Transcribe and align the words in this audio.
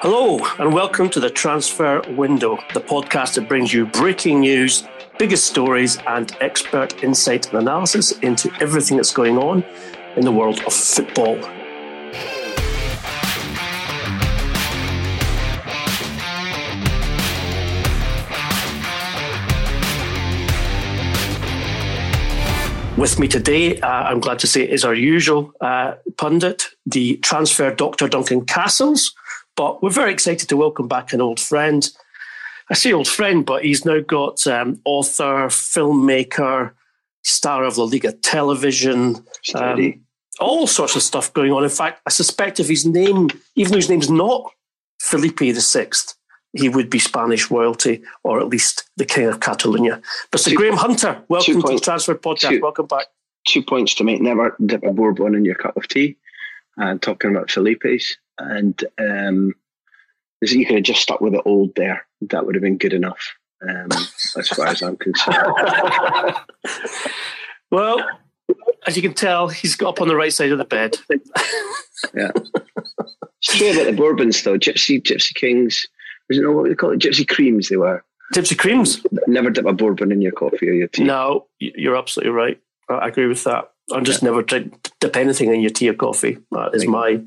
Hello, 0.00 0.38
and 0.60 0.72
welcome 0.72 1.10
to 1.10 1.18
the 1.18 1.28
Transfer 1.28 2.00
Window, 2.10 2.56
the 2.72 2.80
podcast 2.80 3.34
that 3.34 3.48
brings 3.48 3.74
you 3.74 3.84
breaking 3.84 4.38
news, 4.38 4.86
biggest 5.18 5.48
stories, 5.48 5.98
and 6.06 6.36
expert 6.40 7.02
insight 7.02 7.48
and 7.48 7.58
analysis 7.58 8.12
into 8.20 8.48
everything 8.60 8.96
that's 8.96 9.12
going 9.12 9.38
on 9.38 9.64
in 10.14 10.24
the 10.24 10.30
world 10.30 10.60
of 10.68 10.72
football. 10.72 11.34
With 22.96 23.18
me 23.18 23.26
today, 23.26 23.80
uh, 23.80 23.88
I'm 23.88 24.20
glad 24.20 24.38
to 24.38 24.46
say, 24.46 24.62
is 24.62 24.84
our 24.84 24.94
usual 24.94 25.52
uh, 25.60 25.94
pundit, 26.16 26.66
the 26.86 27.16
transfer 27.16 27.74
doctor 27.74 28.06
Duncan 28.06 28.44
Castles. 28.44 29.12
But 29.58 29.82
we're 29.82 29.90
very 29.90 30.12
excited 30.12 30.48
to 30.50 30.56
welcome 30.56 30.86
back 30.86 31.12
an 31.12 31.20
old 31.20 31.40
friend. 31.40 31.84
I 32.70 32.74
say 32.74 32.92
old 32.92 33.08
friend, 33.08 33.44
but 33.44 33.64
he's 33.64 33.84
now 33.84 33.98
got 33.98 34.46
um, 34.46 34.80
author, 34.84 35.48
filmmaker, 35.48 36.70
star 37.24 37.64
of 37.64 37.76
La 37.76 37.82
Liga 37.82 38.12
television, 38.12 39.16
um, 39.56 40.04
all 40.38 40.68
sorts 40.68 40.94
of 40.94 41.02
stuff 41.02 41.32
going 41.32 41.50
on. 41.50 41.64
In 41.64 41.70
fact, 41.70 42.00
I 42.06 42.10
suspect 42.10 42.60
if 42.60 42.68
his 42.68 42.86
name, 42.86 43.30
even 43.56 43.72
though 43.72 43.78
his 43.78 43.90
name's 43.90 44.08
not 44.08 44.48
Felipe 45.02 45.40
VI, 45.40 45.90
he 46.52 46.68
would 46.68 46.88
be 46.88 47.00
Spanish 47.00 47.50
royalty 47.50 48.00
or 48.22 48.38
at 48.38 48.46
least 48.46 48.88
the 48.96 49.04
King 49.04 49.26
of 49.26 49.40
Catalonia. 49.40 50.00
But 50.30 50.40
Sir 50.40 50.54
Graham 50.54 50.76
Hunter, 50.76 51.20
welcome 51.28 51.62
to 51.62 51.74
the 51.74 51.80
Transfer 51.80 52.14
Podcast. 52.14 52.50
Two, 52.50 52.60
welcome 52.60 52.86
back. 52.86 53.06
Two 53.48 53.64
points 53.64 53.96
to 53.96 54.04
make. 54.04 54.22
Never 54.22 54.54
dip 54.64 54.84
a 54.84 54.92
bourbon 54.92 55.34
in 55.34 55.44
your 55.44 55.56
cup 55.56 55.76
of 55.76 55.88
tea. 55.88 56.16
And 56.78 57.02
talking 57.02 57.30
about 57.30 57.50
Felipe's 57.50 58.16
and 58.38 58.82
um, 58.98 59.52
you 60.40 60.64
could 60.64 60.76
have 60.76 60.84
just 60.84 61.02
stuck 61.02 61.20
with 61.20 61.32
the 61.32 61.42
old 61.42 61.74
there. 61.74 62.06
That 62.22 62.46
would 62.46 62.54
have 62.54 62.62
been 62.62 62.78
good 62.78 62.92
enough, 62.92 63.34
um, 63.68 63.88
as 64.36 64.48
far 64.48 64.68
as 64.68 64.82
I'm 64.82 64.96
concerned. 64.96 65.54
well, 67.70 68.04
as 68.86 68.96
you 68.96 69.02
can 69.02 69.14
tell, 69.14 69.48
he's 69.48 69.76
got 69.76 69.90
up 69.90 70.00
on 70.00 70.08
the 70.08 70.16
right 70.16 70.32
side 70.32 70.52
of 70.52 70.58
the 70.58 70.64
bed. 70.64 70.96
yeah. 72.14 72.30
It's 73.40 73.56
true 73.56 73.70
about 73.70 73.86
the 73.86 73.92
Bourbons, 73.96 74.42
though. 74.42 74.58
Gypsy, 74.58 75.02
Gypsy 75.02 75.34
Kings. 75.34 75.86
Was 76.28 76.38
it 76.38 76.42
know 76.42 76.52
what 76.52 76.64
we 76.64 76.74
call 76.74 76.90
it? 76.90 77.00
Gypsy 77.00 77.26
creams. 77.26 77.68
They 77.68 77.76
were. 77.76 78.04
Gypsy 78.34 78.58
creams. 78.58 79.04
Never 79.26 79.50
dip 79.50 79.64
a 79.64 79.72
bourbon 79.72 80.12
in 80.12 80.20
your 80.20 80.32
coffee 80.32 80.68
or 80.68 80.72
your 80.72 80.88
tea. 80.88 81.04
No, 81.04 81.46
you're 81.58 81.96
absolutely 81.96 82.32
right. 82.32 82.60
I 82.88 83.08
agree 83.08 83.26
with 83.26 83.44
that. 83.44 83.70
I 83.92 84.00
just 84.00 84.22
yeah. 84.22 84.28
never 84.28 84.42
drink, 84.42 84.90
dip 85.00 85.16
anything 85.16 85.52
in 85.52 85.60
your 85.60 85.70
tea 85.70 85.88
or 85.88 85.94
coffee. 85.94 86.38
That 86.50 86.74
is 86.74 86.86
my 86.86 87.20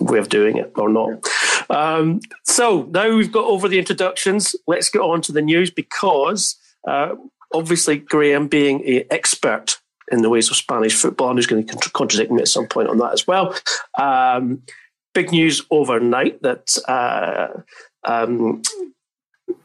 way 0.00 0.18
of 0.18 0.28
doing 0.28 0.56
it 0.56 0.72
or 0.76 0.88
not. 0.88 1.26
Um, 1.70 2.20
so 2.44 2.88
now 2.90 3.14
we've 3.14 3.32
got 3.32 3.44
over 3.44 3.68
the 3.68 3.78
introductions. 3.78 4.54
Let's 4.66 4.90
get 4.90 5.00
on 5.00 5.22
to 5.22 5.32
the 5.32 5.42
news 5.42 5.70
because 5.70 6.56
uh, 6.86 7.14
obviously 7.54 7.98
Graham, 7.98 8.48
being 8.48 8.86
an 8.86 9.04
expert 9.10 9.78
in 10.10 10.22
the 10.22 10.30
ways 10.30 10.50
of 10.50 10.56
Spanish 10.56 10.94
football, 10.94 11.30
and 11.30 11.38
who's 11.38 11.46
going 11.46 11.66
to 11.66 11.90
contradict 11.90 12.30
me 12.30 12.42
at 12.42 12.48
some 12.48 12.66
point 12.66 12.88
on 12.88 12.98
that 12.98 13.12
as 13.12 13.26
well. 13.26 13.56
Um, 13.98 14.62
big 15.14 15.30
news 15.30 15.62
overnight 15.70 16.42
that 16.42 16.76
uh, 16.88 17.48
um, 18.04 18.62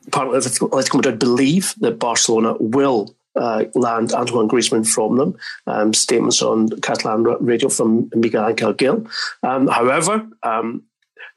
apparently 0.07 0.39
Atletico 0.39 0.95
Madrid 0.95 1.19
believe 1.19 1.73
that 1.79 1.99
Barcelona 1.99 2.55
will 2.59 3.15
uh, 3.37 3.65
land 3.75 4.13
Antoine 4.13 4.49
Griezmann 4.49 4.87
from 4.87 5.17
them. 5.17 5.37
Um, 5.65 5.93
statements 5.93 6.41
on 6.41 6.69
Catalan 6.81 7.23
radio 7.23 7.69
from 7.69 8.09
Miguel 8.15 8.49
Angel 8.49 8.73
Gil. 8.73 9.07
Um, 9.43 9.67
however, 9.67 10.27
um, 10.43 10.83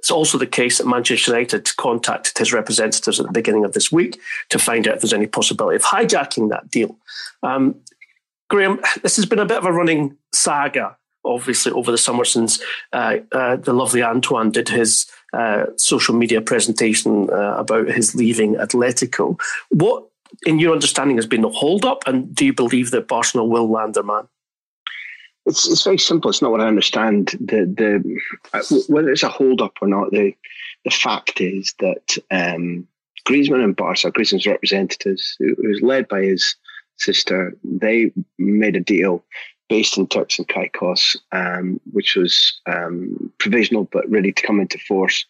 it's 0.01 0.11
also 0.11 0.39
the 0.39 0.47
case 0.47 0.79
that 0.79 0.87
Manchester 0.87 1.33
United 1.33 1.77
contacted 1.77 2.39
his 2.39 2.55
representatives 2.55 3.21
at 3.21 3.27
the 3.27 3.33
beginning 3.33 3.67
of 3.67 3.75
this 3.75 3.93
week 3.93 4.19
to 4.49 4.59
find 4.59 4.89
out 4.89 4.95
if 4.95 5.03
there's 5.03 5.13
any 5.13 5.27
possibility 5.27 5.77
of 5.77 5.83
hijacking 5.83 6.49
that 6.49 6.71
deal. 6.71 6.97
Um, 7.43 7.77
Graham, 8.49 8.81
this 9.03 9.17
has 9.17 9.27
been 9.27 9.39
a 9.39 9.47
bit 9.47 9.59
of 9.59 9.67
a 9.67 9.73
running 9.73 10.17
saga, 10.33 10.97
obviously, 11.23 11.73
over 11.73 11.91
the 11.91 11.99
summer 11.99 12.25
since 12.25 12.63
uh, 12.95 13.19
uh, 13.33 13.57
the 13.57 13.75
lovely 13.75 14.03
Antoine 14.03 14.51
did 14.51 14.71
his 14.71 15.07
uh, 15.35 15.67
social 15.77 16.15
media 16.15 16.41
presentation 16.41 17.29
uh, 17.31 17.57
about 17.59 17.89
his 17.89 18.15
leaving 18.15 18.55
Atletico. 18.55 19.39
What 19.69 20.10
in 20.47 20.59
your 20.59 20.73
understanding, 20.73 21.17
has 21.17 21.27
been 21.27 21.43
the 21.43 21.51
hold 21.51 21.85
up? 21.85 22.03
And 22.07 22.35
do 22.35 22.45
you 22.45 22.53
believe 22.53 22.91
that 22.91 23.09
Barcelona 23.09 23.49
will 23.49 23.71
land 23.71 23.95
their 23.95 24.03
man? 24.03 24.29
It's, 25.47 25.69
it's 25.69 25.85
very 25.85 25.99
simple. 25.99 26.31
It's 26.31 26.43
not 26.43 26.51
what 26.51 26.61
I 26.61 26.69
understand. 26.69 27.29
The 27.41 27.65
the 27.65 28.21
uh, 28.53 28.63
whether 28.89 29.11
it's 29.11 29.23
a 29.23 29.29
hold 29.29 29.61
up 29.61 29.75
or 29.81 29.89
not. 29.89 30.11
The 30.11 30.35
the 30.85 30.91
fact 30.91 31.41
is 31.41 31.75
that 31.81 32.19
um, 32.31 32.87
Griezmann 33.27 33.65
and 33.65 33.77
Barca, 33.77 34.11
Griezmann's 34.11 34.47
representatives, 34.47 35.37
who, 35.39 35.55
was 35.59 35.83
led 35.83 36.09
by 36.09 36.23
his 36.23 36.55
sister, 36.97 37.57
they 37.65 38.13
made 38.39 38.77
a 38.77 38.81
deal 38.81 39.25
based 39.69 39.97
in 39.97 40.07
Turks 40.07 40.39
and 40.39 40.49
Caicos, 40.49 41.17
um, 41.33 41.81
which 41.93 42.17
was 42.17 42.61
um, 42.67 43.33
provisional 43.39 43.85
but 43.85 44.09
ready 44.11 44.33
to 44.33 44.47
come 44.47 44.61
into 44.61 44.79
force. 44.79 45.25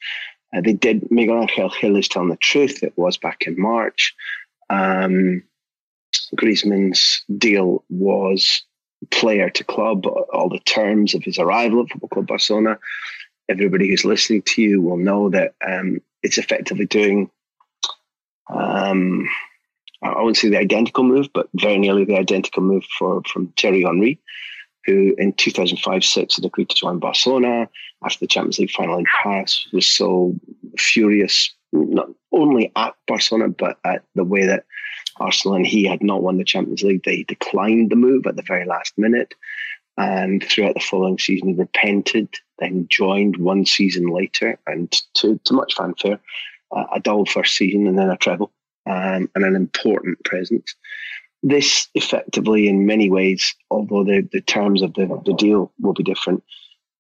Uh, 0.55 0.61
they 0.61 0.73
did. 0.73 1.09
Miguel 1.11 1.43
Angel 1.43 1.73
Gil 1.81 1.97
is 1.97 2.09
telling 2.09 2.31
the 2.31 2.37
truth. 2.37 2.83
It 2.83 2.93
was 2.97 3.17
back 3.17 3.43
in 3.47 3.61
March. 3.61 4.15
Um, 4.71 5.43
Griezmann's 6.37 7.23
deal 7.37 7.85
was 7.89 8.63
player 9.11 9.51
to 9.51 9.65
club, 9.65 10.07
all 10.07 10.49
the 10.49 10.61
terms 10.61 11.15
of 11.15 11.23
his 11.23 11.39
arrival 11.39 11.83
at 11.83 11.91
Football 11.91 12.09
Club 12.09 12.27
Barcelona. 12.27 12.79
Everybody 13.49 13.89
who's 13.89 14.05
listening 14.05 14.43
to 14.43 14.63
you 14.63 14.81
will 14.81 14.97
know 14.97 15.31
that 15.31 15.55
um, 15.67 16.01
it's 16.23 16.39
effectively 16.39 16.87
doing, 16.87 17.31
um, 18.49 19.29
I 20.03 20.23
won't 20.23 20.37
say 20.37 20.49
the 20.49 20.59
identical 20.59 21.05
move, 21.05 21.29
but 21.35 21.49
very 21.55 21.79
nearly 21.79 22.05
the 22.05 22.17
identical 22.17 22.63
move 22.63 22.85
for 22.99 23.23
from 23.25 23.53
Thierry 23.59 23.83
Henry, 23.83 24.21
who 24.87 25.15
in 25.19 25.33
2005 25.33 26.05
6 26.05 26.37
had 26.37 26.45
agreed 26.45 26.69
to 26.69 26.77
join 26.77 26.99
Barcelona 26.99 27.69
after 28.05 28.19
the 28.21 28.27
Champions 28.29 28.59
League 28.59 28.71
final 28.71 28.99
in 28.99 29.07
Paris, 29.23 29.67
was 29.73 29.87
so 29.87 30.35
furious 30.79 31.53
not 31.73 32.09
only 32.33 32.73
at 32.77 32.95
Barcelona, 33.07 33.49
but 33.49 33.79
at 33.85 34.03
the 34.15 34.25
way 34.25 34.47
that 34.47 34.65
Arsenal 35.19 35.57
and 35.57 35.67
he 35.67 35.85
had 35.85 36.03
not 36.03 36.23
won 36.23 36.39
the 36.39 36.45
Champions 36.45 36.83
League. 36.83 37.03
They 37.05 37.25
declined 37.25 37.91
the 37.91 37.97
move 37.97 38.27
at 38.27 38.37
the 38.37 38.43
very 38.43 38.67
last 38.67 38.97
minute. 38.97 39.35
And 39.97 40.43
throughout 40.43 40.75
the 40.75 40.81
following 40.81 41.19
season, 41.19 41.49
he 41.49 41.55
repented, 41.55 42.29
then 42.59 42.87
joined 42.89 43.37
one 43.37 43.67
season 43.67 44.07
later, 44.07 44.59
and 44.67 44.91
to, 45.15 45.39
to 45.45 45.53
much 45.53 45.75
fanfare, 45.75 46.21
uh, 46.75 46.85
a 46.95 47.01
dull 47.01 47.27
first 47.27 47.57
season 47.57 47.87
and 47.87 47.99
then 47.99 48.11
a 48.11 48.17
treble 48.17 48.53
um, 48.87 49.29
and 49.35 49.45
an 49.45 49.57
important 49.57 50.23
presence. 50.25 50.75
This 51.43 51.89
effectively, 51.95 52.69
in 52.69 52.87
many 52.87 53.11
ways, 53.11 53.55
although 53.71 54.05
the, 54.05 54.27
the 54.33 54.41
terms 54.41 54.83
of 54.83 54.95
the, 54.95 55.07
the 55.25 55.35
deal 55.35 55.73
will 55.81 55.95
be 55.95 56.03
different, 56.03 56.43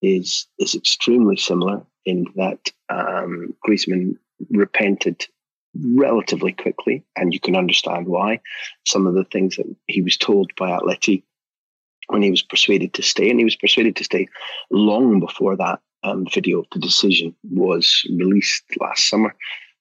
is 0.02 0.46
is 0.58 0.74
extremely 0.74 1.36
similar 1.36 1.82
in 2.06 2.26
that 2.36 2.72
um, 2.88 3.54
Griezmann 3.66 4.16
repented 4.50 5.26
relatively 5.74 6.52
quickly, 6.52 7.04
and 7.16 7.32
you 7.32 7.40
can 7.40 7.56
understand 7.56 8.06
why. 8.06 8.40
Some 8.86 9.06
of 9.06 9.14
the 9.14 9.24
things 9.24 9.56
that 9.56 9.66
he 9.86 10.02
was 10.02 10.16
told 10.16 10.52
by 10.56 10.70
Atleti 10.70 11.22
when 12.08 12.22
he 12.22 12.30
was 12.30 12.42
persuaded 12.42 12.94
to 12.94 13.02
stay, 13.02 13.30
and 13.30 13.38
he 13.38 13.44
was 13.44 13.56
persuaded 13.56 13.96
to 13.96 14.04
stay 14.04 14.26
long 14.70 15.20
before 15.20 15.56
that 15.56 15.80
um, 16.02 16.26
video 16.32 16.60
of 16.60 16.66
the 16.72 16.80
decision 16.80 17.34
was 17.44 18.04
released 18.10 18.64
last 18.80 19.08
summer, 19.08 19.34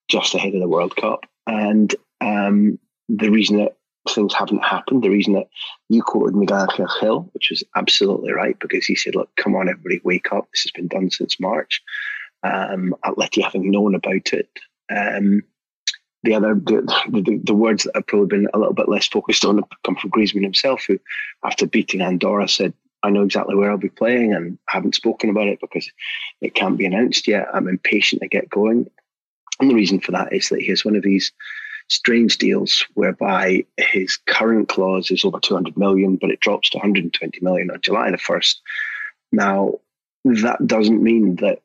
just 0.09 0.35
ahead 0.35 0.53
of 0.53 0.61
the 0.61 0.67
World 0.67 0.95
Cup. 0.95 1.25
And 1.47 1.95
um, 2.21 2.77
the 3.07 3.29
reason 3.29 3.57
that 3.57 3.77
things 4.07 4.33
haven't 4.33 4.63
happened, 4.63 5.03
the 5.03 5.09
reason 5.09 5.33
that 5.33 5.47
you 5.89 6.03
quoted 6.03 6.35
Miguel 6.35 6.67
Angel 6.69 6.87
Gil, 7.01 7.29
which 7.33 7.49
was 7.49 7.63
absolutely 7.75 8.31
right, 8.31 8.57
because 8.59 8.85
he 8.85 8.95
said, 8.95 9.15
look, 9.15 9.29
come 9.35 9.55
on, 9.55 9.69
everybody, 9.69 10.01
wake 10.03 10.31
up. 10.31 10.47
This 10.51 10.63
has 10.63 10.71
been 10.71 10.87
done 10.87 11.09
since 11.09 11.39
March 11.39 11.81
um, 12.43 12.95
Atleti 13.05 13.43
having 13.43 13.71
known 13.71 13.95
about 13.95 14.33
it. 14.33 14.49
Um, 14.89 15.43
the 16.23 16.33
other 16.33 16.55
the, 16.55 16.81
the, 17.09 17.41
the, 17.43 17.53
words 17.53 17.83
that 17.85 17.95
have 17.95 18.07
probably 18.07 18.27
been 18.27 18.47
a 18.53 18.57
little 18.57 18.73
bit 18.73 18.89
less 18.89 19.07
focused 19.07 19.45
on 19.45 19.63
come 19.85 19.95
from 19.95 20.11
Griezmann 20.11 20.43
himself, 20.43 20.83
who, 20.85 20.99
after 21.45 21.65
beating 21.65 22.01
Andorra, 22.01 22.47
said 22.49 22.73
I 23.03 23.09
know 23.09 23.23
exactly 23.23 23.55
where 23.55 23.71
I'll 23.71 23.77
be 23.77 23.89
playing 23.89 24.33
and 24.33 24.57
haven't 24.67 24.95
spoken 24.95 25.29
about 25.29 25.47
it 25.47 25.59
because 25.61 25.89
it 26.41 26.55
can't 26.55 26.77
be 26.77 26.85
announced 26.85 27.27
yet. 27.27 27.47
I'm 27.53 27.67
impatient 27.67 28.21
to 28.21 28.27
get 28.27 28.49
going. 28.49 28.89
And 29.59 29.69
the 29.69 29.75
reason 29.75 29.99
for 29.99 30.11
that 30.11 30.33
is 30.33 30.49
that 30.49 30.61
he 30.61 30.67
has 30.67 30.83
one 30.83 30.95
of 30.95 31.03
these 31.03 31.31
strange 31.87 32.37
deals 32.37 32.85
whereby 32.93 33.65
his 33.77 34.17
current 34.27 34.69
clause 34.69 35.11
is 35.11 35.25
over 35.25 35.39
200 35.39 35.77
million, 35.77 36.17
but 36.17 36.29
it 36.29 36.39
drops 36.39 36.69
to 36.71 36.77
120 36.77 37.39
million 37.41 37.71
on 37.71 37.81
July 37.81 38.11
the 38.11 38.17
1st. 38.17 38.55
Now, 39.31 39.73
that 40.25 40.65
doesn't 40.65 41.01
mean 41.01 41.37
that 41.37 41.61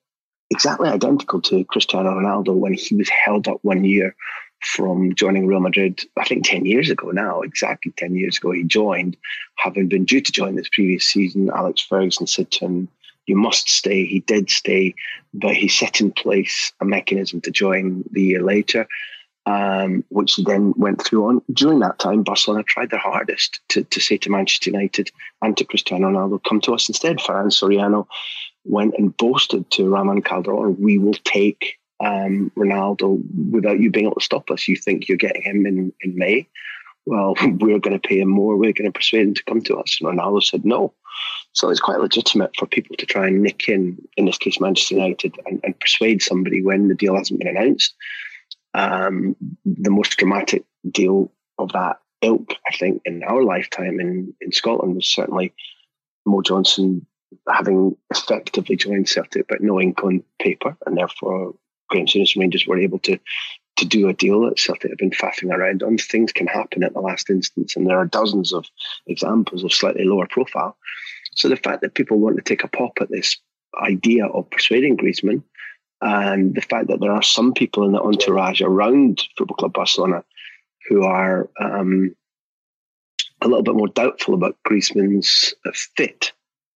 exactly 0.55 0.89
identical 0.89 1.41
to 1.43 1.65
Cristiano 1.65 2.11
Ronaldo 2.11 2.55
when 2.55 2.75
he 2.75 2.95
was 2.95 3.09
held 3.09 3.49
up 3.49 3.59
one 3.63 3.85
year 3.85 4.15
from 4.63 5.15
joining 5.15 5.47
Real 5.47 5.61
Madrid, 5.61 6.01
I 6.17 6.25
think 6.25 6.47
10 6.47 6.65
years 6.65 6.91
ago 6.91 7.11
now, 7.11 7.43
exactly 7.43 7.93
10 7.97 8.15
years 8.15 8.39
ago, 8.39 8.53
he 8.53 8.63
joined, 8.63 9.17
having 9.57 9.89
been 9.89 10.05
due 10.05 10.21
to 10.21 10.33
join 10.33 10.55
this 10.55 10.69
previous 10.73 11.05
season. 11.05 11.51
Alex 11.51 11.83
Ferguson 11.83 12.29
said 12.29 12.51
to 12.53 12.67
him, 12.67 12.89
You 13.27 13.37
must 13.37 13.69
stay. 13.69 14.07
He 14.07 14.21
did 14.21 14.49
stay, 14.49 14.95
but 15.35 15.57
he 15.57 15.69
set 15.69 16.01
in 16.01 16.13
place 16.13 16.73
a 16.81 16.85
mechanism 16.85 17.41
to 17.43 17.51
join 17.51 18.05
the 18.13 18.23
year 18.23 18.43
later. 18.43 18.87
Um, 19.47 20.05
which 20.09 20.39
then 20.47 20.73
went 20.79 21.05
through 21.05 21.27
on 21.27 21.43
during 21.53 21.81
that 21.81 21.99
time. 21.99 22.23
Barcelona 22.23 22.63
tried 22.63 22.89
their 22.89 22.99
hardest 22.99 23.61
to, 23.69 23.85
to 23.85 24.01
say 24.01 24.17
to 24.17 24.31
Manchester 24.31 24.71
United 24.71 25.11
and 25.43 25.55
to 25.59 25.67
Cristiano 25.67 26.09
Ronaldo, 26.09 26.43
"Come 26.49 26.63
to 26.63 26.73
us 26.73 26.89
instead." 26.89 27.19
Ferran 27.19 27.53
Soriano 27.53 28.07
went 28.65 28.95
and 28.99 29.17
boasted 29.17 29.71
to 29.73 29.89
Ramon 29.89 30.23
Calderon, 30.23 30.77
"We 30.79 30.99
will 30.99 31.15
take 31.25 31.79
um, 32.01 32.51
Ronaldo 32.57 33.23
without 33.51 33.81
you 33.81 33.91
being 33.91 34.07
able 34.07 34.17
to 34.17 34.25
stop 34.25 34.51
us. 34.51 34.69
You 34.69 34.77
think 34.77 35.09
you're 35.09 35.17
getting 35.17 35.43
him 35.43 35.67
in, 35.67 35.93
in 36.03 36.17
May? 36.17 36.49
Well, 37.07 37.35
we're 37.43 37.79
going 37.79 37.99
to 37.99 38.09
pay 38.09 38.21
him 38.21 38.29
more. 38.29 38.57
We're 38.57 38.73
going 38.73 38.91
to 38.91 38.99
persuade 38.99 39.29
him 39.29 39.35
to 39.35 39.45
come 39.45 39.63
to 39.63 39.77
us. 39.77 39.99
And 40.01 40.11
Ronaldo 40.11 40.43
said 40.43 40.65
no. 40.65 40.93
So 41.53 41.71
it's 41.71 41.81
quite 41.81 42.01
legitimate 42.01 42.51
for 42.59 42.67
people 42.67 42.97
to 42.97 43.07
try 43.07 43.29
and 43.29 43.43
nick 43.43 43.69
in, 43.69 43.97
in 44.17 44.25
this 44.25 44.39
case, 44.39 44.61
Manchester 44.61 44.97
United, 44.97 45.37
and, 45.47 45.61
and 45.63 45.79
persuade 45.79 46.21
somebody 46.21 46.63
when 46.63 46.89
the 46.89 46.95
deal 46.95 47.17
hasn't 47.17 47.39
been 47.39 47.57
announced. 47.57 47.95
Um, 48.75 49.37
the 49.65 49.91
most 49.91 50.17
dramatic 50.17 50.65
deal 50.91 51.31
of 51.59 51.71
that 51.73 52.01
ilk, 52.23 52.55
I 52.69 52.75
think, 52.75 53.03
in 53.05 53.23
our 53.23 53.45
lifetime 53.45 54.01
in, 54.01 54.35
in 54.41 54.51
Scotland 54.51 54.97
was 54.97 55.07
certainly 55.07 55.55
Mo 56.27 56.43
Johnston 56.43 57.07
having 57.49 57.97
effectively 58.11 58.77
joined 58.77 59.09
Celtic, 59.09 59.47
but 59.49 59.61
no 59.61 59.81
ink 59.81 60.03
on 60.03 60.23
paper, 60.41 60.77
and 60.87 60.97
therefore 60.97 61.55
Graeme 61.89 62.07
Souness 62.07 62.37
Rangers 62.37 62.67
were 62.67 62.79
able 62.79 62.99
to 63.01 63.19
to 63.77 63.85
do 63.85 64.09
a 64.09 64.13
deal 64.13 64.43
that 64.43 64.59
Celtic 64.59 64.91
have 64.91 64.99
been 64.99 65.11
faffing 65.11 65.53
around 65.53 65.83
on. 65.83 65.99
Things 65.99 66.33
can 66.33 66.47
happen 66.47 66.85
at 66.85 66.95
the 66.95 67.01
last 67.01 67.29
instance, 67.29 67.75
and 67.75 67.87
there 67.87 67.99
are 67.99 68.07
dozens 68.07 68.53
of 68.53 68.67
examples 69.07 69.65
of 69.65 69.73
slightly 69.73 70.05
lower 70.05 70.27
profile. 70.27 70.77
So 71.35 71.49
the 71.49 71.57
fact 71.57 71.81
that 71.83 71.95
people 71.95 72.21
want 72.21 72.37
to 72.37 72.43
take 72.43 72.63
a 72.63 72.69
pop 72.69 72.93
at 73.01 73.11
this 73.11 73.37
idea 73.83 74.27
of 74.27 74.49
persuading 74.51 74.97
Griezmann, 74.97 75.43
and 76.01 76.55
the 76.55 76.61
fact 76.61 76.89
that 76.89 77.01
there 77.01 77.13
are 77.13 77.23
some 77.23 77.53
people 77.53 77.85
in 77.85 77.93
the 77.93 78.01
entourage 78.01 78.61
around 78.61 79.23
Football 79.37 79.57
Club 79.57 79.73
Barcelona 79.73 80.25
who 80.89 81.03
are 81.05 81.49
um, 81.59 82.15
a 83.41 83.49
little 83.49 83.63
bit 83.63 83.75
more 83.75 83.89
doubtful 83.89 84.35
about 84.35 84.57
Griezmann's 84.69 85.55
fit 85.97 86.33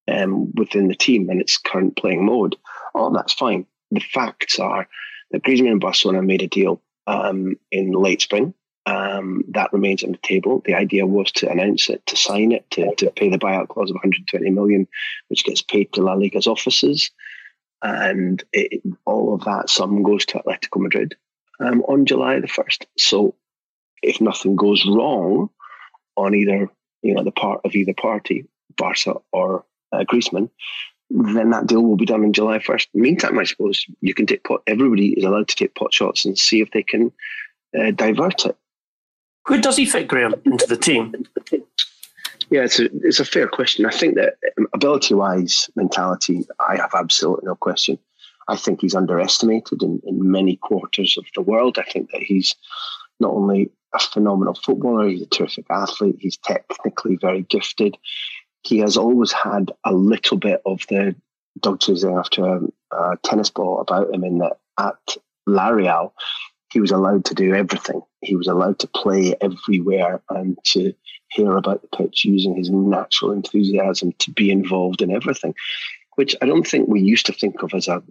um, 0.08 0.52
within 0.54 0.88
the 0.88 0.94
team 0.94 1.28
and 1.30 1.40
its 1.40 1.58
current 1.58 1.96
playing 1.96 2.24
mode, 2.24 2.56
oh, 2.94 3.12
that's 3.12 3.32
fine 3.32 3.66
the 3.90 4.00
facts 4.00 4.58
are 4.58 4.88
that 5.30 5.42
Griezmann 5.42 5.72
and 5.72 5.80
Barcelona 5.80 6.22
made 6.22 6.42
a 6.42 6.46
deal 6.46 6.82
um, 7.06 7.56
in 7.70 7.92
late 7.92 8.22
spring. 8.22 8.54
Um, 8.86 9.44
that 9.48 9.72
remains 9.72 10.02
on 10.02 10.12
the 10.12 10.18
table. 10.18 10.62
The 10.64 10.74
idea 10.74 11.06
was 11.06 11.30
to 11.32 11.50
announce 11.50 11.90
it, 11.90 12.04
to 12.06 12.16
sign 12.16 12.52
it, 12.52 12.70
to, 12.70 12.94
to 12.96 13.10
pay 13.10 13.28
the 13.28 13.38
buyout 13.38 13.68
clause 13.68 13.90
of 13.90 13.96
120 13.96 14.50
million, 14.50 14.88
which 15.28 15.44
gets 15.44 15.60
paid 15.60 15.92
to 15.92 16.02
La 16.02 16.14
Liga's 16.14 16.46
offices. 16.46 17.10
And 17.82 18.42
it, 18.52 18.82
all 19.04 19.34
of 19.34 19.44
that 19.44 19.68
sum 19.68 20.02
goes 20.02 20.24
to 20.26 20.38
Atletico 20.38 20.80
Madrid 20.80 21.16
um, 21.60 21.82
on 21.82 22.06
July 22.06 22.40
the 22.40 22.46
1st. 22.46 22.86
So 22.96 23.34
if 24.02 24.22
nothing 24.22 24.56
goes 24.56 24.86
wrong 24.86 25.50
on 26.16 26.34
either, 26.34 26.70
you 27.02 27.14
know, 27.14 27.24
the 27.24 27.30
part 27.30 27.60
of 27.64 27.74
either 27.74 27.92
party, 27.92 28.46
Barca 28.74 29.16
or 29.32 29.66
uh, 29.92 30.04
Griezmann, 30.04 30.50
then 31.10 31.50
that 31.50 31.66
deal 31.66 31.82
will 31.82 31.96
be 31.96 32.06
done 32.06 32.24
on 32.24 32.32
July 32.32 32.58
1st. 32.58 32.88
Meantime, 32.94 33.38
I 33.38 33.44
suppose 33.44 33.86
you 34.00 34.14
can 34.14 34.26
take 34.26 34.44
pot, 34.44 34.62
everybody 34.66 35.12
is 35.14 35.24
allowed 35.24 35.48
to 35.48 35.56
take 35.56 35.74
pot 35.74 35.92
shots 35.92 36.24
and 36.24 36.38
see 36.38 36.60
if 36.60 36.70
they 36.72 36.82
can 36.82 37.12
uh, 37.78 37.90
divert 37.92 38.46
it. 38.46 38.56
Who 39.46 39.60
does 39.60 39.76
he 39.76 39.86
fit, 39.86 40.08
Graham, 40.08 40.34
into 40.44 40.66
the 40.66 40.76
team? 40.76 41.14
Yeah, 42.50 42.64
it's 42.64 42.78
a, 42.78 42.88
it's 43.02 43.20
a 43.20 43.24
fair 43.24 43.48
question. 43.48 43.86
I 43.86 43.90
think 43.90 44.14
that 44.16 44.34
um, 44.58 44.66
ability 44.74 45.14
wise, 45.14 45.70
mentality, 45.76 46.46
I 46.60 46.76
have 46.76 46.90
absolutely 46.94 47.46
no 47.46 47.54
question. 47.54 47.98
I 48.48 48.56
think 48.56 48.80
he's 48.80 48.94
underestimated 48.94 49.82
in, 49.82 50.00
in 50.06 50.30
many 50.30 50.56
quarters 50.56 51.16
of 51.18 51.24
the 51.34 51.42
world. 51.42 51.78
I 51.78 51.90
think 51.90 52.10
that 52.12 52.22
he's 52.22 52.54
not 53.20 53.32
only 53.32 53.70
a 53.94 53.98
phenomenal 53.98 54.54
footballer, 54.54 55.08
he's 55.08 55.22
a 55.22 55.26
terrific 55.26 55.66
athlete, 55.70 56.16
he's 56.18 56.38
technically 56.38 57.16
very 57.16 57.42
gifted 57.42 57.96
he 58.68 58.78
has 58.78 58.98
always 58.98 59.32
had 59.32 59.72
a 59.84 59.94
little 59.94 60.36
bit 60.36 60.60
of 60.66 60.82
the 60.90 61.14
dog 61.60 61.80
chasing 61.80 62.14
after 62.14 62.44
a, 62.44 62.60
a 62.92 63.16
tennis 63.24 63.48
ball 63.48 63.80
about 63.80 64.12
him 64.12 64.24
in 64.24 64.38
that 64.38 64.58
at 64.78 65.16
La 65.46 65.68
Real, 65.68 66.12
he 66.70 66.78
was 66.78 66.90
allowed 66.90 67.24
to 67.24 67.34
do 67.34 67.54
everything. 67.54 68.02
He 68.20 68.36
was 68.36 68.46
allowed 68.46 68.78
to 68.80 68.86
play 68.86 69.34
everywhere 69.40 70.20
and 70.28 70.58
to 70.72 70.92
hear 71.30 71.56
about 71.56 71.80
the 71.80 71.96
pitch 71.96 72.26
using 72.26 72.56
his 72.56 72.68
natural 72.68 73.32
enthusiasm 73.32 74.12
to 74.18 74.30
be 74.32 74.50
involved 74.50 75.00
in 75.00 75.12
everything, 75.12 75.54
which 76.16 76.36
I 76.42 76.46
don't 76.46 76.66
think 76.66 76.88
we 76.88 77.00
used 77.00 77.24
to 77.26 77.32
think 77.32 77.62
of 77.62 77.72
as 77.72 77.88
a 77.88 78.02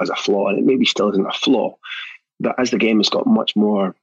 as 0.00 0.08
a 0.08 0.16
flaw, 0.16 0.48
and 0.48 0.58
it 0.58 0.64
maybe 0.64 0.86
still 0.86 1.10
isn't 1.10 1.26
a 1.26 1.32
flaw. 1.32 1.76
But 2.40 2.58
as 2.58 2.70
the 2.70 2.78
game 2.78 2.98
has 2.98 3.10
got 3.10 3.26
much 3.26 3.54
more 3.56 3.94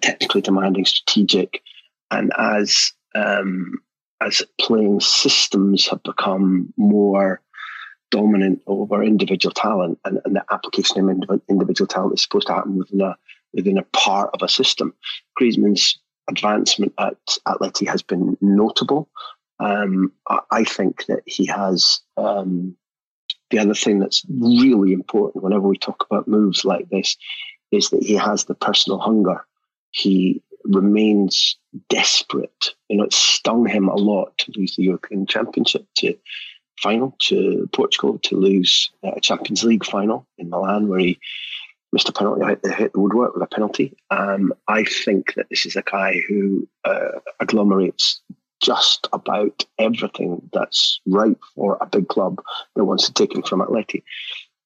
technically 0.00 0.40
demanding, 0.40 0.86
strategic, 0.86 1.62
and 2.10 2.32
as 2.38 2.92
um, 3.14 3.80
as 4.20 4.42
playing 4.60 5.00
systems 5.00 5.88
have 5.88 6.02
become 6.02 6.72
more 6.76 7.40
dominant 8.10 8.60
over 8.66 9.02
individual 9.02 9.52
talent 9.52 9.98
and, 10.04 10.20
and 10.24 10.36
the 10.36 10.44
application 10.50 11.08
of 11.28 11.40
individual 11.48 11.86
talent 11.86 12.14
is 12.14 12.22
supposed 12.22 12.46
to 12.46 12.52
happen 12.52 12.76
within 12.76 13.00
a 13.00 13.16
within 13.52 13.78
a 13.78 13.82
part 13.96 14.30
of 14.34 14.42
a 14.42 14.48
system. 14.48 14.94
Griezmann's 15.40 15.98
advancement 16.28 16.92
at 16.98 17.16
Atleti 17.46 17.88
has 17.88 18.02
been 18.02 18.36
notable. 18.40 19.08
Um, 19.58 20.12
I, 20.28 20.38
I, 20.50 20.64
think 20.64 21.06
that 21.06 21.22
he 21.26 21.46
has 21.46 22.00
um, 22.16 22.76
the 23.50 23.58
other 23.58 23.74
thing 23.74 23.98
that's 23.98 24.24
really 24.28 24.92
important 24.92 25.42
whenever 25.42 25.68
we 25.68 25.76
talk 25.76 26.06
about 26.08 26.28
moves 26.28 26.64
like 26.64 26.88
this 26.88 27.16
is 27.72 27.90
that 27.90 28.02
he 28.02 28.14
has 28.14 28.44
the 28.44 28.54
personal 28.54 28.98
hunger. 28.98 29.44
He 29.90 30.42
remains 30.64 31.56
desperate. 31.88 32.74
You 32.88 32.98
know, 32.98 33.04
it 33.04 33.12
stung 33.12 33.66
him 33.66 33.88
a 33.88 33.96
lot 33.96 34.36
to 34.38 34.52
lose 34.56 34.76
the 34.76 34.84
European 34.84 35.26
Championship 35.26 35.86
to 35.96 36.16
final 36.82 37.16
to 37.20 37.68
Portugal, 37.72 38.18
to 38.24 38.36
lose 38.36 38.90
a 39.02 39.20
Champions 39.20 39.64
League 39.64 39.84
final 39.84 40.26
in 40.38 40.50
Milan, 40.50 40.88
where 40.88 41.00
he 41.00 41.18
missed 41.92 42.08
a 42.08 42.12
penalty, 42.12 42.44
hit, 42.44 42.60
hit 42.76 42.92
the 42.92 43.00
woodwork 43.00 43.34
with 43.34 43.42
a 43.42 43.46
penalty. 43.46 43.96
Um, 44.10 44.52
I 44.68 44.84
think 44.84 45.34
that 45.34 45.46
this 45.50 45.66
is 45.66 45.76
a 45.76 45.82
guy 45.82 46.22
who 46.28 46.68
uh, 46.84 47.18
agglomerates 47.40 48.20
just 48.62 49.08
about 49.12 49.64
everything 49.78 50.48
that's 50.52 51.00
right 51.06 51.36
for 51.54 51.78
a 51.80 51.86
big 51.86 52.08
club 52.08 52.42
that 52.76 52.84
wants 52.84 53.06
to 53.06 53.12
take 53.12 53.34
him 53.34 53.42
from 53.42 53.60
Atleti. 53.60 54.02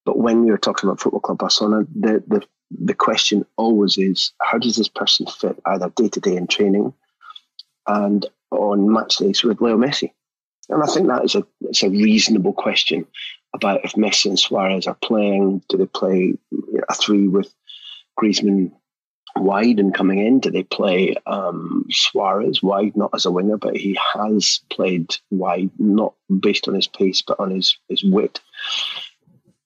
But 0.04 0.18
when 0.18 0.44
you're 0.44 0.58
talking 0.58 0.88
about 0.88 1.00
Football 1.00 1.20
Club 1.20 1.38
Barcelona, 1.38 1.86
the, 1.94 2.22
the 2.26 2.46
the 2.70 2.94
question 2.94 3.46
always 3.56 3.98
is 3.98 4.32
how 4.40 4.58
does 4.58 4.76
this 4.76 4.88
person 4.88 5.26
fit 5.26 5.60
either 5.66 5.90
day 5.90 6.08
to 6.08 6.20
day 6.20 6.36
in 6.36 6.46
training 6.46 6.92
and 7.86 8.26
on 8.50 8.92
match 8.92 9.16
days 9.16 9.42
with 9.42 9.60
Leo 9.60 9.76
Messi? 9.76 10.12
And 10.68 10.82
I 10.82 10.86
think 10.86 11.06
that 11.08 11.24
is 11.24 11.34
a 11.34 11.46
it's 11.62 11.82
a 11.82 11.90
reasonable 11.90 12.52
question 12.52 13.06
about 13.54 13.84
if 13.84 13.92
Messi 13.92 14.26
and 14.26 14.38
Suarez 14.38 14.86
are 14.86 14.96
playing. 15.02 15.62
Do 15.68 15.76
they 15.76 15.86
play 15.86 16.34
a 16.88 16.94
three 16.94 17.28
with 17.28 17.54
Griezmann 18.18 18.72
wide 19.36 19.78
and 19.78 19.94
coming 19.94 20.20
in? 20.20 20.40
Do 20.40 20.50
they 20.50 20.62
play 20.62 21.16
um, 21.26 21.84
Suarez 21.90 22.62
wide, 22.62 22.96
not 22.96 23.10
as 23.14 23.26
a 23.26 23.30
winger, 23.30 23.56
but 23.56 23.76
he 23.76 23.98
has 24.14 24.60
played 24.70 25.14
wide, 25.30 25.70
not 25.78 26.14
based 26.40 26.68
on 26.68 26.74
his 26.74 26.88
pace, 26.88 27.22
but 27.22 27.38
on 27.40 27.50
his, 27.50 27.76
his 27.88 28.04
wit 28.04 28.40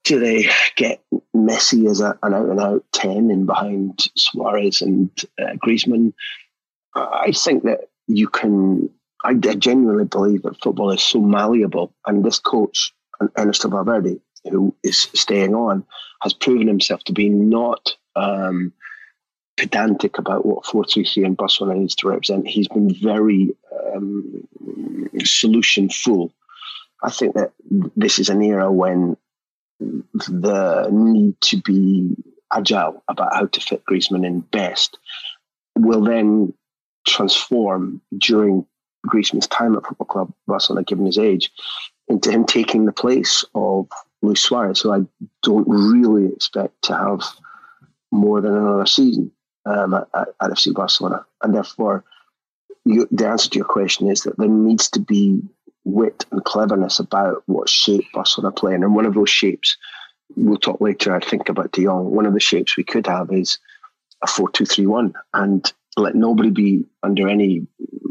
do 0.09 0.19
they 0.19 0.49
get 0.75 1.03
Messi 1.37 1.89
as 1.89 2.01
a, 2.01 2.19
an 2.23 2.33
out 2.33 2.49
and 2.49 2.61
out 2.61 2.85
10 2.93 3.31
in 3.31 3.45
behind 3.45 4.07
Suarez 4.17 4.81
and 4.81 5.11
uh, 5.39 5.53
Griezmann? 5.63 6.15
I 6.95 7.33
think 7.33 7.65
that 7.65 7.91
you 8.07 8.27
can, 8.27 8.89
I 9.23 9.35
genuinely 9.35 10.07
believe 10.07 10.43
that 10.43 10.63
football 10.63 10.91
is 10.93 11.03
so 11.03 11.21
malleable. 11.21 11.93
And 12.07 12.25
this 12.25 12.39
coach, 12.39 12.95
Ernesto 13.39 13.69
Valverde, 13.69 14.19
who 14.51 14.75
is 14.83 15.09
staying 15.15 15.55
on, 15.55 15.85
has 16.23 16.33
proven 16.33 16.67
himself 16.67 17.05
to 17.05 17.13
be 17.13 17.29
not 17.29 17.95
um, 18.17 18.73
pedantic 19.59 20.17
about 20.17 20.47
what 20.47 20.65
433 20.65 21.25
and 21.25 21.37
Barcelona 21.37 21.81
needs 21.81 21.95
to 21.97 22.09
represent. 22.09 22.49
He's 22.49 22.69
been 22.69 22.95
very 22.95 23.55
um, 23.95 24.49
solution 25.23 25.91
full 25.91 26.33
I 27.03 27.11
think 27.11 27.35
that 27.35 27.53
this 27.97 28.19
is 28.19 28.29
an 28.29 28.43
era 28.43 28.71
when 28.71 29.17
the 29.81 30.89
need 30.91 31.41
to 31.41 31.61
be 31.63 32.17
agile 32.53 33.03
about 33.09 33.35
how 33.35 33.47
to 33.47 33.61
fit 33.61 33.85
Griezmann 33.85 34.27
in 34.27 34.41
best 34.41 34.99
will 35.77 36.03
then 36.03 36.53
transform 37.07 38.01
during 38.17 38.67
Griezmann's 39.07 39.47
time 39.47 39.77
at 39.77 39.87
Football 39.87 40.07
Club 40.07 40.33
Barcelona, 40.47 40.85
given 40.85 41.07
his 41.07 41.19
age, 41.19 41.51
into 42.09 42.31
him 42.31 42.45
taking 42.45 42.85
the 42.85 42.93
place 42.93 43.45
of 43.55 43.89
Luis 44.23 44.41
Suarez, 44.41 44.81
who 44.81 44.93
I 44.93 45.01
don't 45.43 45.69
really 45.69 46.33
expect 46.33 46.83
to 46.83 46.97
have 46.97 47.23
more 48.11 48.41
than 48.41 48.57
another 48.57 48.87
season 48.87 49.31
um, 49.67 49.95
at, 49.95 50.09
at, 50.15 50.51
FC 50.51 50.75
Barcelona. 50.75 51.25
And 51.43 51.55
therefore, 51.55 52.05
you, 52.85 53.07
the 53.11 53.29
answer 53.29 53.51
to 53.51 53.57
your 53.57 53.67
question 53.67 54.11
is 54.11 54.23
that 54.23 54.39
there 54.39 54.49
needs 54.49 54.91
to 54.91 55.01
be 55.01 55.43
wit 55.85 56.27
and 56.31 56.45
cleverness 56.45 56.99
about 56.99 57.43
what 57.47 57.69
shape 57.69 58.05
Barcelona 58.13 58.53
play 58.53 58.75
in. 58.75 58.83
And 58.83 58.95
one 58.95 59.07
of 59.07 59.15
those 59.15 59.31
shapes, 59.31 59.77
we'll 60.37 60.59
talk 60.59 60.81
later, 60.81 61.15
I 61.15 61.21
think, 61.21 61.49
about 61.49 61.73
De 61.73 61.85
Jong. 61.85 62.11
One 62.11 62.27
of 62.27 62.35
the 62.35 62.41
shapes 62.41 62.77
we 62.77 62.85
could 62.85 63.07
have 63.07 63.33
is 63.33 63.59
a 64.23 64.27
4 64.27 64.51
2 64.51 64.65
3 64.65 64.87
1. 64.87 65.15
And 65.35 65.73
let 65.97 66.15
nobody 66.15 66.51
be 66.51 66.85
under 67.03 67.29
any 67.29 67.67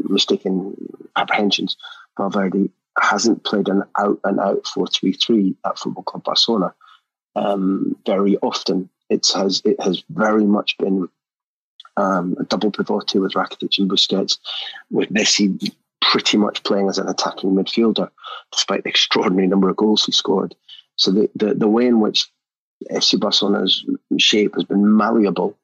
mistaken 0.08 0.74
apprehensions. 1.16 1.76
Valverde 2.18 2.70
hasn't 3.00 3.44
played 3.44 3.68
an 3.68 3.84
out 3.98 4.18
and 4.24 4.40
out 4.40 4.66
4 4.66 4.86
3 4.86 5.12
3 5.12 5.56
at 5.64 5.78
Football 5.78 6.04
Club 6.04 6.24
Barcelona 6.24 6.74
um, 7.36 7.96
very 8.06 8.36
often. 8.38 8.90
It 9.08 9.26
has, 9.34 9.62
it 9.64 9.80
has 9.80 10.02
very 10.10 10.44
much 10.44 10.76
been 10.78 11.08
um, 11.96 12.36
a 12.38 12.44
double 12.44 12.70
pivote 12.70 13.14
with 13.14 13.32
Rakitic 13.32 13.78
and 13.78 13.90
Busquets, 13.90 14.38
with 14.90 15.10
Messi 15.10 15.72
pretty 16.08 16.38
much 16.38 16.64
playing 16.64 16.88
as 16.88 16.96
an 16.98 17.06
attacking 17.06 17.50
midfielder, 17.50 18.08
despite 18.50 18.82
the 18.82 18.88
extraordinary 18.88 19.46
number 19.46 19.68
of 19.68 19.76
goals 19.76 20.06
he 20.06 20.12
scored. 20.12 20.54
So 20.96 21.10
the, 21.10 21.30
the, 21.36 21.54
the 21.54 21.68
way 21.68 21.86
in 21.86 22.00
which 22.00 22.26
FC 22.90 23.20
Barcelona's 23.20 23.84
shape 24.18 24.54
has 24.54 24.64
been 24.64 24.96
malleable 24.96 25.58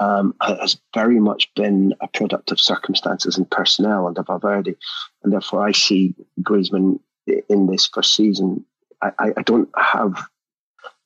um, 0.00 0.34
has 0.40 0.80
very 0.94 1.20
much 1.20 1.52
been 1.54 1.92
a 2.00 2.08
product 2.08 2.50
of 2.50 2.58
circumstances 2.58 3.36
and 3.36 3.48
personnel 3.50 4.06
under 4.06 4.22
Valverde. 4.22 4.74
And 5.22 5.32
therefore, 5.32 5.64
I 5.64 5.72
see 5.72 6.14
Griezmann 6.40 6.98
in 7.26 7.66
this 7.66 7.88
first 7.92 8.16
season. 8.16 8.64
I, 9.02 9.32
I 9.36 9.42
don't 9.42 9.68
have, 9.76 10.16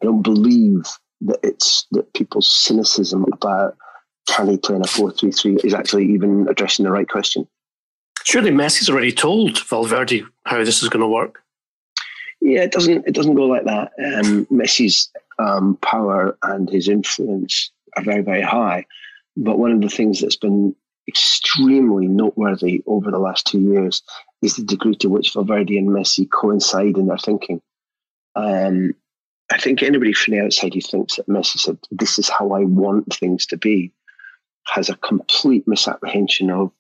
I 0.01 0.05
don't 0.05 0.23
believe 0.23 0.87
that 1.23 1.41
it's 1.43 1.87
that 1.91 2.15
people's 2.15 2.51
cynicism 2.51 3.27
about 3.33 3.77
can 4.29 4.49
he 4.49 4.59
play 4.59 4.77
in 4.77 4.83
a 4.83 4.87
4 4.87 5.11
3 5.11 5.33
3 5.33 5.57
is 5.65 5.75
actually 5.75 6.13
even 6.13 6.47
addressing 6.49 6.85
the 6.85 6.93
right 6.93 7.09
question. 7.09 7.49
Surely 8.27 8.51
Messi's 8.51 8.91
already 8.91 9.13
told 9.13 9.65
Valverde 9.69 10.25
how 10.47 10.65
this 10.65 10.83
is 10.83 10.89
going 10.89 11.01
to 11.01 11.07
work. 11.07 11.45
Yeah, 12.41 12.63
it 12.63 12.73
doesn't. 12.73 13.07
It 13.07 13.15
doesn't 13.15 13.37
go 13.37 13.45
like 13.45 13.65
that. 13.67 13.93
Um, 14.05 14.47
Messi's 14.47 15.09
um, 15.39 15.77
power 15.77 16.37
and 16.43 16.69
his 16.69 16.89
influence 16.89 17.71
are 17.97 18.03
very, 18.03 18.23
very 18.23 18.43
high. 18.43 18.85
But 19.37 19.61
one 19.61 19.71
of 19.71 19.81
the 19.81 19.89
things 19.89 20.21
that's 20.21 20.37
been 20.37 20.75
extremely 21.07 22.09
noteworthy 22.09 22.83
over 22.87 23.13
the 23.13 23.21
last 23.21 23.47
two 23.47 23.61
years 23.61 24.03
is 24.43 24.57
the 24.57 24.65
degree 24.65 24.97
to 24.97 25.09
which 25.09 25.33
Valverde 25.33 25.79
and 25.79 25.89
Messi 25.89 26.29
coincide 26.29 26.99
in 26.99 27.07
their 27.07 27.19
thinking. 27.19 27.63
Um, 28.35 28.93
I 29.53 29.59
think 29.59 29.85
anybody 29.85 30.13
from 30.13 30.35
the 30.35 30.45
outside 30.45 30.75
who 30.75 30.81
thinks 30.81 31.15
that 31.15 31.29
Messi 31.29 31.59
said, 31.59 31.79
This 31.93 32.19
is 32.19 32.29
how 32.29 32.51
I 32.51 32.65
want 32.65 33.15
things 33.15 33.47
to 33.47 33.57
be, 33.57 33.93
has 34.67 34.89
a 34.89 34.97
complete 34.97 35.69
misapprehension 35.69 36.51
of 36.51 36.73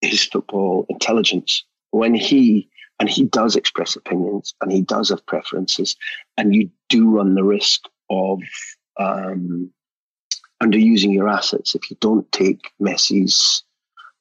his 0.00 0.24
football 0.24 0.86
intelligence. 0.88 1.64
When 1.90 2.14
he, 2.14 2.68
and 3.00 3.08
he 3.08 3.24
does 3.24 3.56
express 3.56 3.96
opinions 3.96 4.54
and 4.60 4.70
he 4.72 4.82
does 4.82 5.10
have 5.10 5.24
preferences, 5.26 5.96
and 6.36 6.54
you 6.54 6.70
do 6.88 7.08
run 7.08 7.34
the 7.34 7.44
risk 7.44 7.82
of 8.10 8.40
um, 8.98 9.70
underusing 10.62 11.12
your 11.12 11.28
assets 11.28 11.74
if 11.74 11.90
you 11.90 11.96
don't 12.00 12.30
take 12.32 12.72
Messi's 12.80 13.62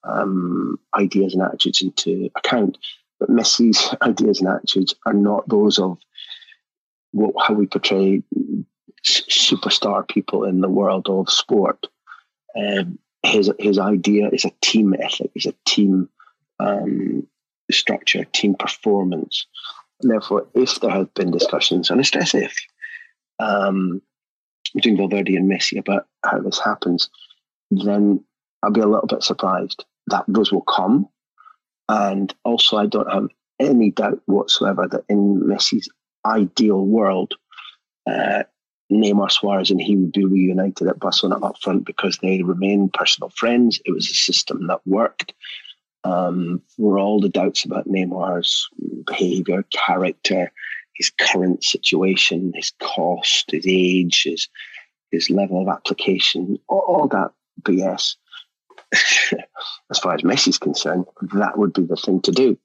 um, 0.04 0.80
ideas 0.96 1.34
and 1.34 1.44
attitudes 1.44 1.82
into 1.82 2.30
account. 2.36 2.78
But 3.20 3.30
Messi's 3.30 3.96
ideas 4.02 4.40
and 4.40 4.50
attitudes 4.50 4.96
are 5.06 5.14
not 5.14 5.48
those 5.50 5.80
of 5.80 5.98
what, 7.12 7.34
how 7.46 7.54
we 7.54 7.68
portray 7.68 8.24
superstar 9.06 10.08
people 10.08 10.44
in 10.44 10.62
the 10.62 10.70
world 10.70 11.08
of 11.10 11.30
sport. 11.30 11.88
Um, 12.56 13.00
his 13.24 13.52
his 13.60 13.80
idea 13.80 14.30
is 14.32 14.46
a 14.46 14.52
team 14.62 14.94
ethic, 14.94 15.32
is 15.36 15.46
a 15.46 15.54
team 15.66 16.10
um, 16.60 17.28
structure, 17.72 18.26
team 18.26 18.56
performance. 18.56 19.46
And 20.02 20.12
therefore, 20.12 20.48
if 20.54 20.80
there 20.80 20.92
have 20.92 21.14
been 21.14 21.32
discussions, 21.32 21.90
and 21.90 22.00
I 22.00 22.04
stress 22.04 22.36
if, 22.36 22.56
um, 23.40 24.02
between 24.76 24.98
Valverde 24.98 25.36
and 25.36 25.50
Messi 25.50 25.80
about 25.80 26.06
how 26.24 26.40
this 26.40 26.60
happens, 26.60 27.10
then 27.72 28.24
I'll 28.62 28.72
be 28.72 28.82
a 28.82 28.88
little 28.88 29.08
bit 29.08 29.24
surprised 29.24 29.84
that 30.08 30.26
those 30.28 30.52
will 30.52 30.62
come. 30.62 31.08
And 31.90 32.34
also, 32.44 32.78
I 32.78 32.86
don't 32.86 33.12
have 33.12 33.28
any 33.60 33.92
doubt 33.92 34.22
whatsoever 34.26 34.88
that 34.88 35.04
in 35.10 35.42
Messi's 35.42 35.90
ideal 36.26 36.86
world, 36.86 37.34
uh, 38.10 38.44
Neymar 38.92 39.32
Suarez 39.32 39.70
and 39.70 39.82
he 39.82 39.96
would 39.96 40.14
be 40.14 40.26
reunited 40.26 40.88
at 40.88 41.00
Barcelona 41.00 41.46
up 41.46 41.58
front 41.62 41.86
because 41.86 42.18
they 42.18 42.42
remain 42.42 42.90
personal 42.90 43.30
friends. 43.30 43.82
It 43.86 43.92
was 43.92 44.10
a 44.10 44.14
system 44.14 44.68
that 44.68 44.86
worked. 44.86 45.34
Um, 46.04 46.62
for 46.78 46.98
all 46.98 47.20
the 47.20 47.28
doubts 47.28 47.66
about 47.66 47.88
Neymar's 47.88 48.68
behavior, 49.06 49.64
character, 49.74 50.52
his 50.94 51.10
current 51.10 51.64
situation, 51.64 52.54
his 52.56 52.72
cost, 52.80 53.52
his 53.52 53.66
age, 53.68 54.24
his 54.24 54.48
his 55.12 55.30
level 55.30 55.62
of 55.62 55.70
application, 55.70 56.58
all, 56.68 56.84
all 56.88 57.08
that 57.08 57.32
BS. 57.62 58.16
as 59.92 60.00
far 60.00 60.14
as 60.14 60.22
Messi's 60.22 60.58
concerned, 60.58 61.06
that 61.34 61.58
would 61.58 61.74
be 61.74 61.84
the 61.84 61.96
thing 61.96 62.22
to 62.22 62.32
do. 62.32 62.58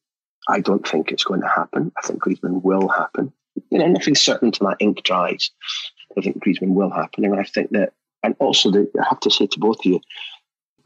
I 0.49 0.61
don't 0.61 0.87
think 0.87 1.11
it's 1.11 1.25
going 1.25 1.41
to 1.41 1.49
happen. 1.49 1.93
I 1.97 2.07
think 2.07 2.23
Griezmann 2.23 2.62
will 2.62 2.88
happen. 2.88 3.33
You 3.71 3.79
know, 3.79 3.87
nothing's 3.87 4.21
certain 4.21 4.49
until 4.49 4.69
that 4.69 4.79
ink 4.81 5.02
dries. 5.02 5.50
I 6.16 6.21
think 6.21 6.42
Griezmann 6.42 6.75
will 6.75 6.90
happen, 6.90 7.25
and 7.25 7.38
I 7.38 7.45
think 7.45 7.71
that, 7.71 7.92
and 8.23 8.35
also 8.38 8.71
the, 8.71 8.90
I 9.00 9.04
have 9.09 9.21
to 9.21 9.31
say 9.31 9.47
to 9.47 9.59
both 9.59 9.81
of 9.81 9.87
you, 9.87 10.00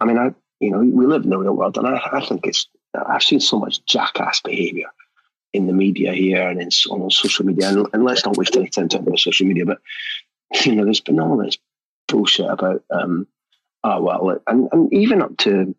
I 0.00 0.04
mean, 0.04 0.18
I 0.18 0.35
you 0.61 0.71
know 0.71 0.78
we 0.78 1.06
live 1.06 1.25
in 1.25 1.30
the 1.30 1.38
real 1.38 1.54
world, 1.54 1.76
and 1.76 1.87
I, 1.87 2.00
I 2.12 2.25
think 2.25 2.47
it's 2.47 2.68
I've 2.95 3.23
seen 3.23 3.40
so 3.40 3.59
much 3.59 3.85
jackass 3.87 4.40
behaviour 4.40 4.88
in 5.52 5.66
the 5.66 5.73
media 5.73 6.12
here 6.12 6.49
and 6.49 6.61
in 6.61 6.68
on 6.90 7.11
social 7.11 7.45
media, 7.45 7.68
and, 7.68 7.87
and 7.92 8.04
let's 8.04 8.25
not 8.25 8.37
waste 8.37 8.56
any 8.56 8.68
time 8.68 8.88
talking 8.88 9.06
about 9.06 9.18
social 9.18 9.47
media, 9.47 9.66
but 9.66 9.78
you 10.64 10.75
know, 10.75 10.85
there's 10.85 11.00
been 11.00 11.21
all 11.21 11.37
this 11.37 11.59
bullshit 12.09 12.49
about 12.49 12.83
um, 12.90 13.26
oh 13.85 14.00
well, 14.00 14.40
and, 14.47 14.68
and 14.73 14.92
even 14.92 15.23
up 15.23 15.37
to 15.38 15.75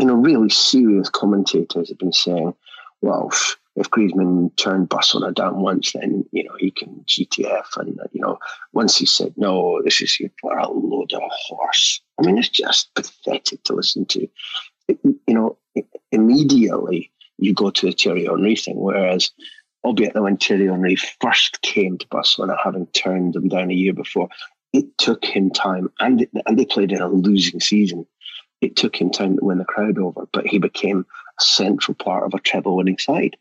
you 0.00 0.06
know 0.06 0.14
really 0.14 0.50
serious 0.50 1.08
commentators 1.08 1.88
have 1.88 1.98
been 1.98 2.12
saying, 2.12 2.54
well, 3.02 3.30
if 3.76 3.90
Griezmann 3.90 4.54
turned 4.56 4.88
Barcelona 4.88 5.32
down 5.32 5.62
once, 5.62 5.92
then 5.92 6.24
you 6.32 6.44
know 6.44 6.54
he 6.58 6.70
can 6.70 7.04
GTF, 7.06 7.76
and 7.76 7.98
uh, 8.00 8.04
you 8.12 8.20
know 8.20 8.38
once 8.72 8.96
he 8.96 9.06
said 9.06 9.34
no, 9.36 9.80
this 9.82 10.00
is 10.00 10.18
a 10.20 10.68
load 10.68 11.12
of 11.12 11.22
horse. 11.46 12.00
I 12.18 12.26
mean, 12.26 12.38
it's 12.38 12.48
just 12.48 12.94
pathetic 12.94 13.62
to 13.64 13.74
listen 13.74 14.06
to. 14.06 14.28
It, 14.88 14.98
you 15.04 15.34
know, 15.34 15.56
immediately 16.10 17.12
you 17.38 17.54
go 17.54 17.70
to 17.70 17.86
the 17.86 17.92
Thierry 17.92 18.26
Henry 18.26 18.56
thing, 18.56 18.76
whereas 18.76 19.30
albeit 19.84 20.14
that 20.14 20.22
when 20.22 20.36
Thierry 20.36 20.66
Henry 20.66 20.96
first 20.96 21.62
came 21.62 21.96
to 21.98 22.06
Barcelona, 22.08 22.56
having 22.62 22.86
turned 22.88 23.34
them 23.34 23.48
down 23.48 23.70
a 23.70 23.74
year 23.74 23.94
before, 23.94 24.28
it 24.72 24.98
took 24.98 25.24
him 25.24 25.50
time, 25.50 25.90
and 26.00 26.26
and 26.44 26.58
they 26.58 26.66
played 26.66 26.92
in 26.92 27.00
a 27.00 27.08
losing 27.08 27.60
season. 27.60 28.06
It 28.60 28.76
took 28.76 29.00
him 29.00 29.10
time 29.10 29.38
to 29.38 29.44
win 29.44 29.56
the 29.58 29.64
crowd 29.64 29.96
over, 29.96 30.28
but 30.32 30.46
he 30.46 30.58
became 30.58 31.06
a 31.40 31.42
central 31.42 31.94
part 31.94 32.24
of 32.24 32.34
a 32.34 32.40
treble-winning 32.40 32.98
side 32.98 33.38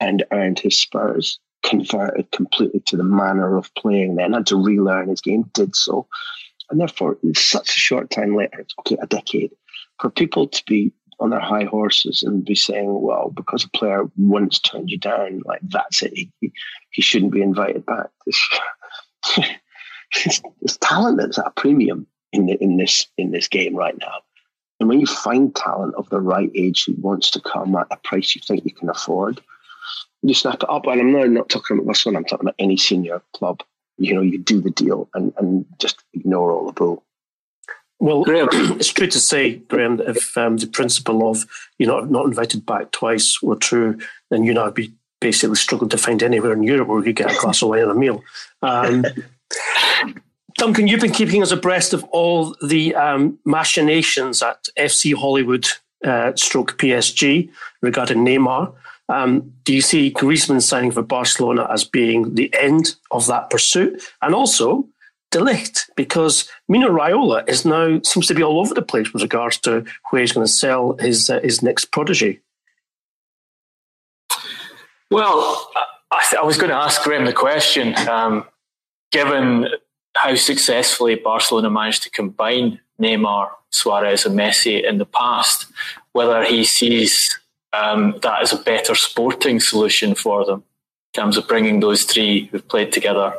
and 0.00 0.24
earned 0.32 0.58
his 0.58 0.80
spurs. 0.80 1.38
Converted 1.62 2.30
completely 2.30 2.80
to 2.86 2.96
the 2.96 3.02
manner 3.02 3.56
of 3.56 3.74
playing, 3.74 4.14
then 4.14 4.34
had 4.34 4.46
to 4.46 4.56
relearn 4.56 5.08
his 5.08 5.20
game, 5.20 5.50
did 5.52 5.74
so, 5.74 6.06
and 6.70 6.80
therefore, 6.80 7.18
such 7.34 7.70
a 7.70 7.80
short 7.80 8.10
time 8.10 8.36
later, 8.36 8.66
okay, 8.80 8.96
a 9.00 9.06
decade, 9.06 9.52
for 10.00 10.10
people 10.10 10.48
to 10.48 10.62
be 10.66 10.92
on 11.20 11.30
their 11.30 11.40
high 11.40 11.64
horses 11.64 12.22
and 12.22 12.44
be 12.44 12.54
saying, 12.54 13.00
well, 13.00 13.30
because 13.34 13.64
a 13.64 13.70
player 13.70 14.04
once 14.16 14.58
turned 14.58 14.90
you 14.90 14.98
down, 14.98 15.42
like 15.44 15.60
that's 15.62 16.02
it, 16.02 16.12
he, 16.12 16.30
he 16.90 17.02
shouldn't 17.02 17.32
be 17.32 17.40
invited 17.40 17.86
back. 17.86 18.10
There's, 20.14 20.42
talent 20.80 21.18
that's 21.18 21.38
at 21.38 21.46
a 21.46 21.50
premium 21.50 22.06
in, 22.32 22.46
the, 22.46 22.62
in, 22.62 22.76
this, 22.76 23.06
in 23.16 23.30
this 23.30 23.48
game 23.48 23.74
right 23.74 23.96
now. 23.98 24.18
And 24.78 24.88
when 24.88 25.00
you 25.00 25.06
find 25.06 25.54
talent 25.54 25.94
of 25.96 26.08
the 26.10 26.20
right 26.20 26.50
age 26.54 26.84
who 26.84 26.94
wants 26.98 27.30
to 27.32 27.40
come 27.40 27.74
at 27.76 27.86
a 27.90 27.96
price 27.96 28.34
you 28.34 28.42
think 28.46 28.64
you 28.64 28.72
can 28.72 28.90
afford, 28.90 29.40
you 30.28 30.34
snap 30.34 30.62
it 30.62 30.70
up. 30.70 30.86
And 30.86 31.00
I'm 31.00 31.12
not, 31.12 31.28
not 31.30 31.48
talking 31.48 31.78
about 31.78 31.88
this 31.88 32.04
one, 32.04 32.16
I'm 32.16 32.24
talking 32.24 32.46
about 32.46 32.56
any 32.58 32.76
senior 32.76 33.22
club. 33.34 33.62
You 33.98 34.14
know, 34.14 34.20
you 34.20 34.38
do 34.38 34.60
the 34.60 34.70
deal 34.70 35.08
and, 35.14 35.32
and 35.38 35.64
just 35.78 36.02
ignore 36.12 36.52
all 36.52 36.66
the 36.66 36.72
bull. 36.72 37.02
Well, 37.98 38.24
Graham, 38.24 38.48
it's 38.52 38.92
true 38.92 39.06
to 39.06 39.18
say, 39.18 39.56
Graham, 39.56 39.96
that 39.98 40.08
if 40.08 40.36
um, 40.36 40.58
the 40.58 40.66
principle 40.66 41.30
of 41.30 41.46
you 41.78 41.86
know 41.86 42.00
not 42.00 42.26
invited 42.26 42.66
back 42.66 42.90
twice 42.92 43.40
were 43.40 43.56
true, 43.56 43.98
then 44.30 44.44
you 44.44 44.52
know 44.52 44.66
I'd 44.66 44.74
be 44.74 44.92
basically 45.20 45.56
struggling 45.56 45.88
to 45.90 45.98
find 45.98 46.22
anywhere 46.22 46.52
in 46.52 46.62
Europe 46.62 46.88
where 46.88 46.98
we 46.98 47.04
could 47.04 47.16
get 47.16 47.32
a 47.32 47.38
glass 47.40 47.62
of 47.62 47.70
wine 47.70 47.82
and 47.82 47.90
a 47.90 47.94
meal. 47.94 48.22
Um, 48.62 49.04
Duncan, 50.58 50.88
you've 50.88 51.00
been 51.00 51.12
keeping 51.12 51.42
us 51.42 51.52
abreast 51.52 51.92
of 51.92 52.04
all 52.04 52.54
the 52.62 52.94
um, 52.94 53.38
machinations 53.44 54.42
at 54.42 54.68
FC 54.78 55.14
Hollywood 55.14 55.66
uh, 56.04 56.34
stroke 56.34 56.78
PSG 56.78 57.50
regarding 57.82 58.18
Neymar. 58.18 58.74
Um, 59.08 59.52
do 59.64 59.72
you 59.72 59.80
see 59.80 60.12
Griezmann 60.12 60.62
signing 60.62 60.90
for 60.90 61.02
Barcelona 61.02 61.68
as 61.72 61.84
being 61.84 62.34
the 62.34 62.52
end 62.58 62.96
of 63.10 63.26
that 63.28 63.50
pursuit? 63.50 64.02
And 64.20 64.34
also 64.34 64.88
De 65.30 65.38
Ligt, 65.38 65.90
because 65.96 66.48
Mino 66.68 66.88
Raiola 66.88 67.48
is 67.48 67.64
now 67.64 68.00
seems 68.04 68.26
to 68.28 68.34
be 68.34 68.42
all 68.42 68.60
over 68.60 68.74
the 68.74 68.82
place 68.82 69.12
with 69.12 69.22
regards 69.22 69.58
to 69.58 69.84
where 70.10 70.20
he's 70.20 70.32
going 70.32 70.46
to 70.46 70.52
sell 70.52 70.96
his 70.98 71.28
uh, 71.28 71.40
his 71.40 71.62
next 71.62 71.86
prodigy. 71.86 72.40
Well, 75.10 75.70
I, 76.10 76.22
th- 76.30 76.40
I, 76.40 76.44
was 76.44 76.56
going 76.56 76.70
to 76.70 76.76
ask 76.76 77.02
Graham 77.02 77.24
the 77.24 77.32
question. 77.32 77.96
Um, 78.08 78.44
given 79.12 79.68
how 80.16 80.34
successfully 80.34 81.16
Barcelona 81.16 81.70
managed 81.70 82.02
to 82.04 82.10
combine 82.10 82.80
Neymar, 83.00 83.50
Suarez, 83.70 84.26
and 84.26 84.38
Messi 84.38 84.82
in 84.82 84.98
the 84.98 85.06
past, 85.06 85.66
whether 86.12 86.44
he 86.44 86.64
sees 86.64 87.38
um, 87.76 88.18
that 88.22 88.42
as 88.42 88.52
a 88.52 88.62
better 88.62 88.94
sporting 88.94 89.60
solution 89.60 90.14
for 90.14 90.44
them 90.44 90.64
in 91.14 91.22
terms 91.22 91.36
of 91.36 91.46
bringing 91.46 91.80
those 91.80 92.04
three 92.04 92.46
who've 92.46 92.66
played 92.68 92.92
together 92.92 93.34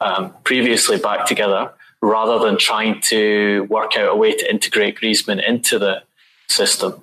um, 0.00 0.32
previously 0.44 0.98
back 0.98 1.26
together, 1.26 1.72
rather 2.02 2.44
than 2.44 2.56
trying 2.56 3.00
to 3.02 3.66
work 3.68 3.96
out 3.96 4.08
a 4.08 4.16
way 4.16 4.34
to 4.34 4.50
integrate 4.50 4.98
Griezmann 4.98 5.46
into 5.46 5.78
the 5.78 6.02
system. 6.48 7.00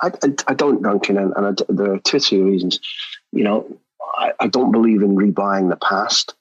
I, 0.00 0.08
I, 0.22 0.28
I 0.48 0.54
don't, 0.54 0.82
Duncan, 0.82 1.18
and, 1.18 1.32
and 1.36 1.46
I, 1.46 1.64
there 1.68 1.94
are 1.94 1.98
two, 1.98 2.20
three 2.20 2.40
reasons. 2.40 2.78
You 3.32 3.44
know, 3.44 3.78
I, 4.16 4.32
I 4.40 4.46
don't 4.46 4.72
believe 4.72 5.02
in 5.02 5.16
rebuying 5.16 5.68
the 5.68 5.76
past. 5.76 6.34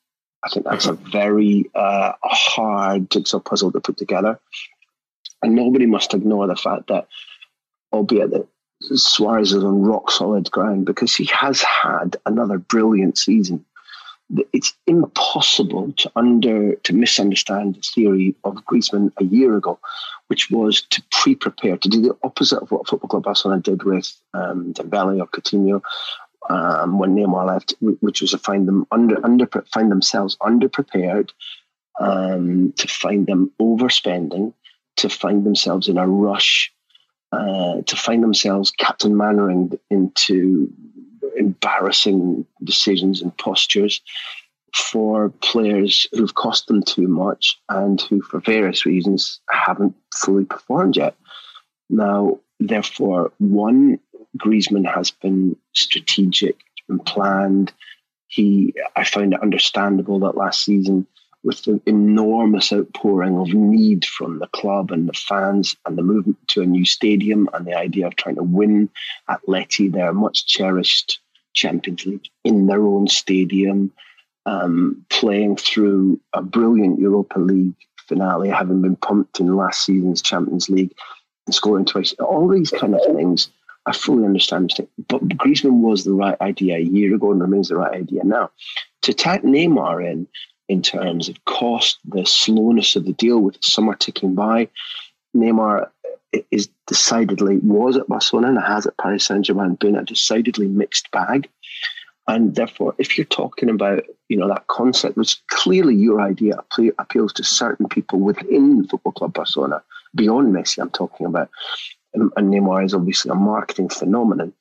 I 0.46 0.50
think 0.50 0.66
that's 0.66 0.86
a 0.86 0.94
very 0.94 1.70
uh, 1.74 2.14
hard 2.24 3.10
jigsaw 3.10 3.40
puzzle 3.40 3.72
to 3.72 3.82
put 3.82 3.98
together. 3.98 4.40
And 5.42 5.56
nobody 5.56 5.86
must 5.86 6.14
ignore 6.14 6.48
the 6.48 6.56
fact 6.56 6.88
that, 6.88 7.08
albeit 7.92 8.32
that 8.32 8.48
Suarez 8.82 9.54
is 9.54 9.64
on 9.64 9.82
rock 9.82 10.12
solid 10.12 10.50
ground 10.52 10.86
because 10.86 11.16
he 11.16 11.26
has 11.26 11.62
had 11.62 12.16
another 12.26 12.58
brilliant 12.58 13.18
season. 13.18 13.66
It's 14.52 14.74
impossible 14.86 15.94
to 15.94 16.12
under 16.16 16.76
to 16.76 16.94
misunderstand 16.94 17.76
the 17.76 17.82
theory 17.82 18.36
of 18.44 18.66
Griezmann 18.66 19.14
a 19.18 19.24
year 19.24 19.56
ago, 19.56 19.80
which 20.28 20.52
was 20.52 20.82
to 20.82 21.02
pre-prepare 21.12 21.78
to 21.78 21.90
do 21.90 22.02
the 22.02 22.18
opposite 22.24 22.62
of 22.62 22.70
what 22.70 22.88
Football 22.88 23.10
Club 23.10 23.24
Barcelona 23.24 23.62
did 23.62 23.84
with 23.84 24.14
um, 24.34 24.74
Dembele 24.74 25.22
or 25.22 25.28
Coutinho 25.28 25.82
um, 26.50 27.00
when 27.00 27.16
Neymar 27.16 27.48
left, 27.48 27.74
which 27.80 28.22
was 28.22 28.32
to 28.32 28.38
find 28.38 28.68
them 28.68 28.86
under 28.92 29.24
under 29.26 29.48
find 29.74 29.90
themselves 29.90 30.36
underprepared, 30.38 31.30
um, 32.00 32.74
to 32.78 32.88
find 32.88 33.28
them 33.28 33.52
overspending, 33.62 34.54
to 34.98 35.10
find 35.10 35.46
themselves 35.46 35.88
in 35.88 35.98
a 35.98 36.08
rush 36.08 36.74
uh, 37.32 37.82
to 37.86 37.96
find 37.96 38.24
themselves 38.24 38.72
Captain 38.72 39.16
Mannering 39.16 39.78
into 39.90 40.72
embarrassing 41.38 42.46
decisions 42.64 43.22
and 43.22 43.36
postures 43.38 44.02
for 44.76 45.30
players 45.42 46.08
who've 46.12 46.36
cost 46.36 46.68
them 46.68 46.84
too 46.84 47.08
much 47.08 47.60
and 47.70 48.02
who, 48.02 48.22
for 48.22 48.40
various 48.40 48.86
reasons, 48.86 49.40
haven't 49.50 49.96
fully 50.14 50.46
performed 50.46 50.98
yet. 50.98 51.16
Now, 51.90 52.40
therefore, 52.60 53.32
one, 53.40 54.00
Griezmann 54.38 54.86
has 54.94 55.12
been 55.12 55.56
strategic, 55.74 56.58
and 56.90 57.06
planned. 57.06 57.72
He, 58.28 58.74
I 58.96 59.04
found 59.04 59.34
it 59.34 59.42
understandable 59.42 60.20
that 60.20 60.38
last 60.38 60.64
season 60.64 61.08
with 61.48 61.64
the 61.64 61.82
enormous 61.86 62.74
outpouring 62.74 63.38
of 63.38 63.54
need 63.54 64.04
from 64.04 64.40
the 64.40 64.48
club 64.48 64.92
and 64.92 65.08
the 65.08 65.14
fans 65.14 65.78
and 65.86 65.98
the 65.98 66.04
movement 66.04 66.38
to 66.50 66.62
a 66.62 66.66
new 66.66 66.84
stadium 66.84 67.50
and 67.54 67.66
the 67.66 67.74
idea 67.74 68.06
of 68.06 68.18
trying 68.18 68.36
to 68.36 68.44
win 68.44 68.90
Atleti, 69.30 69.90
their 69.90 70.12
much 70.12 70.46
cherished 70.46 71.20
Champions 71.54 72.06
League 72.06 72.28
in 72.44 72.68
their 72.68 72.86
own 72.86 73.08
stadium, 73.08 73.94
um, 74.46 75.06
playing 75.10 75.56
through 75.56 76.20
a 76.34 76.42
brilliant 76.42 77.00
Europa 77.00 77.40
League 77.40 77.76
finale, 78.08 78.50
having 78.50 78.82
been 78.82 78.98
pumped 78.98 79.40
in 79.40 79.56
last 79.56 79.86
season's 79.86 80.22
Champions 80.22 80.70
League 80.70 80.94
and 81.46 81.56
scoring 81.56 81.86
twice. 81.86 82.12
All 82.20 82.50
these 82.50 82.72
kind 82.72 82.94
of 82.94 83.02
things. 83.16 83.50
I 83.86 83.94
fully 83.94 84.26
understand. 84.26 84.74
But 85.08 85.26
Griezmann 85.30 85.80
was 85.80 86.04
the 86.04 86.12
right 86.12 86.36
idea 86.42 86.76
a 86.76 86.82
year 86.82 87.16
ago 87.16 87.32
and 87.32 87.40
remains 87.40 87.70
the 87.70 87.78
right 87.78 87.94
idea 87.94 88.26
now. 88.26 88.52
To 89.04 89.14
tack 89.14 89.44
Neymar 89.44 90.06
in 90.06 90.28
in 90.70 90.82
terms 90.82 91.30
of 91.30 91.44
cost, 91.46 92.00
the 92.06 92.26
slowness 92.26 92.96
of 92.96 93.06
the 93.06 93.14
deal 93.14 93.40
with 93.40 93.64
summer 93.64 93.96
ticking 93.96 94.36
by. 94.36 94.70
Neymar 95.36 95.90
is 96.52 96.70
decidedly 96.88 97.58
was 97.58 97.96
at 97.98 98.08
Barcelona 98.08 98.50
and 98.50 98.60
has 98.60 98.86
at 98.86 98.98
Paris 98.98 99.26
Saint 99.26 99.46
Germain 99.46 99.76
been 99.76 99.96
a 99.96 100.04
decidedly 100.04 100.68
mixed 100.68 101.10
bag. 101.12 101.48
And 102.28 102.56
therefore, 102.56 102.94
if 102.98 103.18
you're 103.18 103.26
talking 103.26 103.70
about 103.70 104.04
you 104.28 104.36
know 104.36 104.50
that 104.50 104.68
concept, 104.68 105.16
which 105.16 105.38
clearly 105.48 105.96
your 105.96 106.20
idea 106.20 106.62
appeals 107.00 107.34
to 107.34 107.44
certain 107.44 107.88
people 107.88 108.20
within 108.20 108.86
Football 108.88 109.14
Club 109.14 109.34
Barcelona, 109.34 109.82
beyond 110.14 110.54
Messi, 110.54 110.80
I'm 110.80 110.90
talking 110.90 111.26
about, 111.26 111.50
and, 112.14 112.32
Neymar 112.36 112.84
is 112.84 112.94
obviously 112.94 113.32
a 113.32 113.36
marketing 113.36 113.88
phenomenon. 113.88 114.54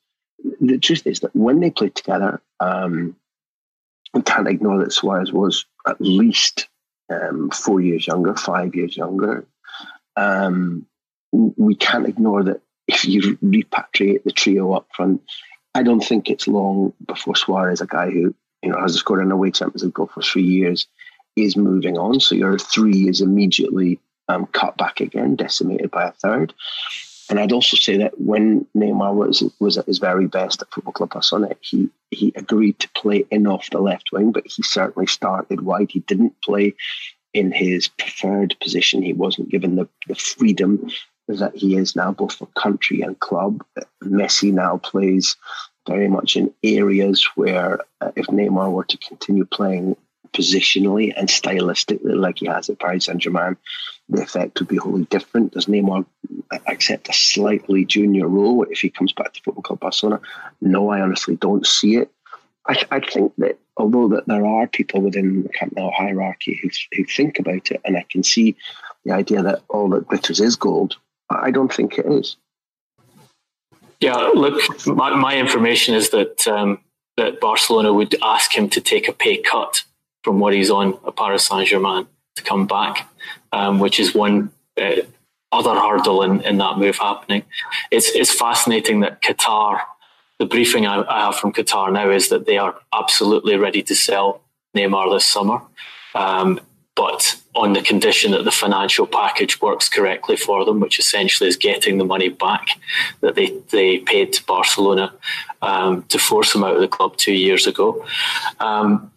The 0.61 0.79
truth 0.79 1.07
is 1.07 1.21
that 1.21 1.35
when 1.35 1.59
they 1.59 1.71
played 1.71 1.97
together, 1.97 2.40
um, 2.61 3.16
we 4.17 4.23
can't 4.23 4.49
ignore 4.49 4.79
that 4.79 4.93
Suarez 4.93 5.31
was 5.31 5.67
at 5.87 6.01
least 6.01 6.69
um, 7.11 7.51
four 7.51 7.81
years 7.81 8.07
younger, 8.07 8.35
five 8.35 8.75
years 8.75 8.97
younger. 8.97 9.47
Um, 10.17 10.87
we 11.33 11.75
can't 11.75 12.09
ignore 12.09 12.43
that 12.45 12.63
if 12.89 13.05
you 13.05 13.37
repatriate 13.39 14.25
the 14.25 14.33
trio 14.33 14.73
up 14.73 14.89
front, 14.97 15.21
I 15.75 15.83
don't 15.83 16.01
think 16.01 16.31
it's 16.31 16.49
long 16.49 16.95
before 17.07 17.37
Suarez, 17.37 17.83
a 17.83 17.87
guy 17.87 18.11
who 18.11 18.35
you 18.63 18.71
know 18.71 18.81
has 18.81 18.95
scored 18.95 19.23
an 19.23 19.33
away 19.33 19.51
Champions 19.51 19.85
League 19.85 19.93
goal 19.93 20.11
for 20.13 20.23
three 20.23 20.45
years, 20.45 20.87
is 21.37 21.57
moving 21.57 21.99
on. 21.99 22.19
So 22.21 22.35
your 22.35 22.59
three 22.59 23.09
is 23.09 23.21
immediately 23.21 24.01
um, 24.29 24.47
cut 24.47 24.79
back 24.79 25.01
again, 25.01 25.37
decimated 25.37 25.91
by 25.91 26.05
a 26.05 26.13
third. 26.13 26.55
And 27.29 27.41
I'd 27.41 27.53
also 27.53 27.77
say 27.77 27.97
that 27.99 28.21
when 28.21 28.67
Neymar 28.77 29.15
was 29.15 29.43
was 29.59 29.79
at 29.79 29.87
his 29.87 29.99
very 29.99 30.27
best 30.27 30.62
at 30.62 30.73
Football 30.73 30.93
Club 30.93 31.11
Barcelona, 31.11 31.57
he 31.61 31.91
he 32.11 32.33
agreed 32.37 32.79
to 32.81 32.89
play 32.91 33.25
in 33.31 33.47
off 33.47 33.69
the 33.71 33.81
left 33.81 34.12
wing, 34.12 34.33
but 34.33 34.47
he 34.47 34.62
certainly 34.62 35.07
started 35.07 35.62
wide. 35.62 35.91
He 35.91 36.01
didn't 36.01 36.41
play 36.43 36.75
in 37.35 37.53
his 37.53 37.89
preferred 37.89 38.57
position. 38.61 39.03
He 39.03 39.12
wasn't 39.12 39.51
given 39.51 39.77
the, 39.77 39.89
the 40.09 40.15
freedom 40.15 40.89
that 41.29 41.55
he 41.55 41.77
is 41.77 41.97
now, 41.97 42.12
both 42.12 42.35
for 42.35 42.47
country 42.59 43.03
and 43.03 43.19
club. 43.19 43.65
Messi 44.03 44.53
now 44.53 44.79
plays 44.79 45.37
very 45.87 46.09
much 46.09 46.37
in 46.37 46.53
areas 46.62 47.29
where, 47.35 47.81
uh, 48.01 48.12
if 48.17 48.27
Neymar 48.27 48.73
were 48.73 48.85
to 48.85 48.99
continue 48.99 49.45
playing 49.45 49.97
positionally 50.33 51.12
and 51.17 51.29
stylistically 51.29 52.17
like 52.17 52.39
he 52.39 52.47
has 52.47 52.71
at 52.71 52.79
Paris 52.79 53.07
Saint 53.07 53.21
Germain, 53.21 53.57
the 54.09 54.23
effect 54.23 54.59
would 54.59 54.69
be 54.69 54.77
wholly 54.77 55.05
different. 55.05 55.53
Does 55.53 55.66
Neymar 55.66 56.07
accept 56.66 57.09
a 57.09 57.12
slightly 57.12 57.85
junior 57.85 58.29
role 58.29 58.64
if 58.64 58.81
he 58.81 58.90
comes 58.90 59.12
back 59.12 59.33
to 59.33 59.42
Football 59.42 59.62
Club 59.62 59.81
Barcelona? 59.81 60.21
No, 60.61 60.90
I 60.90 61.01
honestly 61.01 61.37
don't 61.37 61.66
see 61.66 61.97
it. 61.97 62.11
I, 62.69 62.83
I 62.90 63.01
think 63.01 63.33
that 63.38 63.59
although 63.77 64.09
that 64.09 64.27
there 64.27 64.47
are 64.47 64.66
people 64.66 65.01
within 65.01 65.42
the 65.42 65.49
Camp 65.49 65.75
Nou 65.77 65.90
hierarchy 65.90 66.59
who, 66.62 66.71
who 66.97 67.05
think 67.05 67.38
about 67.38 67.71
it, 67.71 67.81
and 67.85 67.97
I 67.97 68.05
can 68.09 68.23
see 68.23 68.57
the 69.05 69.12
idea 69.12 69.42
that 69.42 69.62
all 69.69 69.88
that 69.90 70.09
glitters 70.09 70.40
is 70.40 70.57
gold, 70.57 70.97
I 71.31 71.51
don't 71.51 71.73
think 71.73 71.99
it 71.99 72.07
is. 72.07 72.37
Yeah, 74.01 74.16
look, 74.35 74.61
my, 74.87 75.14
my 75.14 75.37
information 75.37 75.95
is 75.95 76.11
that 76.11 76.47
um, 76.47 76.81
that 77.16 77.40
Barcelona 77.40 77.92
would 77.92 78.14
ask 78.23 78.57
him 78.57 78.69
to 78.71 78.81
take 78.81 79.09
a 79.09 79.12
pay 79.12 79.38
cut 79.38 79.85
from 80.23 80.38
what 80.38 80.53
he's 80.53 80.71
on 80.71 80.99
at 81.07 81.16
Paris 81.16 81.47
Saint 81.47 81.69
Germain 81.69 82.07
to 82.37 82.42
come 82.42 82.66
back, 82.66 83.09
um, 83.57 83.79
which 83.79 83.99
is 83.99 84.14
one 84.14 84.51
uh, 84.81 85.03
other 85.51 85.75
hurdle 85.75 86.23
in, 86.23 86.40
in 86.42 86.59
that 86.59 86.79
move 86.79 86.99
happening. 86.99 87.42
It's 87.90 88.11
it's 88.11 88.33
fascinating 88.33 89.01
that 89.01 89.23
Qatar. 89.23 89.81
The 90.38 90.45
briefing 90.45 90.87
I, 90.87 91.03
I 91.09 91.21
have 91.27 91.37
from 91.37 91.53
Qatar 91.53 91.90
now 91.90 92.11
is 92.11 92.29
that 92.29 92.45
they 92.45 92.59
are 92.59 92.75
absolutely 92.92 93.57
ready 93.57 93.83
to 93.85 93.95
sell 93.95 94.42
Neymar 94.77 95.11
this 95.11 95.25
summer, 95.25 95.62
um, 96.14 96.61
but 96.95 97.40
on 97.55 97.73
the 97.73 97.81
condition 97.81 98.33
that 98.33 98.45
the 98.45 98.51
financial 98.51 99.07
package 99.07 99.62
works 99.62 99.88
correctly 99.88 100.37
for 100.37 100.66
them, 100.66 100.79
which 100.79 100.99
essentially 100.99 101.49
is 101.49 101.57
getting 101.57 101.97
the 101.97 102.05
money 102.05 102.29
back 102.29 102.66
that 103.23 103.35
they, 103.35 103.49
they 103.71 103.99
paid 104.01 104.35
to 104.35 104.45
Barcelona 104.45 105.11
um, 105.62 106.03
to 106.11 106.19
force 106.19 106.55
him 106.55 106.64
out 106.64 106.75
of 106.75 106.83
the 106.83 106.88
club 106.97 107.16
two 107.16 107.33
years 107.33 107.66
ago. 107.66 108.05
Um, 108.61 109.11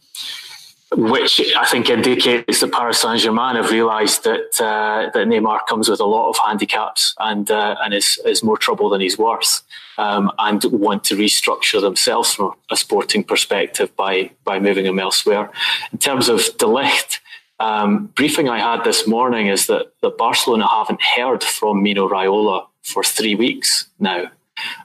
which 0.95 1.39
I 1.55 1.65
think 1.65 1.89
indicates 1.89 2.61
that 2.61 2.71
Paris 2.71 3.01
Saint 3.01 3.19
Germain 3.19 3.55
have 3.55 3.69
realised 3.69 4.23
that 4.23 4.59
uh, 4.59 5.09
that 5.13 5.27
Neymar 5.27 5.67
comes 5.67 5.87
with 5.87 5.99
a 5.99 6.05
lot 6.05 6.29
of 6.29 6.37
handicaps 6.43 7.13
and 7.19 7.49
uh, 7.51 7.75
and 7.83 7.93
is 7.93 8.19
is 8.25 8.43
more 8.43 8.57
trouble 8.57 8.89
than 8.89 9.01
he's 9.01 9.17
worth, 9.17 9.61
um, 9.97 10.31
and 10.39 10.63
want 10.65 11.03
to 11.05 11.15
restructure 11.15 11.79
themselves 11.79 12.33
from 12.33 12.53
a 12.71 12.75
sporting 12.75 13.23
perspective 13.23 13.95
by 13.95 14.31
by 14.43 14.59
moving 14.59 14.85
him 14.85 14.99
elsewhere. 14.99 15.51
In 15.91 15.99
terms 15.99 16.27
of 16.27 16.39
De 16.57 16.65
Ligt, 16.65 17.19
um, 17.59 18.07
briefing 18.15 18.49
I 18.49 18.59
had 18.59 18.83
this 18.83 19.07
morning 19.07 19.47
is 19.47 19.67
that 19.67 19.93
that 20.01 20.17
Barcelona 20.17 20.67
haven't 20.67 21.01
heard 21.03 21.43
from 21.43 21.83
Mino 21.83 22.09
Raiola 22.09 22.65
for 22.81 23.03
three 23.03 23.35
weeks 23.35 23.87
now, 23.99 24.31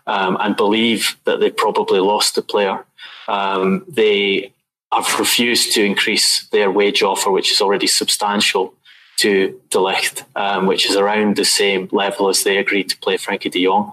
um, 0.07 0.37
and 0.39 0.55
believe 0.55 1.17
that 1.25 1.41
they 1.41 1.51
probably 1.51 2.01
lost 2.01 2.35
the 2.35 2.43
player. 2.43 2.85
Um, 3.27 3.87
they 3.89 4.53
have 4.95 5.19
refused 5.19 5.73
to 5.75 5.85
increase 5.85 6.47
their 6.49 6.71
wage 6.71 7.03
offer, 7.03 7.31
which 7.31 7.51
is 7.53 7.61
already 7.61 7.87
substantial, 7.87 8.75
to 9.17 9.61
De 9.71 9.79
Ligt, 9.79 10.25
um, 10.35 10.67
which 10.67 10.89
is 10.89 10.97
around 10.97 11.37
the 11.37 11.45
same 11.45 11.89
level 11.93 12.29
as 12.29 12.43
they 12.43 12.59
agreed 12.59 12.89
to 12.89 12.99
play 12.99 13.17
Frenkie 13.17 13.51
de 13.51 13.65
Jong. 13.65 13.93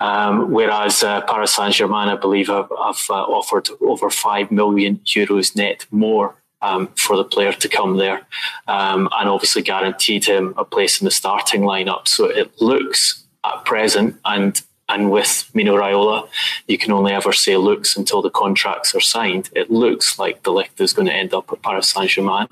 Um, 0.00 0.50
whereas 0.50 1.02
uh, 1.02 1.20
Paris 1.22 1.54
Saint 1.54 1.74
Germain, 1.74 2.08
I 2.08 2.16
believe, 2.16 2.48
have, 2.48 2.68
have 2.70 3.00
uh, 3.08 3.22
offered 3.22 3.68
over 3.80 4.10
5 4.10 4.50
million 4.50 4.96
euros 5.06 5.54
net 5.54 5.86
more 5.92 6.34
um, 6.60 6.88
for 6.96 7.16
the 7.16 7.24
player 7.24 7.52
to 7.52 7.68
come 7.68 7.98
there 7.98 8.26
um, 8.66 9.08
and 9.18 9.28
obviously 9.28 9.62
guaranteed 9.62 10.24
him 10.24 10.54
a 10.56 10.64
place 10.64 11.00
in 11.00 11.04
the 11.04 11.10
starting 11.10 11.62
lineup. 11.62 12.08
So 12.08 12.24
it 12.24 12.60
looks 12.60 13.24
at 13.44 13.64
present, 13.64 14.18
and 14.24 14.60
and 14.92 15.10
with 15.10 15.50
Mino 15.54 15.74
Raiola, 15.74 16.28
you 16.68 16.76
can 16.76 16.92
only 16.92 17.12
ever 17.12 17.32
say 17.32 17.56
looks 17.56 17.96
until 17.96 18.20
the 18.20 18.28
contracts 18.28 18.94
are 18.94 19.00
signed. 19.00 19.48
It 19.54 19.70
looks 19.70 20.18
like 20.18 20.42
De 20.42 20.50
Ligt 20.50 20.78
is 20.80 20.92
going 20.92 21.06
to 21.06 21.14
end 21.14 21.32
up 21.32 21.50
at 21.50 21.62
Paris 21.62 21.88
Saint 21.88 22.10
Germain, 22.10 22.46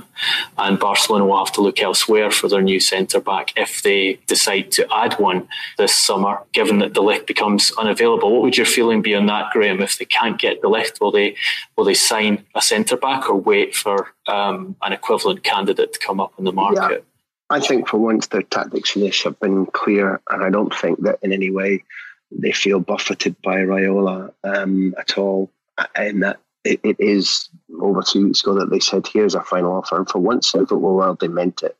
and 0.56 0.78
Barcelona 0.78 1.26
will 1.26 1.44
have 1.44 1.52
to 1.54 1.60
look 1.60 1.80
elsewhere 1.80 2.30
for 2.30 2.48
their 2.48 2.62
new 2.62 2.80
centre 2.80 3.20
back 3.20 3.52
if 3.56 3.82
they 3.82 4.18
decide 4.26 4.72
to 4.72 4.86
add 4.90 5.14
one 5.18 5.48
this 5.76 5.94
summer, 5.94 6.40
given 6.52 6.78
that 6.78 6.94
De 6.94 7.00
Ligt 7.00 7.26
becomes 7.26 7.72
unavailable. 7.72 8.32
What 8.32 8.42
would 8.42 8.56
your 8.56 8.66
feeling 8.66 9.02
be 9.02 9.14
on 9.14 9.26
that, 9.26 9.52
Graham? 9.52 9.82
If 9.82 9.98
they 9.98 10.06
can't 10.06 10.40
get 10.40 10.62
De 10.62 10.66
Ligt, 10.68 10.98
will 10.98 11.12
they 11.12 11.36
will 11.76 11.84
they 11.84 11.94
sign 11.94 12.44
a 12.54 12.62
centre 12.62 12.96
back 12.96 13.28
or 13.28 13.36
wait 13.36 13.74
for 13.74 14.08
um, 14.26 14.76
an 14.80 14.94
equivalent 14.94 15.42
candidate 15.42 15.92
to 15.92 15.98
come 15.98 16.20
up 16.20 16.32
in 16.38 16.44
the 16.44 16.52
market? 16.52 16.90
Yeah. 16.90 17.06
I 17.52 17.58
think 17.58 17.88
for 17.88 17.98
once 17.98 18.28
their 18.28 18.42
tactics 18.42 18.90
for 18.90 19.00
this 19.00 19.24
have 19.24 19.38
been 19.40 19.66
clear, 19.66 20.20
and 20.30 20.42
I 20.42 20.50
don't 20.50 20.74
think 20.74 21.02
that 21.02 21.18
in 21.20 21.32
any 21.32 21.50
way 21.50 21.82
they 22.30 22.52
feel 22.52 22.80
buffeted 22.80 23.40
by 23.42 23.56
Raiola 23.56 24.32
um, 24.44 24.94
at 24.98 25.18
all. 25.18 25.50
And 25.94 26.22
that 26.22 26.38
it, 26.64 26.80
it 26.82 26.96
is 26.98 27.48
over 27.80 28.02
two 28.02 28.26
weeks 28.26 28.42
ago 28.42 28.54
that 28.54 28.70
they 28.70 28.80
said, 28.80 29.06
"Here's 29.06 29.34
our 29.34 29.44
final 29.44 29.72
offer." 29.72 29.96
And 29.96 30.08
for 30.08 30.18
once 30.18 30.52
in 30.54 30.60
the 30.60 30.66
football 30.66 30.96
world, 30.96 31.20
they 31.20 31.28
meant 31.28 31.62
it. 31.62 31.76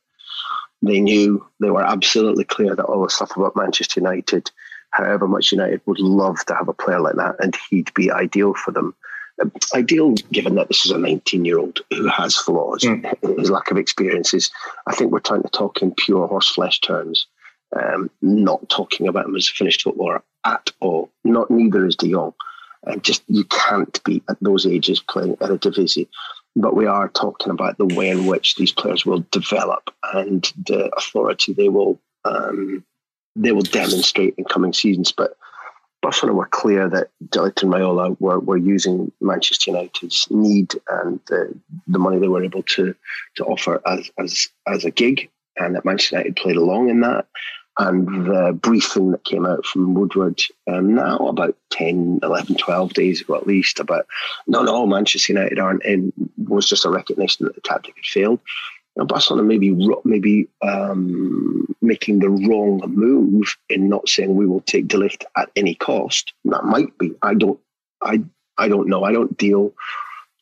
They 0.81 0.99
knew 0.99 1.45
they 1.59 1.69
were 1.69 1.85
absolutely 1.85 2.45
clear 2.45 2.75
that 2.75 2.85
all 2.85 3.03
the 3.03 3.09
stuff 3.09 3.37
about 3.37 3.55
Manchester 3.55 3.99
United, 3.99 4.49
however 4.89 5.27
much 5.27 5.51
United 5.51 5.81
would 5.85 5.99
love 5.99 6.43
to 6.45 6.55
have 6.55 6.67
a 6.67 6.73
player 6.73 6.99
like 6.99 7.15
that, 7.15 7.35
and 7.39 7.55
he'd 7.69 7.93
be 7.93 8.11
ideal 8.11 8.55
for 8.55 8.71
them. 8.71 8.95
Um, 9.41 9.51
ideal, 9.73 10.13
given 10.31 10.55
that 10.55 10.67
this 10.67 10.85
is 10.85 10.91
a 10.91 10.97
19 10.97 11.45
year 11.45 11.59
old 11.59 11.79
who 11.91 12.07
has 12.07 12.35
flaws, 12.35 12.83
mm. 12.83 13.39
his 13.39 13.51
lack 13.51 13.71
of 13.71 13.77
experiences. 13.77 14.51
I 14.87 14.95
think 14.95 15.11
we're 15.11 15.19
trying 15.19 15.43
to 15.43 15.49
talk 15.49 15.81
in 15.81 15.93
pure 15.95 16.27
horseflesh 16.27 16.81
terms 16.81 17.27
um, 17.79 18.09
not 18.21 18.67
talking 18.69 19.07
about 19.07 19.25
him 19.25 19.35
as 19.35 19.47
a 19.47 19.51
finished 19.51 19.83
footballer 19.83 20.23
at 20.45 20.71
all. 20.79 21.09
Not 21.23 21.51
neither 21.51 21.85
is 21.85 21.95
De 21.95 22.11
Jong. 22.11 22.33
And 22.83 23.03
just 23.03 23.23
you 23.27 23.43
can't 23.45 24.03
be 24.03 24.23
at 24.29 24.37
those 24.41 24.65
ages 24.65 24.99
playing 24.99 25.37
at 25.41 25.51
a 25.51 25.57
division. 25.57 26.07
But 26.55 26.75
we 26.75 26.85
are 26.85 27.09
talking 27.09 27.51
about 27.51 27.77
the 27.77 27.85
way 27.85 28.09
in 28.09 28.25
which 28.25 28.55
these 28.55 28.71
players 28.71 29.05
will 29.05 29.25
develop 29.31 29.89
and 30.13 30.51
the 30.65 30.89
authority 30.97 31.53
they 31.53 31.69
will 31.69 31.99
um, 32.25 32.83
they 33.35 33.51
will 33.51 33.61
demonstrate 33.61 34.35
in 34.37 34.43
coming 34.45 34.73
seasons. 34.73 35.11
But 35.11 35.37
Barcelona 36.01 36.37
were 36.37 36.47
clear 36.47 36.89
that 36.89 37.09
De 37.29 37.39
Ligt 37.39 37.61
and 37.61 37.71
Raiola 37.71 38.19
were, 38.19 38.39
were 38.39 38.57
using 38.57 39.11
Manchester 39.21 39.71
United's 39.71 40.27
need 40.29 40.73
and 40.89 41.19
the, 41.27 41.55
the 41.87 41.99
money 41.99 42.19
they 42.19 42.27
were 42.27 42.43
able 42.43 42.63
to 42.63 42.95
to 43.35 43.45
offer 43.45 43.81
as 43.85 44.09
as 44.17 44.47
as 44.67 44.83
a 44.83 44.91
gig, 44.91 45.29
and 45.57 45.75
that 45.75 45.85
Manchester 45.85 46.17
United 46.17 46.35
played 46.35 46.57
along 46.57 46.89
in 46.89 47.01
that 47.01 47.27
and 47.87 48.25
the 48.25 48.53
briefing 48.53 49.11
that 49.11 49.23
came 49.23 49.45
out 49.45 49.65
from 49.65 49.93
Woodward 49.93 50.39
um, 50.67 50.93
now 50.93 51.17
about 51.17 51.57
10, 51.71 52.19
11, 52.21 52.55
12 52.57 52.93
days 52.93 53.21
ago 53.21 53.35
at 53.35 53.47
least 53.47 53.79
about 53.79 54.05
no, 54.47 54.61
no, 54.61 54.85
Manchester 54.85 55.33
United 55.33 55.59
aren't 55.59 55.83
in 55.83 56.13
was 56.37 56.67
just 56.67 56.85
a 56.85 56.89
recognition 56.89 57.45
that 57.45 57.55
the 57.55 57.61
tactic 57.61 57.95
had 57.95 58.05
failed. 58.05 58.39
Now, 58.95 59.05
Barcelona 59.05 59.43
may 59.43 59.57
be, 59.57 59.73
maybe 60.03 60.49
um, 60.61 61.65
making 61.81 62.19
the 62.19 62.29
wrong 62.29 62.81
move 62.87 63.55
in 63.69 63.87
not 63.87 64.09
saying 64.09 64.35
we 64.35 64.45
will 64.45 64.61
take 64.61 64.87
De 64.87 64.97
Ligt 64.97 65.23
at 65.37 65.49
any 65.55 65.75
cost. 65.75 66.33
That 66.45 66.65
might 66.65 66.97
be. 66.97 67.13
I 67.21 67.33
don't. 67.33 67.59
I 68.01 68.21
I 68.57 68.67
don't 68.67 68.89
know. 68.89 69.03
I 69.03 69.13
don't 69.13 69.37
deal 69.37 69.73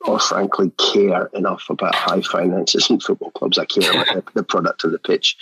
or 0.06 0.20
frankly 0.20 0.72
care 0.78 1.26
enough 1.34 1.66
about 1.70 1.96
high 1.96 2.22
finances 2.22 2.90
in 2.90 3.00
football 3.00 3.32
clubs. 3.32 3.58
I 3.58 3.66
care 3.66 3.92
about 3.92 4.08
the, 4.08 4.24
the, 4.36 4.44
product 4.44 4.84
of 4.84 4.92
the 4.92 5.00
pitch. 5.00 5.36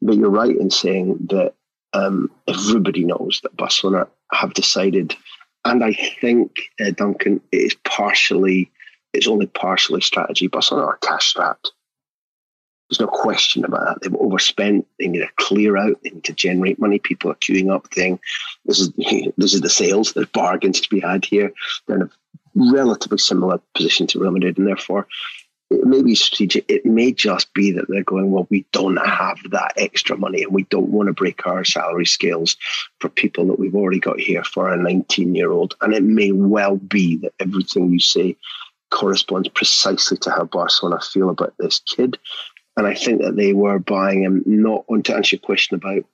But 0.00 0.16
you're 0.16 0.30
right 0.30 0.56
in 0.56 0.70
saying 0.70 1.26
that 1.30 1.54
um, 1.92 2.30
everybody 2.46 3.04
knows 3.04 3.40
that 3.42 3.56
Barcelona 3.56 4.06
have 4.32 4.54
decided, 4.54 5.14
and 5.64 5.82
I 5.82 5.92
think, 6.20 6.56
uh, 6.80 6.90
Duncan, 6.90 7.40
it 7.50 7.56
is 7.56 7.76
partially, 7.84 8.70
it's 9.12 9.26
only 9.26 9.46
partially 9.46 10.00
strategy. 10.00 10.46
Barcelona 10.46 10.86
are 10.86 10.98
cash 10.98 11.30
strapped. 11.30 11.72
There's 12.88 13.00
no 13.00 13.08
question 13.08 13.64
about 13.64 13.84
that. 13.84 14.02
They've 14.02 14.20
overspent. 14.20 14.86
They 15.00 15.08
need 15.08 15.18
to 15.18 15.28
clear 15.36 15.76
out. 15.76 16.00
They 16.02 16.10
need 16.10 16.24
to 16.24 16.32
generate 16.32 16.78
money. 16.78 17.00
People 17.00 17.32
are 17.32 17.36
queuing 17.36 17.74
up, 17.74 17.92
saying, 17.92 18.20
"This 18.64 18.78
is 18.78 18.92
this 19.36 19.54
is 19.54 19.60
the 19.60 19.70
sales. 19.70 20.12
There's 20.12 20.28
bargains 20.28 20.80
to 20.80 20.88
be 20.88 21.00
had 21.00 21.24
here." 21.24 21.52
They're 21.86 21.96
in 21.96 22.02
a 22.02 22.10
relatively 22.56 23.18
similar 23.18 23.60
position 23.74 24.06
to 24.08 24.18
Real 24.18 24.32
Madrid, 24.32 24.58
and 24.58 24.66
therefore 24.66 25.06
it 25.70 25.84
may 25.84 26.02
be 26.02 26.14
strategic. 26.14 26.64
It 26.70 26.86
may 26.86 27.12
just 27.12 27.52
be 27.52 27.72
that 27.72 27.86
they're 27.88 28.04
going, 28.04 28.30
well, 28.30 28.46
we 28.50 28.64
don't 28.72 28.96
have 28.96 29.38
that 29.50 29.72
extra 29.76 30.16
money 30.16 30.44
and 30.44 30.54
we 30.54 30.62
don't 30.64 30.90
want 30.90 31.08
to 31.08 31.12
break 31.12 31.46
our 31.46 31.64
salary 31.64 32.06
scales 32.06 32.56
for 33.00 33.08
people 33.08 33.46
that 33.48 33.58
we've 33.58 33.74
already 33.74 33.98
got 33.98 34.20
here 34.20 34.44
for 34.44 34.72
a 34.72 34.76
19 34.76 35.34
year 35.34 35.50
old. 35.50 35.74
And 35.80 35.92
it 35.92 36.04
may 36.04 36.30
well 36.30 36.76
be 36.76 37.16
that 37.16 37.34
everything 37.40 37.90
you 37.90 37.98
say 37.98 38.36
corresponds 38.90 39.48
precisely 39.48 40.16
to 40.18 40.30
how 40.30 40.44
Barcelona 40.44 41.00
feel 41.00 41.30
about 41.30 41.54
this 41.58 41.80
kid. 41.80 42.16
And 42.76 42.86
I 42.86 42.94
think 42.94 43.22
that 43.22 43.36
they 43.36 43.52
were 43.52 43.80
buying 43.80 44.22
him, 44.22 44.44
not 44.46 44.84
on 44.88 45.02
to 45.04 45.16
answer 45.16 45.36
your 45.36 45.40
question 45.40 45.76
about 45.76 46.04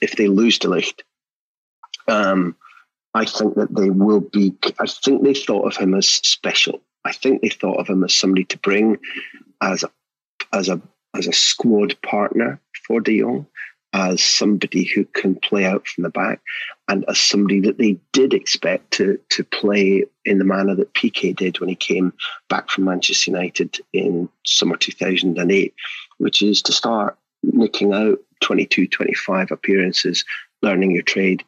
if 0.00 0.16
they 0.16 0.26
lose 0.26 0.58
De 0.58 0.66
Ligt. 0.66 1.02
Um, 2.08 2.56
I 3.16 3.24
think 3.24 3.54
that 3.54 3.74
they 3.74 3.88
will 3.88 4.20
be. 4.20 4.52
I 4.78 4.86
think 4.86 5.22
they 5.22 5.32
thought 5.32 5.66
of 5.66 5.76
him 5.78 5.94
as 5.94 6.06
special. 6.06 6.82
I 7.06 7.12
think 7.12 7.40
they 7.40 7.48
thought 7.48 7.78
of 7.78 7.88
him 7.88 8.04
as 8.04 8.12
somebody 8.12 8.44
to 8.44 8.58
bring 8.58 8.98
as 9.62 9.82
a 9.84 9.90
as 10.52 10.68
a 10.68 10.82
as 11.14 11.26
a 11.26 11.32
squad 11.32 11.96
partner 12.02 12.60
for 12.86 13.00
De 13.00 13.20
Jong, 13.20 13.46
as 13.94 14.22
somebody 14.22 14.84
who 14.84 15.06
can 15.06 15.34
play 15.34 15.64
out 15.64 15.88
from 15.88 16.02
the 16.02 16.10
back, 16.10 16.42
and 16.88 17.06
as 17.08 17.18
somebody 17.18 17.58
that 17.60 17.78
they 17.78 17.98
did 18.12 18.34
expect 18.34 18.90
to 18.92 19.18
to 19.30 19.44
play 19.44 20.04
in 20.26 20.36
the 20.36 20.44
manner 20.44 20.74
that 20.74 20.92
Piqué 20.92 21.34
did 21.34 21.58
when 21.58 21.70
he 21.70 21.74
came 21.74 22.12
back 22.50 22.68
from 22.68 22.84
Manchester 22.84 23.30
United 23.30 23.80
in 23.94 24.28
summer 24.44 24.76
2008, 24.76 25.72
which 26.18 26.42
is 26.42 26.60
to 26.60 26.72
start 26.72 27.16
nicking 27.42 27.94
out 27.94 28.18
22, 28.42 28.86
25 28.88 29.50
appearances, 29.50 30.22
learning 30.60 30.90
your 30.90 31.02
trade, 31.02 31.42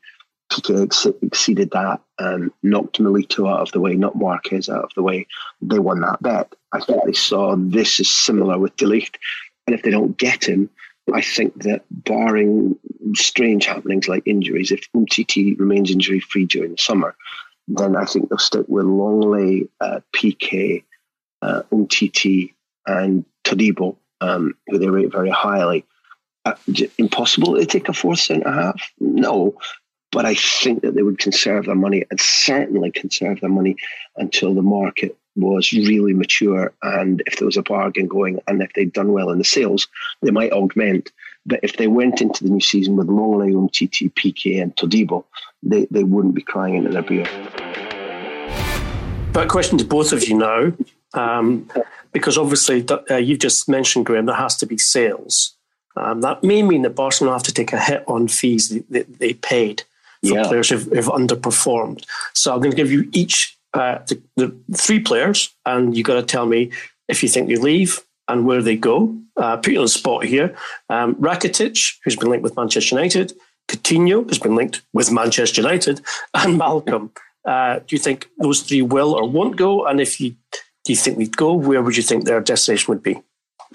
Piqué 0.51 0.85
ex- 0.85 1.07
exceeded 1.23 1.71
that 1.73 2.01
and 2.19 2.51
knocked 2.63 3.01
Milito 3.01 3.51
out 3.51 3.61
of 3.61 3.73
the 3.73 3.81
way, 3.81 3.95
knocked 3.95 4.17
Marquez 4.17 4.69
out 4.69 4.85
of 4.85 4.91
the 4.95 5.03
way. 5.03 5.27
They 5.61 5.79
won 5.79 6.01
that 6.01 6.23
bet. 6.23 6.55
I 6.73 6.81
think 6.81 7.05
they 7.05 7.13
saw 7.13 7.57
this 7.57 8.01
is 8.01 8.11
similar 8.11 8.59
with 8.59 8.77
De 8.77 8.87
And 8.87 9.75
if 9.75 9.83
they 9.83 9.91
don't 9.91 10.17
get 10.17 10.45
him, 10.45 10.71
I 11.15 11.23
think 11.23 11.63
that 11.63 11.85
barring 11.91 12.79
strange 13.15 13.67
happenings 13.67 14.09
like 14.09 14.27
injuries, 14.27 14.71
if 14.71 14.91
Umtiti 14.95 15.59
remains 15.59 15.91
injury 15.91 16.21
free 16.21 16.45
during 16.45 16.73
the 16.73 16.79
summer, 16.79 17.17
then 17.67 17.97
I 17.97 18.05
think 18.05 18.29
they'll 18.29 18.39
stick 18.39 18.67
with 18.69 18.87
Lenglet, 18.87 19.69
uh, 19.81 20.01
Piqué, 20.15 20.85
uh, 21.43 21.63
Umtiti, 21.73 22.55
and 22.87 23.25
Todibo, 23.45 23.97
um, 24.21 24.55
who 24.67 24.79
they 24.79 24.89
rate 24.89 25.13
very 25.13 25.31
highly. 25.31 25.85
Uh, 26.45 26.55
impossible 26.97 27.57
to 27.57 27.67
take 27.67 27.89
a 27.89 27.93
fourth 27.93 28.21
centre 28.21 28.51
half? 28.51 28.81
No, 29.01 29.59
but 30.11 30.25
I 30.25 30.35
think 30.35 30.83
that 30.83 30.95
they 30.95 31.03
would 31.03 31.19
conserve 31.19 31.67
their 31.67 31.75
money 31.75 32.05
and 32.11 32.21
certainly 32.21 32.91
conserve 32.91 33.41
their 33.41 33.51
money 33.51 33.77
until 34.17 34.55
the 34.55 34.63
market 34.63 35.17
was 35.37 35.73
really 35.73 36.15
mature. 36.15 36.73
And 36.83 37.23
if 37.27 37.37
there 37.37 37.47
was 37.47 37.57
a 37.57 37.63
bargain 37.63 38.09
going 38.09 38.41
and 38.49 38.63
if 38.63 38.73
they'd 38.73 38.93
done 38.93 39.13
well 39.13 39.31
in 39.31 39.39
the 39.39 39.45
sales, 39.45 39.87
they 40.23 40.31
might 40.31 40.53
augment. 40.53 41.13
But 41.47 41.61
if 41.63 41.77
they 41.77 41.87
went 41.87 42.21
into 42.21 42.45
the 42.45 42.51
new 42.51 42.61
season 42.61 42.97
with 42.97 43.09
Lenglet, 43.09 43.53
Umtiti, 43.53 44.13
Piqué, 44.13 44.61
and 44.61 44.75
Todibo, 44.77 45.25
they, 45.63 45.87
they 45.91 46.05
wouldn't 46.05 46.35
be 46.35 46.43
crying 46.43 46.75
into 46.75 46.91
their 46.91 47.03
beer. 47.03 47.27
But 49.33 49.49
question 49.49 49.79
to 49.79 49.85
both 49.85 50.13
of 50.13 50.27
you 50.27 50.39
now 50.39 50.73
Um, 51.15 51.71
because 52.13 52.37
obviously, 52.37 52.85
uh, 53.11 53.17
you've 53.17 53.39
just 53.39 53.69
mentioned, 53.69 54.07
Graham, 54.07 54.27
there 54.27 54.35
has 54.35 54.57
to 54.59 54.67
be 54.67 54.79
sales. 54.79 55.55
Um, 55.97 56.21
that 56.21 56.45
may 56.45 56.63
mean 56.63 56.83
that 56.83 56.95
Barcelona 56.95 57.37
have 57.37 57.43
to 57.45 57.53
take 57.53 57.73
a 57.73 57.81
hit 57.81 58.05
on 58.07 58.29
fees 58.29 58.69
they, 58.69 59.03
they 59.03 59.35
paid 59.35 59.83
for 60.27 60.35
yeah. 60.35 60.43
players 60.45 60.69
who've, 60.71 60.85
who've, 60.85 61.07
underperformed. 61.07 62.05
So 62.35 62.53
I'm 62.53 62.61
going 62.61 62.71
to 62.71 62.77
give 62.77 62.91
you 62.91 63.09
each 63.13 63.57
uh, 63.75 63.99
the, 64.07 64.21
the, 64.37 64.57
three 64.77 65.01
players, 65.01 65.55
and 65.67 65.97
you've 65.97 66.07
got 66.07 66.15
to 66.15 66.23
tell 66.23 66.47
me 66.47 66.71
if 67.09 67.23
you 67.23 67.29
think 67.29 67.49
they 67.49 67.57
leave 67.57 68.01
and 68.27 68.47
where 68.47 68.63
they 68.63 68.77
go. 68.77 69.17
Uh, 69.37 69.57
put 69.57 69.73
you 69.73 69.79
on 69.79 69.85
the 69.85 69.89
spot 69.89 70.25
here. 70.25 70.57
Um, 70.91 71.15
Rakitic, 71.17 71.95
who's 72.05 72.17
been 72.17 72.29
linked 72.29 72.43
with 72.43 72.57
Manchester 72.57 72.97
United, 72.97 73.33
Coutinho 73.69 74.29
has 74.29 74.39
been 74.39 74.57
linked 74.57 74.83
with 74.93 75.13
Manchester 75.13 75.63
United, 75.63 76.01
and 76.35 76.59
Malcom. 76.59 77.11
Uh, 77.45 77.79
do 77.79 77.95
you 77.95 77.99
think 77.99 78.29
those 78.39 78.63
three 78.63 78.83
will 78.83 79.15
or 79.15 79.29
won't 79.29 79.57
go? 79.57 79.87
And 79.87 80.01
if 80.01 80.21
you 80.21 80.35
do 80.85 80.93
you 80.93 80.97
think 80.97 81.19
they'd 81.19 81.37
go, 81.37 81.53
where 81.53 81.83
would 81.83 81.97
you 81.97 82.03
think 82.03 82.25
their 82.25 82.41
destination 82.41 82.87
would 82.89 83.03
be? 83.03 83.23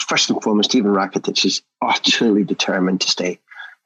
First 0.02 0.32
and 0.32 0.42
foremost, 0.42 0.72
Stephen 0.72 0.92
Rakitic 0.92 1.46
is 1.46 1.62
utterly 1.82 2.44
determined 2.44 3.02
to 3.02 3.10
stay. 3.10 3.40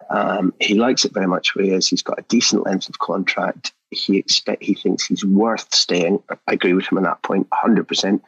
Um, 0.10 0.54
he 0.60 0.76
likes 0.76 1.06
it 1.06 1.14
very 1.14 1.28
much 1.28 1.56
where 1.56 1.66
he 1.66 1.72
is. 1.72 1.88
He's 1.88 2.02
got 2.02 2.20
a 2.20 2.26
decent 2.30 2.66
length 2.66 2.90
of 2.90 3.00
contract. 3.00 3.74
He 3.92 4.18
expect 4.18 4.64
he 4.64 4.74
thinks 4.74 5.06
he's 5.06 5.26
worth 5.26 5.74
staying. 5.74 6.22
I 6.30 6.54
agree 6.54 6.74
with 6.74 6.92
him 6.92 6.98
on 6.98 7.04
that 7.04 7.24
point, 7.24 7.48
hundred 7.52 7.88
percent. 7.88 8.24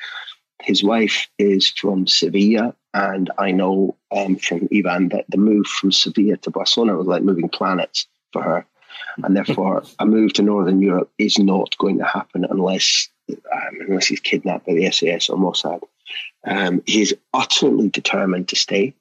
His 0.61 0.83
wife 0.83 1.27
is 1.37 1.69
from 1.69 2.05
Sevilla, 2.05 2.75
and 2.93 3.31
I 3.37 3.51
know 3.51 3.95
um, 4.11 4.35
from 4.35 4.67
Ivan 4.73 5.09
that 5.09 5.25
the 5.29 5.37
move 5.37 5.67
from 5.67 5.91
Sevilla 5.91 6.37
to 6.37 6.51
Barcelona 6.51 6.97
was 6.97 7.07
like 7.07 7.23
moving 7.23 7.49
planets 7.49 8.07
for 8.33 8.41
her, 8.41 8.65
and 9.23 9.35
therefore 9.35 9.83
a 9.99 10.05
move 10.05 10.33
to 10.33 10.41
Northern 10.41 10.81
Europe 10.81 11.11
is 11.17 11.39
not 11.39 11.77
going 11.77 11.97
to 11.99 12.05
happen 12.05 12.45
unless 12.49 13.09
um, 13.29 13.77
unless 13.87 14.07
he's 14.07 14.19
kidnapped 14.19 14.65
by 14.65 14.73
the 14.73 14.91
SAS 14.91 15.29
or 15.29 15.37
Mossad. 15.37 15.81
Um, 16.45 16.81
he's 16.85 17.13
utterly 17.33 17.89
determined 17.89 18.47
to 18.49 18.55
stay. 18.55 18.93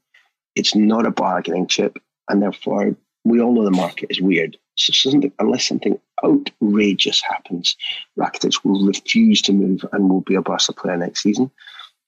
It's 0.54 0.74
not 0.74 1.06
a 1.06 1.10
bargaining 1.10 1.66
chip, 1.66 1.98
and 2.28 2.42
therefore 2.42 2.94
we 3.24 3.40
all 3.40 3.52
know 3.52 3.64
the 3.64 3.70
market 3.70 4.10
is 4.10 4.20
weird. 4.20 4.56
So 4.76 4.92
something, 4.92 5.32
unless 5.38 5.66
something 5.66 5.98
outrageous 6.24 7.20
happens, 7.20 7.76
Rakitic 8.18 8.64
will 8.64 8.86
refuse 8.86 9.42
to 9.42 9.52
move 9.52 9.84
and 9.92 10.08
will 10.08 10.20
be 10.20 10.36
a 10.36 10.42
Barca 10.42 10.72
player 10.72 10.96
next 10.96 11.22
season. 11.22 11.50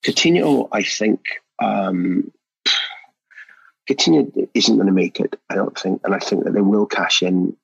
Coutinho, 0.05 0.69
I 0.73 0.83
think, 0.83 1.21
um, 1.63 2.33
Coutinho 3.89 4.49
isn't 4.55 4.77
going 4.77 4.87
to 4.87 4.93
make 4.93 5.21
it. 5.21 5.39
I 5.51 5.57
don't 5.57 5.79
think, 5.79 6.01
and 6.05 6.15
I 6.15 6.21
think 6.21 6.45
that 6.45 6.55
they 6.55 6.61
will 6.61 6.87
cash 6.87 7.23
in. 7.23 7.57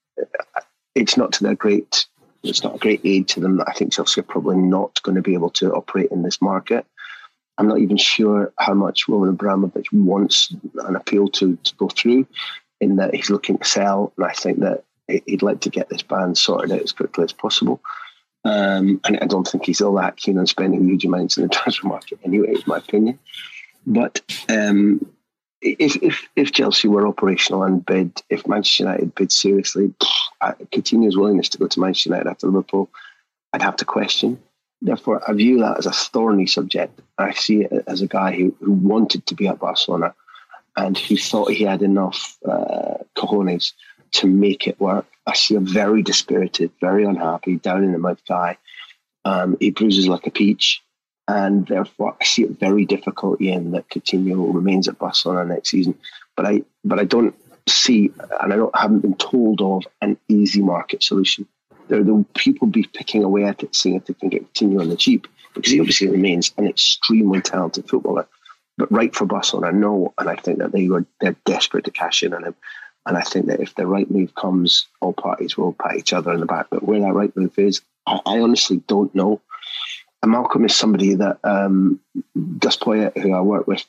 It's 0.94 1.16
not 1.16 1.32
to 1.34 1.44
their 1.44 1.54
great. 1.54 2.06
It's 2.42 2.62
not 2.62 2.76
a 2.76 2.78
great 2.78 3.00
aid 3.04 3.28
to 3.28 3.40
them. 3.40 3.60
I 3.66 3.72
think 3.72 3.92
Chelsea 3.92 4.20
are 4.20 4.24
probably 4.24 4.56
not 4.56 5.00
going 5.02 5.16
to 5.16 5.22
be 5.22 5.34
able 5.34 5.50
to 5.50 5.72
operate 5.72 6.10
in 6.10 6.22
this 6.22 6.42
market. 6.42 6.86
I'm 7.58 7.68
not 7.68 7.78
even 7.78 7.96
sure 7.96 8.52
how 8.58 8.74
much 8.74 9.08
Roman 9.08 9.30
Abramovich 9.30 9.92
wants 9.92 10.54
an 10.86 10.96
appeal 10.96 11.28
to, 11.28 11.56
to 11.56 11.74
go 11.76 11.88
through 11.88 12.26
in 12.80 12.96
that 12.96 13.14
he's 13.14 13.30
looking 13.30 13.58
to 13.58 13.64
sell. 13.64 14.12
And 14.16 14.26
I 14.26 14.32
think 14.32 14.60
that 14.60 14.84
he'd 15.08 15.42
like 15.42 15.60
to 15.60 15.70
get 15.70 15.88
this 15.88 16.02
band 16.02 16.36
sorted 16.36 16.72
out 16.72 16.82
as 16.82 16.92
quickly 16.92 17.24
as 17.24 17.32
possible. 17.32 17.80
Um, 18.44 19.00
and 19.04 19.18
I 19.20 19.26
don't 19.26 19.46
think 19.46 19.64
he's 19.64 19.80
all 19.80 19.94
that 19.94 20.16
keen 20.16 20.38
on 20.38 20.46
spending 20.46 20.86
huge 20.86 21.04
amounts 21.04 21.36
in 21.36 21.42
the 21.42 21.48
transfer 21.54 21.86
market 21.86 22.20
anyway, 22.24 22.52
is 22.52 22.66
my 22.66 22.78
opinion. 22.78 23.18
But 23.86 24.20
um, 24.48 25.04
if, 25.62 25.96
if 26.02 26.28
if 26.36 26.52
Chelsea 26.52 26.88
were 26.88 27.06
operational 27.06 27.62
and 27.62 27.84
bid, 27.84 28.22
if 28.30 28.46
Manchester 28.46 28.84
United 28.84 29.14
bid 29.14 29.32
seriously, 29.32 29.94
Coutinho's 30.42 31.16
willingness 31.16 31.48
to 31.50 31.58
go 31.58 31.66
to 31.66 31.80
Manchester 31.80 32.10
United 32.10 32.28
after 32.28 32.46
Liverpool, 32.46 32.90
I'd 33.52 33.62
have 33.62 33.76
to 33.76 33.84
question. 33.84 34.40
Therefore, 34.82 35.22
I 35.28 35.32
view 35.32 35.58
that 35.60 35.78
as 35.78 35.86
a 35.86 35.92
thorny 35.92 36.46
subject. 36.46 37.00
I 37.18 37.32
see 37.32 37.62
it 37.62 37.84
as 37.86 38.02
a 38.02 38.06
guy 38.06 38.34
who, 38.36 38.54
who 38.60 38.72
wanted 38.72 39.26
to 39.26 39.34
be 39.34 39.48
at 39.48 39.58
Barcelona 39.58 40.14
and 40.76 40.96
who 40.98 41.16
thought 41.16 41.50
he 41.50 41.64
had 41.64 41.82
enough 41.82 42.36
uh, 42.46 42.98
cojones 43.16 43.72
to 44.12 44.26
make 44.26 44.66
it 44.66 44.78
work. 44.80 45.06
I 45.26 45.34
see 45.34 45.54
a 45.56 45.60
very 45.60 46.02
dispirited, 46.02 46.70
very 46.80 47.04
unhappy, 47.04 47.56
down 47.56 47.84
in 47.84 47.92
the 47.92 47.98
mouth 47.98 48.20
guy. 48.28 48.58
Um, 49.24 49.56
he 49.58 49.70
bruises 49.70 50.06
like 50.06 50.26
a 50.26 50.30
peach, 50.30 50.82
and 51.26 51.66
therefore 51.66 52.16
I 52.20 52.24
see 52.24 52.44
it 52.44 52.60
very 52.60 52.84
difficult, 52.84 53.40
Ian, 53.40 53.72
that 53.72 53.88
Coutinho 53.88 54.54
remains 54.54 54.86
at 54.86 54.98
Barcelona 54.98 55.44
next 55.44 55.70
season. 55.70 55.98
But 56.36 56.46
I, 56.46 56.62
but 56.84 57.00
I 57.00 57.04
don't 57.04 57.34
see, 57.68 58.12
and 58.40 58.52
I, 58.52 58.56
don't, 58.56 58.76
haven't 58.76 59.00
been 59.00 59.16
told 59.16 59.60
of 59.62 59.84
an 60.00 60.16
easy 60.28 60.62
market 60.62 61.02
solution. 61.02 61.48
There, 61.88 62.02
will 62.02 62.24
people 62.34 62.66
be 62.66 62.88
picking 62.94 63.24
away 63.24 63.44
at 63.44 63.62
it, 63.62 63.74
seeing 63.74 63.96
if 63.96 64.06
they 64.06 64.14
can 64.14 64.28
get 64.28 64.52
Coutinho 64.52 64.80
on 64.80 64.88
the 64.88 64.96
cheap, 64.96 65.26
because 65.54 65.72
he 65.72 65.80
obviously 65.80 66.08
remains 66.08 66.52
an 66.56 66.66
extremely 66.66 67.40
talented 67.40 67.88
footballer. 67.88 68.26
But 68.78 68.92
right 68.92 69.14
for 69.14 69.24
Barcelona, 69.24 69.72
no, 69.72 70.12
and 70.18 70.28
I 70.28 70.36
think 70.36 70.58
that 70.58 70.72
they 70.72 70.88
were 70.88 71.06
they're 71.20 71.36
desperate 71.46 71.84
to 71.86 71.90
cash 71.90 72.22
in 72.22 72.34
on 72.34 72.44
him. 72.44 72.54
And 73.06 73.16
I 73.16 73.22
think 73.22 73.46
that 73.46 73.60
if 73.60 73.74
the 73.74 73.86
right 73.86 74.10
move 74.10 74.34
comes, 74.34 74.86
all 75.00 75.12
parties 75.12 75.56
will 75.56 75.72
pat 75.72 75.96
each 75.96 76.12
other 76.12 76.32
in 76.32 76.40
the 76.40 76.46
back. 76.46 76.66
But 76.70 76.82
where 76.82 77.00
that 77.00 77.14
right 77.14 77.34
move 77.36 77.56
is, 77.58 77.80
I, 78.06 78.20
I 78.26 78.40
honestly 78.40 78.82
don't 78.88 79.14
know. 79.14 79.40
And 80.22 80.34
Malcom 80.34 80.66
is 80.66 80.74
somebody 80.74 81.14
that 81.14 81.38
um, 81.44 82.00
Gus 82.58 82.76
Poyet, 82.76 83.16
who 83.16 83.32
I 83.32 83.40
work 83.40 83.66
with 83.66 83.84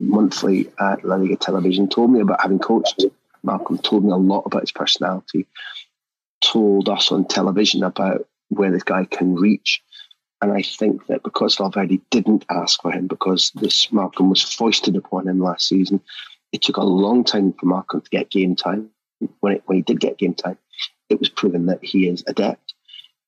monthly 0.00 0.70
at 0.78 1.04
La 1.04 1.16
Liga 1.16 1.36
Television, 1.36 1.88
told 1.88 2.12
me 2.12 2.20
about 2.20 2.42
having 2.42 2.58
coached. 2.58 3.04
Malcom 3.44 3.82
told 3.82 4.04
me 4.04 4.12
a 4.12 4.16
lot 4.16 4.42
about 4.44 4.62
his 4.62 4.72
personality, 4.72 5.46
told 6.52 6.88
us 6.88 7.12
on 7.12 7.26
television 7.26 7.82
about 7.82 8.26
where 8.48 8.70
this 8.70 8.82
guy 8.82 9.04
can 9.04 9.34
reach. 9.34 9.82
And 10.40 10.52
I 10.52 10.62
think 10.62 11.06
that 11.08 11.22
because 11.22 11.56
Valverde 11.56 12.00
didn't 12.10 12.44
ask 12.48 12.80
for 12.80 12.92
him, 12.92 13.06
because 13.06 13.50
this 13.56 13.88
Malcom 13.88 14.28
was 14.30 14.42
foisted 14.42 14.96
upon 14.96 15.26
him 15.26 15.40
last 15.40 15.68
season, 15.68 16.00
it 16.52 16.62
took 16.62 16.76
a 16.76 16.84
long 16.84 17.24
time 17.24 17.52
for 17.52 17.66
Malcom 17.66 18.04
to 18.04 18.10
get 18.10 18.30
game 18.30 18.54
time. 18.54 18.90
When, 19.40 19.54
it, 19.54 19.62
when 19.66 19.76
he 19.76 19.82
did 19.82 19.98
get 19.98 20.18
game 20.18 20.34
time, 20.34 20.56
it 21.08 21.18
was 21.18 21.28
proven 21.28 21.66
that 21.66 21.82
he 21.82 22.06
is 22.08 22.22
adept. 22.28 22.74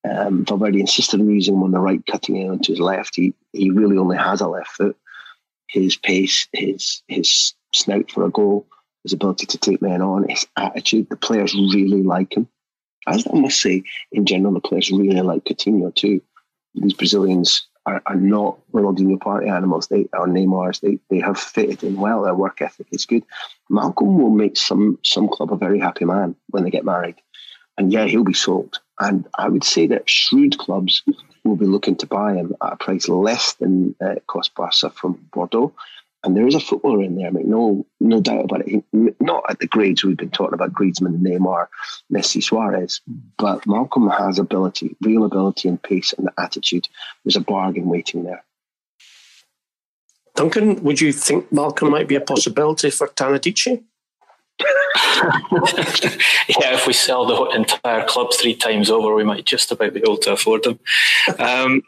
Um, 0.08 0.44
Valverde 0.44 0.80
insisted 0.80 1.20
on 1.20 1.28
using 1.28 1.54
him 1.54 1.64
on 1.64 1.72
the 1.72 1.80
right, 1.80 2.04
cutting 2.06 2.36
in 2.36 2.50
onto 2.50 2.72
his 2.72 2.80
left. 2.80 3.16
He 3.16 3.34
he 3.52 3.70
really 3.70 3.98
only 3.98 4.16
has 4.16 4.40
a 4.40 4.48
left 4.48 4.70
foot. 4.70 4.96
His 5.66 5.96
pace, 5.96 6.46
his 6.52 7.02
his 7.08 7.54
snout 7.74 8.10
for 8.10 8.24
a 8.24 8.30
goal, 8.30 8.66
his 9.02 9.12
ability 9.12 9.46
to 9.46 9.58
take 9.58 9.82
men 9.82 10.00
on, 10.00 10.28
his 10.28 10.46
attitude. 10.56 11.08
The 11.10 11.16
players 11.16 11.54
really 11.54 12.02
like 12.02 12.36
him. 12.36 12.48
As 13.10 13.26
I 13.26 13.38
must 13.38 13.60
say, 13.60 13.82
in 14.12 14.24
general, 14.24 14.54
the 14.54 14.60
players 14.60 14.90
really 14.90 15.20
like 15.20 15.44
Coutinho 15.44 15.94
too. 15.94 16.20
These 16.74 16.94
Brazilians 16.94 17.66
are, 17.86 18.02
are 18.06 18.14
not 18.14 18.58
Ronaldinho 18.72 19.18
party 19.20 19.48
animals. 19.48 19.88
They 19.88 20.08
are 20.12 20.26
Neymar's. 20.26 20.80
They 20.80 20.98
they 21.10 21.18
have 21.18 21.38
fitted 21.38 21.82
in 21.82 21.96
well. 21.96 22.22
Their 22.22 22.34
work 22.34 22.62
ethic 22.62 22.86
is 22.92 23.06
good. 23.06 23.24
Malcom 23.70 24.18
will 24.18 24.30
make 24.30 24.56
some 24.56 24.98
some 25.04 25.28
club 25.28 25.52
a 25.52 25.56
very 25.56 25.80
happy 25.80 26.04
man 26.04 26.36
when 26.50 26.62
they 26.62 26.70
get 26.70 26.84
married, 26.84 27.16
and 27.76 27.92
yeah, 27.92 28.06
he'll 28.06 28.24
be 28.24 28.32
sold. 28.34 28.78
And 29.00 29.26
I 29.38 29.48
would 29.48 29.64
say 29.64 29.86
that 29.88 30.08
shrewd 30.08 30.58
clubs 30.58 31.02
will 31.44 31.56
be 31.56 31.66
looking 31.66 31.96
to 31.96 32.06
buy 32.06 32.34
him 32.34 32.54
at 32.62 32.74
a 32.74 32.76
price 32.76 33.08
less 33.08 33.54
than 33.54 33.96
uh, 34.00 34.16
cost 34.26 34.54
Barca 34.54 34.90
from 34.90 35.18
Bordeaux. 35.32 35.72
And 36.22 36.36
there 36.36 36.46
is 36.46 36.54
a 36.54 36.60
footballer 36.60 37.02
in 37.02 37.16
there, 37.16 37.28
I 37.28 37.30
mean, 37.30 37.48
no, 37.48 37.86
no 37.98 38.20
doubt 38.20 38.44
about 38.44 38.60
it. 38.60 38.68
He, 38.68 38.82
not 39.20 39.44
at 39.48 39.58
the 39.58 39.66
grades 39.66 40.04
we've 40.04 40.18
been 40.18 40.30
talking 40.30 40.52
about 40.52 40.72
Griezmann, 40.72 41.20
Neymar, 41.20 41.68
Messi, 42.12 42.42
Suarez, 42.42 43.00
but 43.38 43.62
Malcom 43.62 44.14
has 44.16 44.38
ability, 44.38 44.96
real 45.00 45.24
ability 45.24 45.68
and 45.68 45.82
pace 45.82 46.12
and 46.12 46.28
attitude. 46.36 46.88
There's 47.24 47.36
a 47.36 47.40
bargain 47.40 47.86
waiting 47.86 48.24
there. 48.24 48.44
Duncan, 50.34 50.82
would 50.82 51.00
you 51.00 51.12
think 51.12 51.50
Malcom 51.50 51.90
might 51.90 52.08
be 52.08 52.16
a 52.16 52.20
possibility 52.20 52.90
for 52.90 53.08
Tannadice? 53.08 53.82
yeah, 56.50 56.74
if 56.74 56.86
we 56.86 56.92
sell 56.92 57.26
the 57.26 57.56
entire 57.56 58.04
club 58.06 58.28
three 58.34 58.54
times 58.54 58.90
over, 58.90 59.14
we 59.14 59.24
might 59.24 59.44
just 59.44 59.72
about 59.72 59.94
be 59.94 60.00
able 60.00 60.18
to 60.18 60.32
afford 60.32 60.64
them. 60.64 60.78
Um, 61.38 61.82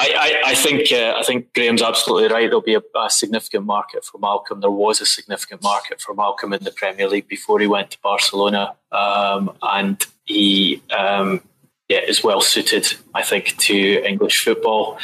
I, 0.00 0.42
I, 0.44 0.50
I, 0.50 0.54
think 0.54 0.92
uh, 0.92 1.14
I 1.18 1.24
think 1.24 1.52
Graham's 1.54 1.82
absolutely 1.82 2.28
right. 2.28 2.46
There'll 2.46 2.60
be 2.60 2.76
a, 2.76 2.82
a, 2.96 3.10
significant 3.10 3.66
market 3.66 4.04
for 4.04 4.18
Malcom. 4.18 4.60
There 4.60 4.70
was 4.70 5.00
a 5.00 5.06
significant 5.06 5.60
market 5.60 6.00
for 6.00 6.14
Malcom 6.14 6.56
in 6.56 6.62
the 6.62 6.70
Premier 6.70 7.08
League 7.08 7.26
before 7.26 7.58
he 7.58 7.66
went 7.66 7.90
to 7.90 7.98
Barcelona, 8.00 8.76
um, 8.92 9.50
and 9.60 10.04
he 10.24 10.80
um, 10.96 11.40
yeah 11.88 11.98
is 11.98 12.22
well 12.22 12.40
suited, 12.40 12.86
I 13.12 13.24
think, 13.24 13.56
to 13.58 13.76
English 14.06 14.44
football. 14.44 14.98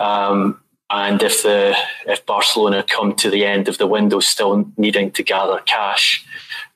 Um, 0.00 0.60
and 0.90 1.22
if 1.22 1.44
the 1.44 1.76
if 2.06 2.26
Barcelona 2.26 2.82
come 2.82 3.14
to 3.16 3.30
the 3.30 3.44
end 3.44 3.68
of 3.68 3.78
the 3.78 3.86
window 3.86 4.18
still 4.18 4.68
needing 4.76 5.12
to 5.12 5.22
gather 5.22 5.60
cash 5.60 6.26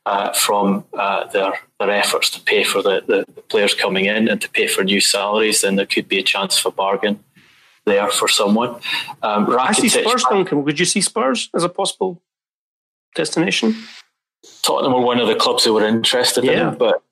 uh, 0.07 0.33
from 0.33 0.85
uh, 0.97 1.27
their 1.33 1.55
their 1.81 1.91
efforts 1.91 2.31
to 2.31 2.41
pay 2.41 2.63
for 2.63 2.83
the, 2.83 3.03
the, 3.09 3.25
the 3.35 3.43
players 3.43 3.75
coming 3.75 4.05
in 4.05 4.29
and 4.29 4.41
to 4.41 4.49
pay 4.51 4.69
for 4.69 4.85
new 4.85 5.01
salaries, 5.01 5.63
then 5.63 5.75
there 5.75 5.87
could 5.87 6.07
be 6.07 6.21
a 6.21 6.23
chance 6.23 6.57
for 6.57 6.71
bargain 6.71 7.19
there 7.87 8.11
for 8.11 8.29
someone. 8.29 8.77
Um, 9.23 9.47
Rakitic, 9.47 9.59
I 9.59 9.73
see 9.73 9.89
Spurs, 9.89 10.25
Duncan. 10.25 10.65
Would 10.65 10.79
you 10.79 10.87
see 10.87 11.01
Spurs 11.01 11.51
as 11.55 11.65
a 11.65 11.69
possible 11.69 12.23
destination? 13.15 13.75
Tottenham 14.63 14.93
were 14.93 15.01
one 15.01 15.21
of 15.21 15.29
the 15.29 15.35
clubs 15.35 15.65
that 15.65 15.73
were 15.73 15.87
interested 15.87 16.45
yeah. 16.45 16.53
in 16.53 16.59
him, 16.69 16.75
but 16.79 17.03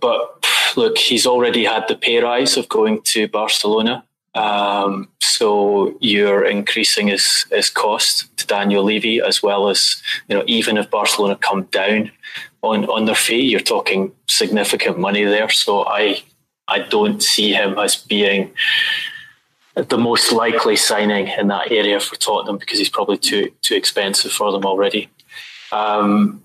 but 0.00 0.46
look, 0.76 0.98
he's 0.98 1.26
already 1.26 1.64
had 1.64 1.86
the 1.88 1.96
pay 1.96 2.20
rise 2.22 2.56
of 2.56 2.68
going 2.68 3.00
to 3.02 3.28
Barcelona. 3.28 4.04
Um, 4.34 5.08
so 5.20 5.96
you're 6.00 6.44
increasing 6.44 7.08
his, 7.08 7.46
his 7.50 7.70
cost 7.70 8.36
to 8.38 8.46
Daniel 8.46 8.84
Levy, 8.84 9.20
as 9.20 9.42
well 9.42 9.68
as 9.68 10.02
you 10.28 10.36
know, 10.36 10.44
even 10.46 10.76
if 10.76 10.90
Barcelona 10.90 11.36
come 11.36 11.62
down 11.64 12.10
on, 12.62 12.84
on 12.86 13.04
their 13.04 13.14
fee, 13.14 13.42
you're 13.42 13.60
talking 13.60 14.12
significant 14.26 14.98
money 14.98 15.24
there. 15.24 15.48
So 15.50 15.86
I 15.86 16.22
I 16.66 16.80
don't 16.80 17.22
see 17.22 17.52
him 17.52 17.78
as 17.78 17.96
being 17.96 18.52
the 19.82 19.98
most 19.98 20.32
likely 20.32 20.76
signing 20.76 21.28
in 21.28 21.48
that 21.48 21.70
area 21.70 22.00
for 22.00 22.16
Tottenham 22.16 22.58
because 22.58 22.78
he's 22.78 22.88
probably 22.88 23.18
too 23.18 23.52
too 23.62 23.74
expensive 23.74 24.32
for 24.32 24.52
them 24.52 24.64
already. 24.64 25.08
Um, 25.72 26.42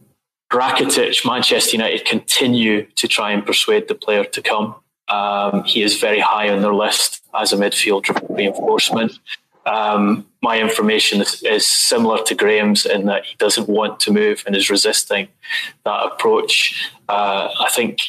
Rakitic, 0.51 1.25
Manchester 1.25 1.77
United 1.77 2.05
continue 2.05 2.85
to 2.95 3.07
try 3.07 3.31
and 3.31 3.45
persuade 3.45 3.87
the 3.87 3.95
player 3.95 4.23
to 4.23 4.41
come. 4.41 4.75
Um, 5.07 5.63
he 5.63 5.81
is 5.81 5.99
very 5.99 6.19
high 6.19 6.49
on 6.49 6.61
their 6.61 6.73
list 6.73 7.23
as 7.33 7.51
a 7.51 7.57
midfield 7.57 8.05
reinforcement. 8.29 9.19
Um, 9.65 10.27
my 10.41 10.59
information 10.59 11.21
is, 11.21 11.41
is, 11.43 11.67
similar 11.67 12.21
to 12.25 12.35
Graham's 12.35 12.85
in 12.85 13.05
that 13.05 13.25
he 13.25 13.35
doesn't 13.37 13.69
want 13.69 13.99
to 14.01 14.11
move 14.11 14.43
and 14.45 14.55
is 14.55 14.69
resisting 14.69 15.29
that 15.85 16.05
approach. 16.05 16.91
Uh, 17.07 17.49
I 17.59 17.69
think 17.71 17.99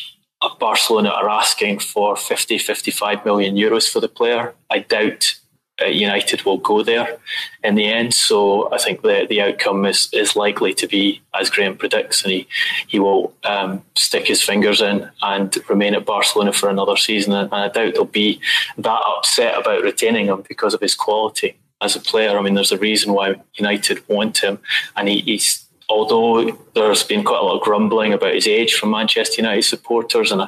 Barcelona 0.59 1.11
are 1.11 1.29
asking 1.29 1.79
for 1.79 2.17
50, 2.17 2.59
55 2.59 3.25
million 3.25 3.57
euros 3.57 3.91
for 3.91 4.01
the 4.01 4.09
player. 4.09 4.55
I 4.71 4.81
doubt 4.81 5.37
uh, 5.83 5.87
United 5.87 6.45
will 6.45 6.59
go 6.59 6.83
there 6.83 7.19
in 7.65 7.75
the 7.75 7.87
end. 7.87 8.15
So 8.15 8.73
I 8.73 8.79
think 8.79 9.03
the 9.03 9.27
the 9.29 9.41
outcome 9.41 9.85
is 9.87 10.09
is 10.13 10.37
likely 10.37 10.73
to 10.75 10.87
be 10.87 11.21
as 11.39 11.51
Graham 11.51 11.77
predicts, 11.77 12.23
and 12.23 12.33
he 12.33 12.47
he 12.87 13.01
will 13.01 13.35
um, 13.43 13.83
stick 13.97 14.29
his 14.29 14.41
fingers 14.43 14.81
in 14.81 15.11
and 15.23 15.57
remain 15.69 15.95
at 15.95 16.07
Barcelona 16.07 16.53
for 16.53 16.69
another 16.69 16.97
season. 16.97 17.33
And 17.33 17.53
I 17.53 17.69
doubt 17.69 17.95
they'll 17.95 18.05
be 18.05 18.41
that 18.79 19.03
upset 19.17 19.59
about 19.59 19.83
retaining 19.83 20.27
him 20.27 20.45
because 20.49 20.75
of 20.75 20.81
his 20.81 20.95
quality 20.95 21.57
as 21.81 21.97
a 21.97 22.01
player. 22.01 22.39
I 22.39 22.43
mean, 22.43 22.55
there's 22.55 22.73
a 22.73 22.79
reason 22.79 23.13
why 23.13 23.35
United 23.57 24.09
want 24.09 24.39
him, 24.39 24.61
and 24.97 25.09
he, 25.09 25.21
he's 25.21 25.64
although 25.89 26.51
there's 26.75 27.03
been 27.03 27.25
quite 27.25 27.41
a 27.41 27.43
lot 27.43 27.57
of 27.57 27.63
grumbling 27.63 28.13
about 28.13 28.35
his 28.35 28.47
age 28.47 28.75
from 28.75 28.91
Manchester 28.91 29.43
United 29.43 29.63
supporters 29.63 30.33
and 30.33 30.43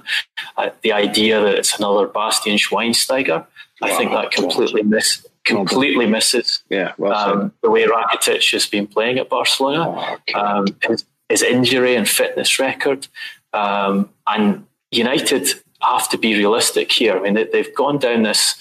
the 0.83 0.93
idea 0.93 1.41
that 1.41 1.55
it's 1.55 1.79
another 1.79 2.07
Bastian 2.07 2.57
Schweinsteiger, 2.57 3.41
wow. 3.41 3.47
I 3.83 3.97
think 3.97 4.13
that 4.13 4.31
completely 4.31 4.83
miss 4.83 5.27
completely 5.45 6.07
misses 6.07 6.65
yeah, 6.71 6.93
well 6.99 7.13
um, 7.13 7.53
the 7.63 7.71
way 7.71 7.87
Rakitic 7.87 8.51
has 8.51 8.67
been 8.67 8.87
playing 8.87 9.19
at 9.19 9.29
Barcelona, 9.29 9.85
oh, 9.89 10.15
okay. 10.15 10.33
um, 10.35 10.67
his, 10.83 11.05
his, 11.29 11.43
injury 11.43 11.95
and 11.95 12.09
fitness 12.09 12.59
record, 12.59 13.07
um, 13.53 14.11
and 14.27 14.67
United 14.91 15.49
have 15.83 16.09
to 16.09 16.19
be 16.19 16.37
realistic 16.37 16.91
here. 16.91 17.17
I 17.17 17.21
mean, 17.21 17.35
they, 17.35 17.63
have 17.63 17.75
gone 17.75 17.99
down 17.99 18.25
this. 18.25 18.57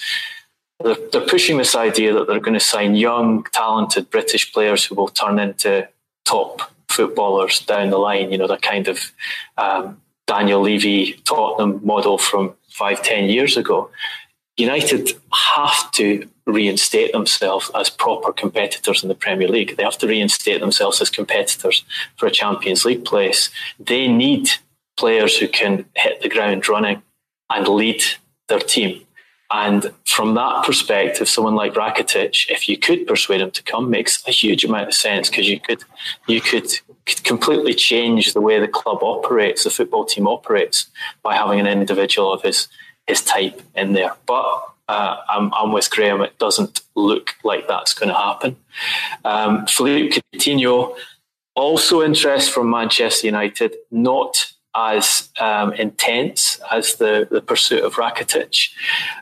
They're, 0.84 0.96
they're 1.12 1.26
pushing 1.26 1.58
this 1.58 1.76
idea 1.76 2.14
that 2.14 2.28
they're 2.28 2.40
going 2.40 2.54
to 2.54 2.60
sign 2.60 2.96
young, 2.96 3.46
talented 3.52 4.10
British 4.12 4.54
players 4.54 4.86
who 4.86 4.96
will 4.96 5.08
turn 5.08 5.40
into 5.40 5.88
top 6.26 6.72
footballers 6.90 7.60
down 7.62 7.90
the 7.90 7.98
line. 7.98 8.32
You 8.32 8.38
know, 8.38 8.48
the 8.48 8.58
kind 8.58 8.88
of 8.88 9.12
um, 9.58 10.02
Daniel 10.28 10.62
Levy 10.62 11.14
Tottenham 11.26 11.80
model 11.84 12.18
from 12.18 12.56
five, 12.70 13.02
ten 13.02 13.30
years 13.30 13.58
ago. 13.58 13.90
United 14.58 15.12
have 15.34 15.92
to 15.92 16.28
reinstate 16.46 17.12
themselves 17.12 17.70
as 17.76 17.90
proper 17.90 18.32
competitors 18.32 19.04
in 19.04 19.10
the 19.10 19.16
Premier 19.16 19.48
League. 19.48 19.76
They 19.76 19.84
have 19.84 19.98
to 19.98 20.08
reinstate 20.08 20.62
themselves 20.62 21.02
as 21.02 21.10
competitors 21.10 21.84
for 22.16 22.28
a 22.28 22.32
Champions 22.32 22.86
League 22.86 23.04
place. 23.04 23.50
They 23.80 24.08
need 24.08 24.50
players 24.98 25.38
who 25.38 25.48
can 25.48 25.86
hit 25.96 26.22
the 26.22 26.30
ground 26.30 26.70
running 26.70 27.02
and 27.50 27.68
lead 27.68 28.02
their 28.48 28.60
team. 28.60 29.05
And 29.52 29.94
from 30.06 30.34
that 30.36 30.66
perspective, 30.66 31.30
someone 31.30 31.56
like 31.56 31.74
Rakitic, 31.74 32.50
if 32.50 32.68
you 32.68 32.78
could 32.78 33.06
persuade 33.06 33.42
him 33.42 33.52
to 33.52 33.64
come, 33.64 33.90
makes 33.90 34.28
a 34.28 34.32
huge 34.32 34.66
amount 34.66 34.88
of 34.88 34.94
sense 34.94 35.30
because 35.30 35.48
you 35.48 35.60
could 35.60 35.84
you 36.28 36.42
could, 36.42 36.68
could 37.06 37.24
completely 37.24 37.74
change 37.74 38.34
the 38.34 38.42
way 38.42 38.60
the 38.60 38.68
club 38.68 39.00
operates, 39.04 39.64
the 39.64 39.70
football 39.70 40.06
team 40.06 40.28
operates, 40.28 40.88
by 41.22 41.36
having 41.36 41.60
an 41.60 41.68
individual 41.68 42.34
of 42.34 42.42
his 42.42 42.68
his 43.06 43.22
type 43.22 43.62
in 43.76 43.94
there. 43.94 44.14
But 44.26 44.64
uh, 44.88 45.18
I'm, 45.30 45.54
I'm, 45.54 45.72
with 45.72 45.90
Graham. 45.90 46.22
It 46.22 46.38
doesn't 46.38 46.82
look 46.96 47.36
like 47.44 47.68
that's 47.68 47.94
going 47.94 48.10
to 48.10 48.16
happen. 48.16 48.56
Um, 49.24 49.66
Philippe 49.66 50.20
Coutinho, 50.34 50.96
also 51.56 52.04
interest 52.04 52.52
from 52.52 52.70
Manchester 52.70 53.28
United, 53.28 53.76
not 53.90 54.54
as 54.76 55.30
um, 55.40 55.74
intense 55.74 56.60
as 56.72 56.96
the, 56.96 57.28
the 57.32 57.42
pursuit 57.42 57.84
of 57.84 57.96
Rakitic. 57.96 58.70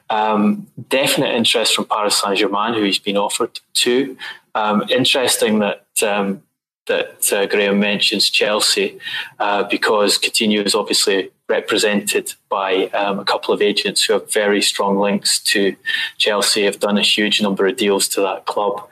Um, 0.10 0.68
definite 0.90 1.36
interest 1.36 1.76
from 1.76 1.86
Paris 1.86 2.20
Saint 2.20 2.38
Germain, 2.38 2.74
who 2.74 2.84
he's 2.84 3.00
been 3.00 3.18
offered 3.18 3.60
to. 3.76 4.18
Um, 4.56 4.84
interesting 4.90 5.60
that 5.60 5.86
um, 6.02 6.42
that 6.88 7.32
uh, 7.32 7.46
Graham 7.46 7.80
mentions 7.80 8.30
Chelsea 8.30 9.00
uh, 9.40 9.64
because 9.64 10.18
Coutinho 10.18 10.66
is 10.66 10.76
obviously 10.76 11.32
represented 11.48 12.34
by 12.50 12.88
um, 12.88 13.20
a 13.20 13.26
couple 13.26 13.54
of 13.54 13.62
agents 13.62 14.04
who 14.04 14.14
have 14.14 14.32
very 14.32 14.62
strong 14.62 14.98
links 14.98 15.40
to 15.40 15.76
Chelsea, 16.18 16.64
have 16.64 16.80
done 16.80 16.98
a 16.98 17.02
huge 17.02 17.42
number 17.42 17.66
of 17.68 17.78
deals 17.78 18.08
to 18.10 18.22
that 18.22 18.46
club. 18.46 18.86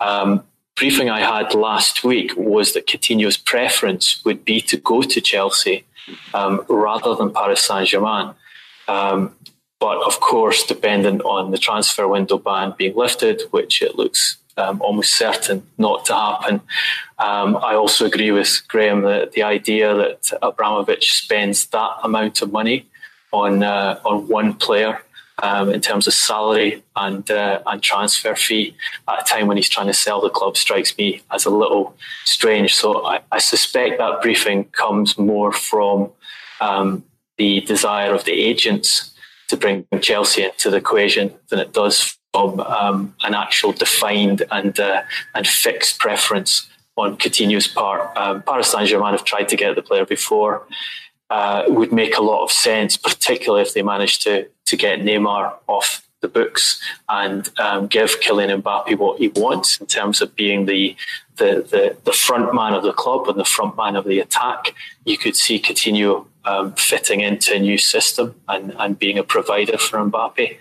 Um, 0.00 0.42
briefing 0.76 1.08
I 1.08 1.20
had 1.20 1.54
last 1.54 2.04
week 2.04 2.32
was 2.36 2.72
that 2.72 2.86
Coutinho's 2.86 3.36
preference 3.36 4.24
would 4.24 4.44
be 4.44 4.60
to 4.62 4.76
go 4.76 5.02
to 5.02 5.20
Chelsea 5.20 5.84
um, 6.34 6.64
rather 6.68 7.14
than 7.14 7.32
Paris 7.32 7.62
Saint 7.62 7.88
Germain. 7.88 8.34
Um, 8.88 9.34
but 9.78 9.98
of 10.02 10.20
course, 10.20 10.64
dependent 10.64 11.22
on 11.22 11.50
the 11.50 11.58
transfer 11.58 12.08
window 12.08 12.38
ban 12.38 12.74
being 12.78 12.96
lifted, 12.96 13.42
which 13.50 13.82
it 13.82 13.96
looks 13.96 14.38
um, 14.56 14.80
almost 14.80 15.14
certain 15.14 15.66
not 15.76 16.04
to 16.06 16.14
happen. 16.14 16.60
Um, 17.18 17.56
I 17.56 17.74
also 17.74 18.06
agree 18.06 18.30
with 18.30 18.62
Graham 18.68 19.02
that 19.02 19.32
the 19.32 19.42
idea 19.42 19.94
that 19.94 20.30
Abramovich 20.42 21.12
spends 21.12 21.66
that 21.68 21.90
amount 22.02 22.42
of 22.42 22.52
money 22.52 22.86
on 23.32 23.62
uh, 23.62 24.00
on 24.04 24.28
one 24.28 24.54
player 24.54 25.02
um, 25.42 25.70
in 25.70 25.80
terms 25.80 26.06
of 26.06 26.14
salary 26.14 26.82
and 26.96 27.30
uh, 27.30 27.60
and 27.66 27.82
transfer 27.82 28.34
fee 28.34 28.74
at 29.08 29.20
a 29.20 29.24
time 29.24 29.46
when 29.46 29.56
he's 29.56 29.68
trying 29.68 29.86
to 29.86 29.94
sell 29.94 30.20
the 30.20 30.30
club 30.30 30.56
strikes 30.56 30.96
me 30.96 31.22
as 31.30 31.44
a 31.44 31.50
little 31.50 31.94
strange. 32.24 32.74
So 32.74 33.04
I, 33.04 33.20
I 33.30 33.38
suspect 33.38 33.98
that 33.98 34.22
briefing 34.22 34.64
comes 34.64 35.18
more 35.18 35.52
from 35.52 36.10
um, 36.60 37.04
the 37.36 37.60
desire 37.62 38.14
of 38.14 38.24
the 38.24 38.32
agents 38.32 39.12
to 39.48 39.56
bring 39.56 39.86
Chelsea 40.00 40.44
into 40.44 40.70
the 40.70 40.78
equation 40.78 41.34
than 41.50 41.58
it 41.58 41.72
does 41.72 42.16
from 42.32 42.60
um, 42.60 43.14
an 43.22 43.34
actual 43.34 43.72
defined 43.72 44.42
and 44.50 44.78
uh, 44.80 45.02
and 45.34 45.46
fixed 45.46 45.98
preference 45.98 46.68
on 46.96 47.16
Coutinho's 47.18 47.68
part. 47.68 48.16
Um, 48.16 48.42
Paris 48.42 48.72
Saint 48.72 48.88
Germain 48.88 49.12
have 49.12 49.24
tried 49.24 49.48
to 49.50 49.56
get 49.56 49.74
the 49.74 49.82
player 49.82 50.06
before. 50.06 50.66
Uh, 51.28 51.64
would 51.66 51.92
make 51.92 52.16
a 52.16 52.22
lot 52.22 52.44
of 52.44 52.52
sense, 52.52 52.96
particularly 52.96 53.60
if 53.60 53.74
they 53.74 53.82
manage 53.82 54.20
to 54.20 54.46
to 54.66 54.76
get 54.76 55.00
Neymar 55.00 55.54
off 55.66 56.06
the 56.20 56.28
books 56.28 56.80
and 57.08 57.50
um, 57.58 57.86
give 57.86 58.20
Kylian 58.20 58.62
Mbappe 58.62 58.98
what 58.98 59.18
he 59.18 59.28
wants 59.28 59.80
in 59.80 59.86
terms 59.86 60.20
of 60.22 60.34
being 60.34 60.66
the, 60.66 60.96
the 61.36 61.66
the 61.70 61.96
the 62.04 62.12
front 62.12 62.54
man 62.54 62.72
of 62.74 62.82
the 62.82 62.92
club 62.92 63.28
and 63.28 63.38
the 63.38 63.44
front 63.44 63.76
man 63.76 63.96
of 63.96 64.04
the 64.04 64.20
attack. 64.20 64.74
You 65.04 65.18
could 65.18 65.36
see 65.36 65.60
Coutinho 65.60 66.26
um, 66.44 66.72
fitting 66.74 67.20
into 67.20 67.54
a 67.54 67.58
new 67.58 67.78
system 67.78 68.34
and, 68.48 68.74
and 68.78 68.98
being 68.98 69.18
a 69.18 69.22
provider 69.24 69.78
for 69.78 69.98
Mbappe. 69.98 70.56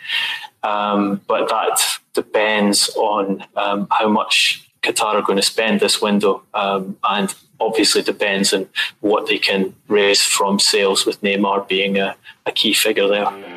Um, 0.64 1.22
but 1.28 1.48
that 1.50 1.80
depends 2.14 2.90
on 2.96 3.46
um, 3.56 3.88
how 3.92 4.10
much 4.10 4.68
Qatar 4.82 5.16
are 5.16 5.22
going 5.22 5.38
to 5.38 5.44
spend 5.44 5.80
this 5.80 6.02
window, 6.02 6.44
um, 6.54 6.98
and 7.04 7.34
obviously 7.60 8.02
depends 8.02 8.54
on 8.54 8.68
what 9.00 9.28
they 9.28 9.38
can 9.38 9.76
raise 9.88 10.22
from 10.22 10.60
sales, 10.60 11.06
with 11.06 11.22
Neymar 11.22 11.68
being 11.68 11.98
a, 11.98 12.16
a 12.46 12.52
key 12.52 12.74
figure 12.74 13.08
there. 13.08 13.55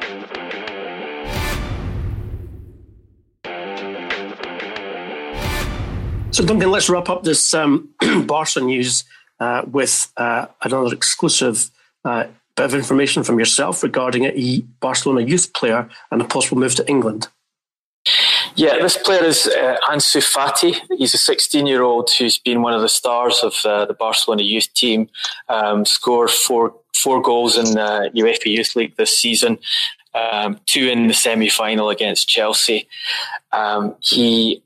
So, 6.39 6.45
Duncan, 6.45 6.71
let's 6.71 6.89
wrap 6.89 7.09
up 7.09 7.25
this 7.25 7.53
um, 7.53 7.89
Barca 8.27 8.61
news 8.61 9.03
uh, 9.41 9.63
with 9.69 10.13
uh, 10.17 10.47
another 10.63 10.95
exclusive 10.95 11.69
uh, 12.05 12.27
bit 12.55 12.65
of 12.65 12.75
information 12.75 13.25
from 13.25 13.41
yourself 13.41 13.83
regarding 13.83 14.27
a 14.27 14.61
Barcelona 14.79 15.23
youth 15.23 15.53
player 15.53 15.91
and 16.13 16.23
a 16.23 16.25
possible 16.25 16.57
move 16.57 16.77
to 16.77 16.89
England. 16.89 17.27
Yeah, 18.55 18.79
this 18.81 18.97
player 18.97 19.25
is 19.25 19.49
uh, 19.49 19.79
Ansu 19.91 20.23
Fati. 20.23 20.81
He's 20.97 21.13
a 21.13 21.19
16 21.19 21.67
year 21.67 21.83
old 21.83 22.09
who's 22.17 22.39
been 22.39 22.63
one 22.63 22.73
of 22.73 22.83
the 22.83 22.89
stars 22.89 23.41
of 23.43 23.55
uh, 23.65 23.87
the 23.87 23.95
Barcelona 23.95 24.45
youth 24.45 24.73
team, 24.75 25.09
um, 25.49 25.85
scored 25.85 26.31
four, 26.31 26.73
four 26.95 27.21
goals 27.21 27.59
in 27.59 27.77
uh, 27.77 28.11
UEFA 28.15 28.47
Youth 28.47 28.77
League 28.77 28.95
this 28.95 29.19
season. 29.19 29.59
Um, 30.15 30.61
two 30.67 30.87
in 30.87 31.09
the 31.09 31.15
semi 31.15 31.49
final 31.49 31.91
against 31.91 32.29
Chelsea. 32.29 32.87
Um, 33.53 33.97
he 34.01 34.63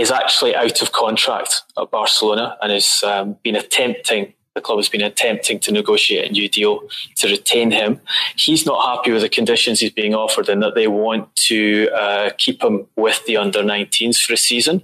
is 0.00 0.10
actually 0.10 0.54
out 0.54 0.82
of 0.82 0.92
contract 0.92 1.62
at 1.78 1.90
Barcelona 1.90 2.56
and 2.62 2.72
has 2.72 3.02
um, 3.04 3.36
been 3.42 3.56
attempting 3.56 4.32
the 4.54 4.60
club 4.60 4.78
has 4.78 4.88
been 4.88 5.02
attempting 5.02 5.60
to 5.60 5.70
negotiate 5.70 6.28
a 6.28 6.32
new 6.32 6.48
deal 6.48 6.80
to 7.16 7.28
retain 7.28 7.70
him. 7.70 8.00
He's 8.34 8.66
not 8.66 8.84
happy 8.84 9.12
with 9.12 9.22
the 9.22 9.28
conditions 9.28 9.78
he's 9.78 9.92
being 9.92 10.12
offered 10.12 10.48
and 10.48 10.60
that 10.62 10.74
they 10.74 10.88
want 10.88 11.34
to 11.46 11.88
uh, 11.90 12.30
keep 12.36 12.62
him 12.62 12.86
with 12.96 13.24
the 13.26 13.36
under 13.36 13.62
19s 13.62 14.20
for 14.20 14.32
a 14.32 14.36
season 14.36 14.82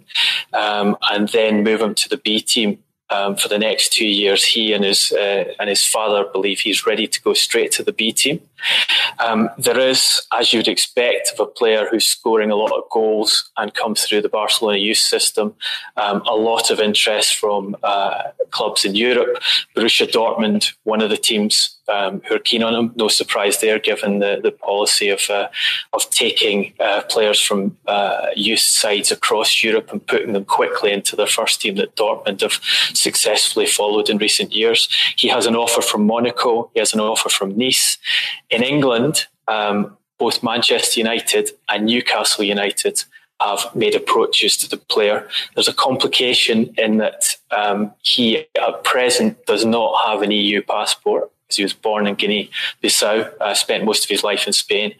um, 0.52 0.96
and 1.10 1.28
then 1.30 1.64
move 1.64 1.80
him 1.80 1.96
to 1.96 2.08
the 2.08 2.16
B 2.16 2.40
team 2.40 2.78
um, 3.10 3.36
for 3.36 3.48
the 3.48 3.58
next 3.58 3.92
two 3.92 4.06
years. 4.06 4.44
He 4.44 4.72
and 4.72 4.84
his 4.84 5.12
uh, 5.12 5.52
and 5.58 5.68
his 5.68 5.84
father 5.84 6.24
believe 6.32 6.60
he's 6.60 6.86
ready 6.86 7.06
to 7.06 7.22
go 7.22 7.34
straight 7.34 7.72
to 7.72 7.82
the 7.82 7.92
B 7.92 8.12
team. 8.12 8.40
Um, 9.18 9.50
there 9.58 9.78
is, 9.78 10.26
as 10.32 10.52
you'd 10.52 10.68
expect, 10.68 11.32
of 11.32 11.40
a 11.40 11.50
player 11.50 11.86
who's 11.90 12.06
scoring 12.06 12.50
a 12.50 12.56
lot 12.56 12.72
of 12.72 12.88
goals 12.90 13.50
and 13.56 13.74
comes 13.74 14.04
through 14.04 14.22
the 14.22 14.28
Barcelona 14.28 14.78
youth 14.78 14.98
system, 14.98 15.54
um, 15.96 16.22
a 16.26 16.34
lot 16.34 16.70
of 16.70 16.80
interest 16.80 17.36
from 17.36 17.76
uh, 17.82 18.22
clubs 18.50 18.84
in 18.84 18.94
Europe. 18.94 19.38
Borussia 19.74 20.06
Dortmund, 20.06 20.72
one 20.84 21.02
of 21.02 21.10
the 21.10 21.16
teams 21.16 21.76
um, 21.88 22.20
who 22.26 22.34
are 22.34 22.40
keen 22.40 22.62
on 22.62 22.74
him. 22.74 22.92
No 22.96 23.08
surprise 23.08 23.60
there, 23.60 23.78
given 23.78 24.18
the, 24.18 24.40
the 24.42 24.50
policy 24.50 25.08
of 25.08 25.28
uh, 25.30 25.48
of 25.92 26.08
taking 26.10 26.72
uh, 26.80 27.02
players 27.08 27.40
from 27.40 27.76
uh, 27.86 28.26
youth 28.34 28.60
sides 28.60 29.12
across 29.12 29.62
Europe 29.62 29.92
and 29.92 30.06
putting 30.06 30.32
them 30.32 30.44
quickly 30.44 30.92
into 30.92 31.16
their 31.16 31.26
first 31.26 31.60
team 31.60 31.76
that 31.76 31.94
Dortmund 31.96 32.40
have 32.40 32.60
successfully 32.94 33.66
followed 33.66 34.08
in 34.08 34.18
recent 34.18 34.52
years. 34.52 34.88
He 35.16 35.28
has 35.28 35.46
an 35.46 35.56
offer 35.56 35.82
from 35.82 36.06
Monaco. 36.06 36.70
He 36.74 36.80
has 36.80 36.92
an 36.92 37.00
offer 37.00 37.28
from 37.28 37.56
Nice. 37.56 37.98
In 38.50 38.62
England, 38.62 39.26
um, 39.48 39.96
both 40.18 40.42
Manchester 40.42 41.00
United 41.00 41.50
and 41.68 41.86
Newcastle 41.86 42.44
United 42.44 43.04
have 43.40 43.74
made 43.74 43.94
approaches 43.94 44.56
to 44.56 44.68
the 44.68 44.76
player. 44.76 45.28
There's 45.54 45.68
a 45.68 45.74
complication 45.74 46.74
in 46.78 46.98
that 46.98 47.36
um, 47.50 47.92
he 48.02 48.46
at 48.60 48.84
present 48.84 49.44
does 49.46 49.64
not 49.64 50.06
have 50.06 50.22
an 50.22 50.30
EU 50.30 50.62
passport 50.62 51.30
because 51.42 51.56
he 51.56 51.62
was 51.62 51.74
born 51.74 52.06
in 52.06 52.14
Guinea 52.14 52.50
Bissau, 52.82 53.30
uh, 53.40 53.54
spent 53.54 53.84
most 53.84 54.04
of 54.04 54.10
his 54.10 54.24
life 54.24 54.46
in 54.46 54.52
Spain. 54.52 54.94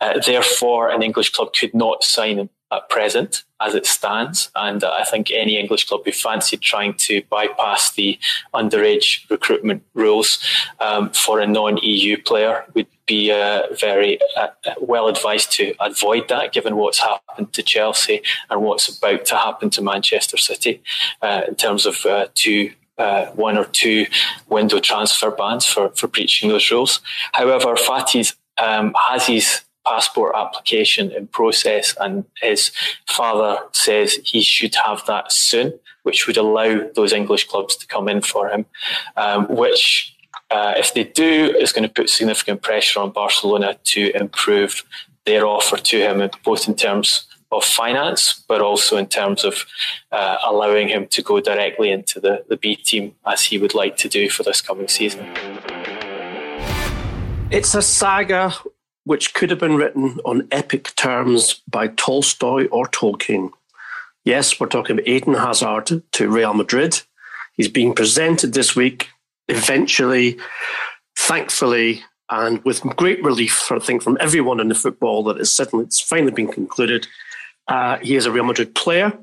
Uh, 0.00 0.20
therefore, 0.24 0.90
an 0.90 1.02
English 1.02 1.30
club 1.30 1.50
could 1.58 1.74
not 1.74 2.02
sign 2.02 2.38
him 2.38 2.50
at 2.72 2.88
present 2.88 3.44
as 3.60 3.74
it 3.74 3.86
stands. 3.86 4.50
And 4.54 4.82
uh, 4.82 4.90
I 4.90 5.04
think 5.04 5.30
any 5.30 5.58
English 5.58 5.88
club 5.88 6.02
who 6.04 6.12
fancied 6.12 6.60
trying 6.60 6.94
to 6.94 7.22
bypass 7.30 7.92
the 7.92 8.18
underage 8.54 9.28
recruitment 9.30 9.82
rules 9.94 10.38
um, 10.80 11.10
for 11.10 11.40
a 11.40 11.46
non 11.46 11.78
EU 11.78 12.20
player 12.20 12.64
would 12.74 12.88
be 13.06 13.30
uh, 13.30 13.62
very 13.78 14.18
uh, 14.36 14.48
well 14.80 15.08
advised 15.08 15.52
to 15.52 15.74
avoid 15.80 16.28
that, 16.28 16.52
given 16.52 16.76
what's 16.76 16.98
happened 16.98 17.52
to 17.52 17.62
Chelsea 17.62 18.20
and 18.50 18.62
what's 18.62 18.88
about 18.88 19.24
to 19.26 19.36
happen 19.36 19.70
to 19.70 19.82
Manchester 19.82 20.36
City 20.36 20.82
uh, 21.22 21.42
in 21.46 21.54
terms 21.54 21.86
of 21.86 22.04
uh, 22.04 22.26
two 22.34 22.72
uh, 22.98 23.26
one 23.32 23.58
or 23.58 23.66
two 23.66 24.06
window 24.48 24.80
transfer 24.80 25.30
bans 25.30 25.66
for, 25.66 25.90
for 25.90 26.08
breaching 26.08 26.48
those 26.48 26.70
rules. 26.70 27.00
However, 27.32 27.76
Fati's 27.76 28.34
um, 28.58 28.94
has 29.08 29.26
his 29.26 29.62
passport 29.86 30.34
application 30.34 31.10
in 31.12 31.26
process, 31.28 31.94
and 32.00 32.24
his 32.42 32.72
father 33.06 33.58
says 33.72 34.18
he 34.24 34.42
should 34.42 34.74
have 34.86 35.04
that 35.06 35.32
soon, 35.32 35.72
which 36.02 36.26
would 36.26 36.36
allow 36.36 36.86
those 36.94 37.12
English 37.12 37.46
clubs 37.48 37.76
to 37.76 37.86
come 37.86 38.08
in 38.08 38.20
for 38.20 38.48
him, 38.48 38.66
um, 39.16 39.46
which. 39.48 40.12
Uh, 40.48 40.74
if 40.76 40.94
they 40.94 41.02
do, 41.02 41.52
is 41.58 41.72
going 41.72 41.82
to 41.82 41.92
put 41.92 42.08
significant 42.08 42.62
pressure 42.62 43.00
on 43.00 43.10
Barcelona 43.10 43.76
to 43.82 44.14
improve 44.14 44.84
their 45.24 45.44
offer 45.44 45.76
to 45.76 45.98
him, 45.98 46.30
both 46.44 46.68
in 46.68 46.74
terms 46.76 47.26
of 47.52 47.64
finance, 47.64 48.44
but 48.48 48.60
also 48.60 48.96
in 48.96 49.06
terms 49.06 49.44
of 49.44 49.66
uh, 50.12 50.36
allowing 50.44 50.88
him 50.88 51.06
to 51.08 51.22
go 51.22 51.40
directly 51.40 51.90
into 51.90 52.20
the, 52.20 52.44
the 52.48 52.56
B 52.56 52.76
team 52.76 53.14
as 53.26 53.44
he 53.44 53.58
would 53.58 53.74
like 53.74 53.96
to 53.98 54.08
do 54.08 54.28
for 54.30 54.42
this 54.42 54.60
coming 54.60 54.88
season. 54.88 55.26
It's 57.50 57.74
a 57.74 57.82
saga 57.82 58.54
which 59.06 59.34
could 59.34 59.50
have 59.50 59.60
been 59.60 59.76
written 59.76 60.18
on 60.24 60.48
epic 60.50 60.92
terms 60.96 61.62
by 61.70 61.86
Tolstoy 61.86 62.66
or 62.72 62.86
Tolkien. 62.86 63.50
Yes, 64.24 64.58
we're 64.58 64.66
talking 64.66 64.96
about 64.96 65.06
Eden 65.06 65.34
Hazard 65.34 66.02
to 66.10 66.28
Real 66.28 66.52
Madrid. 66.52 67.00
He's 67.52 67.68
being 67.68 67.94
presented 67.94 68.52
this 68.52 68.74
week. 68.74 69.08
Eventually, 69.48 70.38
thankfully, 71.16 72.02
and 72.28 72.64
with 72.64 72.80
great 72.96 73.22
relief, 73.22 73.70
I 73.70 73.78
think, 73.78 74.02
from 74.02 74.18
everyone 74.20 74.58
in 74.58 74.68
the 74.68 74.74
football 74.74 75.22
that 75.24 75.36
it's, 75.36 75.50
suddenly, 75.50 75.84
it's 75.84 76.00
finally 76.00 76.32
been 76.32 76.50
concluded. 76.50 77.06
Uh, 77.68 77.98
he 77.98 78.16
is 78.16 78.26
a 78.26 78.32
Real 78.32 78.42
Madrid 78.42 78.74
player. 78.74 79.16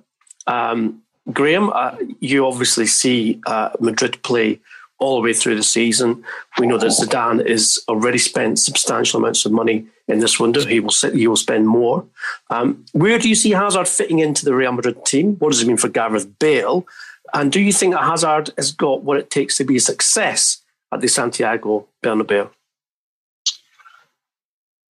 Um, 0.47 1.01
Graham, 1.34 1.71
uh, 1.73 1.97
you 2.21 2.47
obviously 2.47 2.88
see 2.88 3.41
uh, 3.45 3.71
Madrid 3.81 4.23
play 4.23 4.61
all 5.04 5.16
the 5.16 5.22
way 5.22 5.34
through 5.34 5.56
the 5.56 5.64
season. 5.64 6.24
We 6.58 6.66
know 6.66 6.78
that 6.78 6.88
Zidane 6.88 7.47
has 7.49 7.78
already 7.89 8.18
spent 8.18 8.58
substantial 8.58 9.20
amounts 9.20 9.45
of 9.45 9.51
money 9.51 9.86
in 10.08 10.20
this 10.20 10.39
window. 10.39 10.66
He 10.66 10.80
will 10.80 10.93
he 11.14 11.28
will 11.28 11.36
spend 11.36 11.68
more. 11.68 12.06
Um, 12.49 12.86
where 12.93 13.20
do 13.20 13.28
you 13.28 13.36
see 13.36 13.51
Hazard 13.51 13.88
fitting 13.88 14.20
into 14.20 14.45
the 14.45 14.56
Real 14.56 14.72
Madrid 14.72 15.06
team? 15.06 15.36
What 15.39 15.51
does 15.51 15.62
it 15.62 15.68
mean 15.68 15.78
for 15.78 15.89
Gareth 15.89 16.39
Bale? 16.39 16.88
And 17.34 17.51
do 17.51 17.60
you 17.60 17.74
think 17.74 17.93
that 17.93 18.04
Hazard 18.04 18.51
has 18.58 18.72
got 18.72 19.04
what 19.04 19.18
it 19.18 19.30
takes 19.30 19.58
to 19.58 19.66
be 19.66 19.76
a 19.76 19.82
success 19.82 20.62
at 20.91 21.01
the 21.01 21.08
Santiago 21.08 21.88
Bernabeu? 22.01 22.49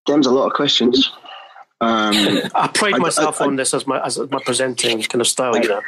There's 0.06 0.28
a 0.28 0.32
lot 0.32 0.48
of 0.48 0.54
questions. 0.54 1.12
Um, 1.82 2.14
I 2.56 2.68
pride 2.68 3.00
myself 3.00 3.42
I, 3.42 3.46
I, 3.46 3.48
on 3.48 3.56
this 3.56 3.74
as 3.74 3.88
my 3.88 4.00
as 4.06 4.20
my 4.20 4.42
presenting 4.46 5.02
kind 5.02 5.22
of 5.22 5.28
style. 5.28 5.56
I, 5.56 5.62
you 5.62 5.70
know, 5.70 5.82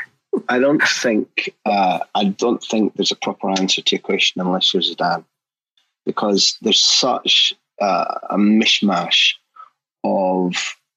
I 0.49 0.59
don't 0.59 0.81
think 0.81 1.55
uh, 1.65 1.99
I 2.13 2.25
don't 2.25 2.63
think 2.63 2.95
there's 2.95 3.11
a 3.11 3.17
proper 3.17 3.49
answer 3.49 3.81
to 3.81 3.95
your 3.95 4.01
question 4.01 4.41
unless 4.41 4.73
you're 4.73 4.83
Zidane, 4.83 5.25
because 6.05 6.57
there's 6.61 6.81
such 6.81 7.53
uh, 7.81 8.19
a 8.29 8.37
mishmash 8.37 9.33
of 10.03 10.53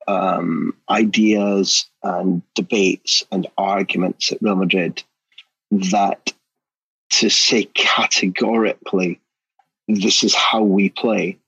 um, 0.07 0.75
ideas 0.91 1.87
and 2.03 2.43
debates 2.55 3.25
and 3.31 3.47
arguments 3.57 4.33
at 4.33 4.43
Real 4.43 4.57
Madrid 4.57 5.03
that 5.71 6.33
to 7.11 7.29
say 7.31 7.65
categorically 7.75 9.21
this 9.87 10.23
is 10.23 10.35
how 10.35 10.63
we 10.63 10.91
play 10.91 11.39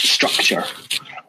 structure 0.00 0.64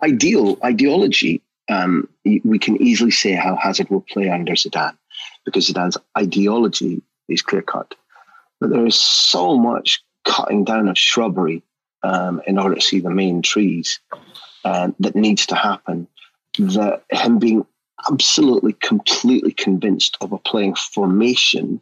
ideal 0.03 0.57
ideology, 0.63 1.41
um, 1.69 2.07
we 2.25 2.59
can 2.59 2.81
easily 2.81 3.11
say 3.11 3.31
how 3.31 3.55
Hazard 3.55 3.89
will 3.89 4.01
play 4.01 4.29
under 4.29 4.53
Zidane 4.53 4.97
because 5.45 5.69
Zidane's 5.69 5.97
ideology 6.17 7.01
is 7.27 7.41
clear 7.41 7.61
cut. 7.61 7.95
But 8.59 8.69
there 8.69 8.85
is 8.85 8.95
so 8.95 9.57
much 9.57 10.03
cutting 10.25 10.63
down 10.63 10.87
of 10.87 10.97
shrubbery 10.97 11.63
um, 12.03 12.41
in 12.47 12.57
order 12.57 12.75
to 12.75 12.81
see 12.81 12.99
the 12.99 13.09
main 13.09 13.41
trees 13.41 13.99
uh, 14.63 14.91
that 14.99 15.15
needs 15.15 15.45
to 15.47 15.55
happen. 15.55 16.07
That 16.57 17.03
him 17.09 17.39
being 17.39 17.65
absolutely, 18.09 18.73
completely 18.73 19.51
convinced 19.51 20.17
of 20.21 20.31
a 20.31 20.37
playing 20.37 20.75
formation, 20.75 21.81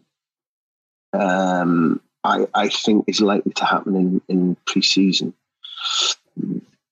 um, 1.13 1.99
I, 2.23 2.47
I 2.53 2.69
think 2.69 3.05
is 3.07 3.21
likely 3.21 3.53
to 3.53 3.65
happen 3.65 3.95
in, 3.95 4.21
in 4.27 4.57
pre 4.65 4.81
season. 4.81 5.33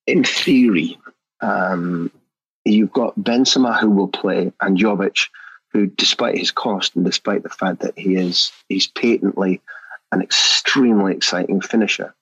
In 0.08 0.24
theory, 0.24 1.00
um, 1.42 2.12
you've 2.66 2.92
got 2.92 3.18
Benzema 3.18 3.80
who 3.80 3.90
will 3.90 4.08
play 4.08 4.52
and 4.62 4.78
Jovic, 4.78 5.28
who, 5.72 5.88
despite 5.88 6.38
his 6.38 6.52
cost 6.52 6.96
and 6.96 7.06
despite 7.06 7.44
the 7.44 7.50
fact 7.50 7.82
that 7.82 7.98
he 7.98 8.16
is 8.16 8.52
he's 8.68 8.88
patently 8.88 9.62
an 10.12 10.22
extremely 10.22 11.14
exciting 11.14 11.62
finisher, 11.62 12.14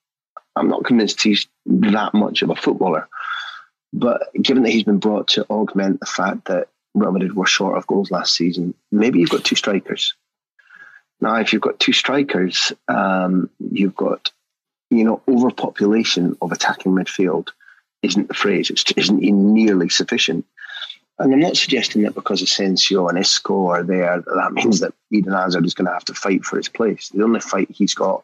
I'm 0.55 0.69
not 0.69 0.85
convinced 0.85 1.21
he's 1.21 1.47
that 1.65 2.13
much 2.13 2.41
of 2.41 2.49
a 2.49 2.55
footballer. 2.55 3.07
But 3.93 4.29
given 4.41 4.63
that 4.63 4.71
he's 4.71 4.83
been 4.83 4.99
brought 4.99 5.29
to 5.29 5.45
augment 5.49 5.99
the 5.99 6.05
fact 6.05 6.45
that 6.45 6.67
Real 6.93 7.11
Madrid 7.11 7.35
were 7.35 7.45
short 7.45 7.77
of 7.77 7.87
goals 7.87 8.11
last 8.11 8.35
season, 8.35 8.73
maybe 8.91 9.19
you've 9.19 9.29
got 9.29 9.45
two 9.45 9.55
strikers. 9.55 10.13
Now, 11.21 11.35
if 11.35 11.53
you've 11.53 11.61
got 11.61 11.79
two 11.79 11.93
strikers, 11.93 12.73
um, 12.87 13.49
you've 13.59 13.95
got 13.95 14.31
you 14.89 15.03
know 15.03 15.21
overpopulation 15.27 16.37
of 16.41 16.51
attacking 16.51 16.93
midfield 16.93 17.49
isn't 18.03 18.27
the 18.27 18.33
phrase. 18.33 18.69
It 18.69 18.97
isn't 18.97 19.21
nearly 19.21 19.89
sufficient. 19.89 20.45
And 21.19 21.33
I'm 21.33 21.39
not 21.39 21.57
suggesting 21.57 22.03
that 22.03 22.13
because 22.13 22.41
Asensio 22.41 23.07
and 23.07 23.17
Isco 23.17 23.67
are 23.67 23.83
there, 23.83 24.23
that 24.35 24.53
means 24.53 24.81
that 24.81 24.93
Eden 25.11 25.33
Hazard 25.33 25.65
is 25.65 25.73
going 25.73 25.87
to 25.87 25.93
have 25.93 26.05
to 26.05 26.13
fight 26.13 26.45
for 26.45 26.57
his 26.57 26.69
place. 26.69 27.09
The 27.09 27.23
only 27.23 27.39
fight 27.39 27.69
he's 27.71 27.95
got 27.95 28.23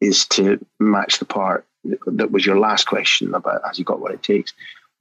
is 0.00 0.26
to 0.26 0.64
match 0.78 1.18
the 1.18 1.24
part 1.24 1.66
that 2.06 2.30
was 2.30 2.46
your 2.46 2.58
last 2.58 2.86
question 2.86 3.34
about 3.34 3.62
has 3.66 3.78
he 3.78 3.84
got 3.84 4.00
what 4.00 4.12
it 4.12 4.22
takes. 4.22 4.52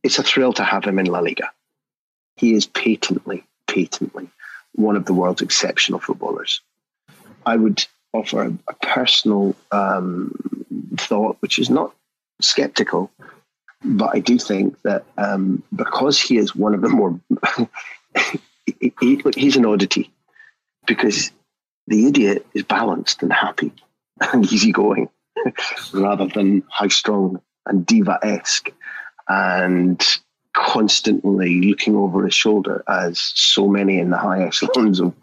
It's 0.02 0.18
a 0.18 0.24
thrill 0.24 0.54
to 0.54 0.64
have 0.64 0.86
him 0.86 0.98
in 0.98 1.06
La 1.06 1.20
Liga. 1.20 1.52
He 2.38 2.54
is 2.54 2.66
patently, 2.66 3.44
patently 3.68 4.30
one 4.74 4.96
of 4.96 5.06
the 5.06 5.14
world's 5.14 5.42
exceptional 5.42 6.00
footballers. 6.00 6.62
I 7.46 7.58
would 7.58 7.86
offer 8.14 8.54
a 8.68 8.74
personal 8.82 9.56
um, 9.72 10.34
thought, 10.98 11.38
which 11.42 11.60
is 11.60 11.70
not 11.70 11.94
skeptical, 12.42 13.12
but 13.84 14.16
I 14.16 14.20
do 14.20 14.38
think 14.38 14.82
that 14.82 15.06
um, 15.18 15.64
because 15.76 16.20
he 16.20 16.38
is 16.38 16.56
one 16.56 16.74
of 16.74 16.82
the 16.82 16.90
more, 16.90 17.20
he, 18.66 18.94
he, 19.00 19.22
he's 19.36 19.56
an 19.56 19.66
oddity 19.66 20.12
because 20.86 21.32
the 21.88 22.08
idiot 22.08 22.46
is 22.54 22.64
balanced 22.64 23.24
and 23.24 23.32
happy. 23.32 23.72
and 24.22 24.46
easygoing 24.52 25.10
rather 25.94 26.28
than 26.28 26.64
high 26.70 26.88
strung 26.88 27.42
and 27.66 27.86
diva 27.86 28.20
esque 28.24 28.72
and 29.28 30.20
constantly 30.54 31.62
looking 31.62 31.96
over 31.96 32.26
his 32.26 32.34
shoulder, 32.34 32.84
as 32.88 33.20
so 33.36 33.68
many 33.68 34.00
in 34.00 34.10
the 34.10 34.18
high 34.18 34.44
echelons 34.44 35.00
of 35.00 35.14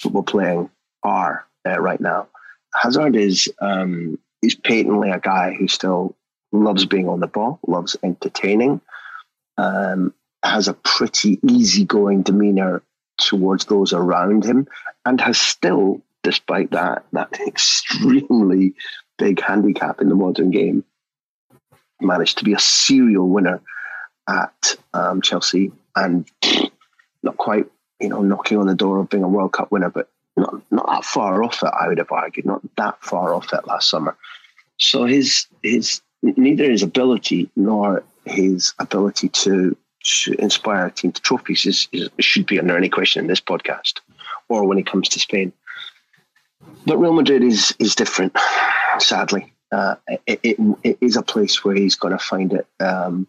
football 0.00 0.22
playing 0.22 0.70
are 1.02 1.46
uh, 1.66 1.78
right 1.78 2.00
now. 2.00 2.28
Hazard 2.74 3.16
is 3.16 3.52
um, 3.60 4.18
is 4.42 4.54
patently 4.54 5.10
a 5.10 5.18
guy 5.18 5.54
who 5.58 5.66
still 5.66 6.14
loves 6.52 6.86
being 6.86 7.08
on 7.08 7.20
the 7.20 7.26
ball, 7.26 7.58
loves 7.66 7.96
entertaining, 8.02 8.80
um, 9.56 10.14
has 10.42 10.68
a 10.68 10.74
pretty 10.74 11.38
easygoing 11.46 12.22
demeanor 12.22 12.82
towards 13.18 13.64
those 13.66 13.92
around 13.92 14.44
him, 14.44 14.66
and 15.04 15.20
has 15.20 15.38
still, 15.38 16.00
despite 16.22 16.70
that, 16.70 17.04
that 17.12 17.40
extremely 17.46 18.74
big 19.18 19.40
handicap 19.40 20.00
in 20.00 20.08
the 20.08 20.14
modern 20.14 20.50
game, 20.50 20.84
managed 22.00 22.38
to 22.38 22.44
be 22.44 22.54
a 22.54 22.58
serial 22.58 23.28
winner 23.28 23.60
at 24.28 24.76
um, 24.94 25.20
Chelsea 25.20 25.72
and 25.96 26.30
not 27.22 27.36
quite, 27.36 27.66
you 28.00 28.08
know, 28.08 28.22
knocking 28.22 28.58
on 28.58 28.66
the 28.66 28.74
door 28.74 28.98
of 28.98 29.08
being 29.08 29.24
a 29.24 29.28
World 29.28 29.52
Cup 29.52 29.72
winner, 29.72 29.90
but 29.90 30.08
not 30.36 30.62
not 30.70 30.86
that 30.86 31.04
far 31.04 31.42
off 31.42 31.62
it. 31.62 31.72
I 31.78 31.88
would 31.88 31.98
have 31.98 32.12
argued, 32.12 32.46
not 32.46 32.62
that 32.76 33.02
far 33.02 33.34
off 33.34 33.52
it 33.52 33.66
last 33.66 33.90
summer. 33.90 34.16
So 34.78 35.04
his 35.04 35.46
his 35.62 36.00
neither 36.22 36.70
his 36.70 36.82
ability 36.82 37.50
nor 37.56 38.04
his 38.24 38.74
ability 38.78 39.28
to, 39.28 39.76
to 40.02 40.34
inspire 40.38 40.86
a 40.86 40.90
team 40.90 41.12
to 41.12 41.22
trophies 41.22 41.66
is, 41.66 41.88
is, 41.92 42.08
should 42.20 42.46
be 42.46 42.58
under 42.58 42.76
any 42.76 42.88
question 42.88 43.20
in 43.20 43.26
this 43.26 43.40
podcast 43.40 44.00
or 44.48 44.66
when 44.66 44.78
it 44.78 44.86
comes 44.86 45.08
to 45.10 45.20
Spain. 45.20 45.52
But 46.86 46.98
Real 46.98 47.12
Madrid 47.12 47.42
is 47.42 47.74
is 47.78 47.94
different, 47.94 48.36
sadly. 48.98 49.52
Uh, 49.70 49.96
it, 50.26 50.40
it, 50.42 50.56
it 50.82 50.98
is 51.00 51.16
a 51.16 51.22
place 51.22 51.64
where 51.64 51.74
he's 51.74 51.94
going 51.94 52.16
to 52.16 52.24
find 52.24 52.52
it. 52.52 52.66
Um, 52.82 53.26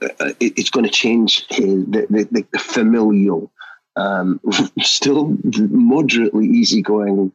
it 0.00 0.54
it's 0.56 0.70
going 0.70 0.84
to 0.84 0.90
change 0.90 1.46
his, 1.48 1.84
the, 1.86 2.06
the, 2.08 2.46
the 2.50 2.58
familial, 2.58 3.50
um, 3.96 4.40
still 4.80 5.36
moderately 5.44 6.46
easygoing 6.46 7.32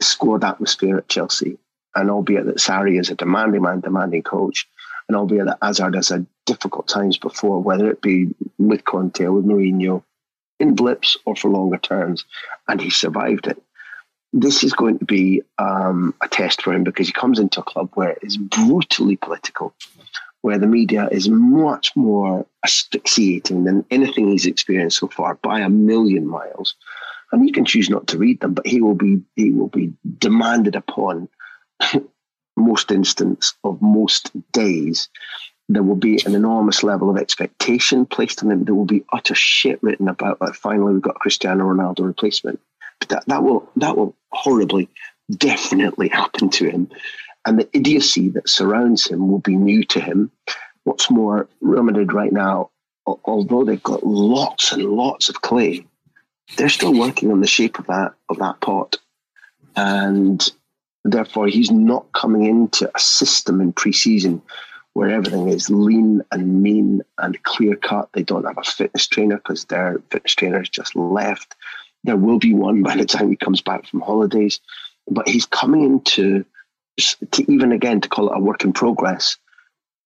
squad 0.00 0.44
atmosphere 0.44 0.98
at 0.98 1.08
Chelsea. 1.08 1.58
And 1.96 2.10
albeit 2.10 2.46
that 2.46 2.56
Sarri 2.56 2.98
is 2.98 3.10
a 3.10 3.14
demanding 3.14 3.62
man, 3.62 3.80
demanding 3.80 4.22
coach, 4.22 4.68
and 5.08 5.16
albeit 5.16 5.46
that 5.46 5.58
Hazard 5.62 5.94
has 5.94 6.08
had 6.08 6.26
difficult 6.46 6.88
times 6.88 7.18
before, 7.18 7.62
whether 7.62 7.90
it 7.90 8.00
be 8.00 8.34
with 8.58 8.84
Conte 8.84 9.26
with 9.26 9.44
Mourinho, 9.44 10.02
in 10.60 10.74
blips 10.74 11.16
or 11.24 11.36
for 11.36 11.50
longer 11.50 11.78
terms, 11.78 12.24
and 12.68 12.80
he 12.80 12.90
survived 12.90 13.46
it. 13.46 13.62
This 14.32 14.64
is 14.64 14.72
going 14.72 14.98
to 14.98 15.04
be 15.04 15.42
um, 15.58 16.14
a 16.22 16.28
test 16.28 16.62
for 16.62 16.72
him 16.72 16.84
because 16.84 17.06
he 17.06 17.12
comes 17.12 17.38
into 17.38 17.60
a 17.60 17.64
club 17.64 17.90
where 17.94 18.16
it's 18.22 18.36
brutally 18.36 19.16
political, 19.16 19.74
where 20.42 20.58
the 20.58 20.66
media 20.66 21.08
is 21.10 21.28
much 21.28 21.94
more 21.94 22.46
asphyxiating 22.64 23.64
than 23.64 23.84
anything 23.90 24.28
he's 24.28 24.46
experienced 24.46 24.98
so 24.98 25.08
far 25.08 25.36
by 25.36 25.60
a 25.60 25.68
million 25.68 26.26
miles. 26.26 26.74
And 27.30 27.44
he 27.44 27.52
can 27.52 27.64
choose 27.64 27.90
not 27.90 28.06
to 28.08 28.18
read 28.18 28.40
them, 28.40 28.54
but 28.54 28.66
he 28.66 28.80
will 28.80 28.94
be 28.94 29.22
he 29.34 29.50
will 29.50 29.68
be 29.68 29.92
demanded 30.18 30.76
upon 30.76 31.28
most 32.56 32.90
instance 32.90 33.54
of 33.64 33.80
most 33.82 34.30
days, 34.52 35.08
there 35.68 35.82
will 35.82 35.96
be 35.96 36.20
an 36.24 36.34
enormous 36.34 36.82
level 36.82 37.10
of 37.10 37.16
expectation 37.16 38.06
placed 38.06 38.42
on 38.42 38.50
him. 38.50 38.64
There 38.64 38.74
will 38.74 38.84
be 38.84 39.04
utter 39.12 39.34
shit 39.34 39.82
written 39.82 40.08
about 40.08 40.40
like 40.40 40.54
finally 40.54 40.92
we've 40.92 41.02
got 41.02 41.16
Cristiano 41.16 41.64
Ronaldo 41.64 42.04
replacement. 42.04 42.60
But 43.00 43.08
that, 43.08 43.24
that 43.26 43.42
will 43.42 43.68
that 43.76 43.96
will 43.96 44.14
horribly 44.30 44.88
definitely 45.36 46.08
happen 46.08 46.50
to 46.50 46.68
him. 46.68 46.90
And 47.46 47.58
the 47.58 47.68
idiocy 47.72 48.28
that 48.30 48.48
surrounds 48.48 49.06
him 49.06 49.28
will 49.30 49.40
be 49.40 49.56
new 49.56 49.84
to 49.84 50.00
him. 50.00 50.30
What's 50.84 51.10
more, 51.10 51.48
Real 51.60 51.82
Madrid 51.82 52.12
right 52.12 52.32
now, 52.32 52.70
although 53.06 53.64
they've 53.64 53.82
got 53.82 54.06
lots 54.06 54.72
and 54.72 54.84
lots 54.84 55.28
of 55.28 55.40
clay, 55.40 55.86
they're 56.56 56.68
still 56.68 56.94
working 56.94 57.30
on 57.30 57.40
the 57.40 57.46
shape 57.46 57.78
of 57.78 57.86
that 57.86 58.14
of 58.28 58.38
that 58.38 58.60
pot. 58.60 58.96
And 59.76 60.46
Therefore, 61.04 61.46
he's 61.46 61.70
not 61.70 62.10
coming 62.12 62.46
into 62.46 62.90
a 62.94 62.98
system 62.98 63.60
in 63.60 63.72
preseason 63.72 64.40
where 64.94 65.10
everything 65.10 65.48
is 65.48 65.68
lean 65.68 66.22
and 66.32 66.62
mean 66.62 67.02
and 67.18 67.42
clear 67.42 67.76
cut. 67.76 68.08
They 68.12 68.22
don't 68.22 68.44
have 68.44 68.58
a 68.58 68.62
fitness 68.62 69.06
trainer 69.06 69.36
because 69.36 69.64
their 69.66 70.00
fitness 70.10 70.34
trainer 70.34 70.58
has 70.58 70.68
just 70.68 70.96
left. 70.96 71.54
There 72.04 72.16
will 72.16 72.38
be 72.38 72.54
one 72.54 72.82
by 72.82 72.96
the 72.96 73.04
time 73.04 73.28
he 73.28 73.36
comes 73.36 73.60
back 73.60 73.86
from 73.86 74.00
holidays, 74.00 74.60
but 75.08 75.28
he's 75.28 75.46
coming 75.46 75.84
into 75.84 76.44
to 77.32 77.52
even 77.52 77.72
again 77.72 78.00
to 78.00 78.08
call 78.08 78.30
it 78.30 78.36
a 78.36 78.40
work 78.40 78.62
in 78.64 78.72
progress 78.72 79.36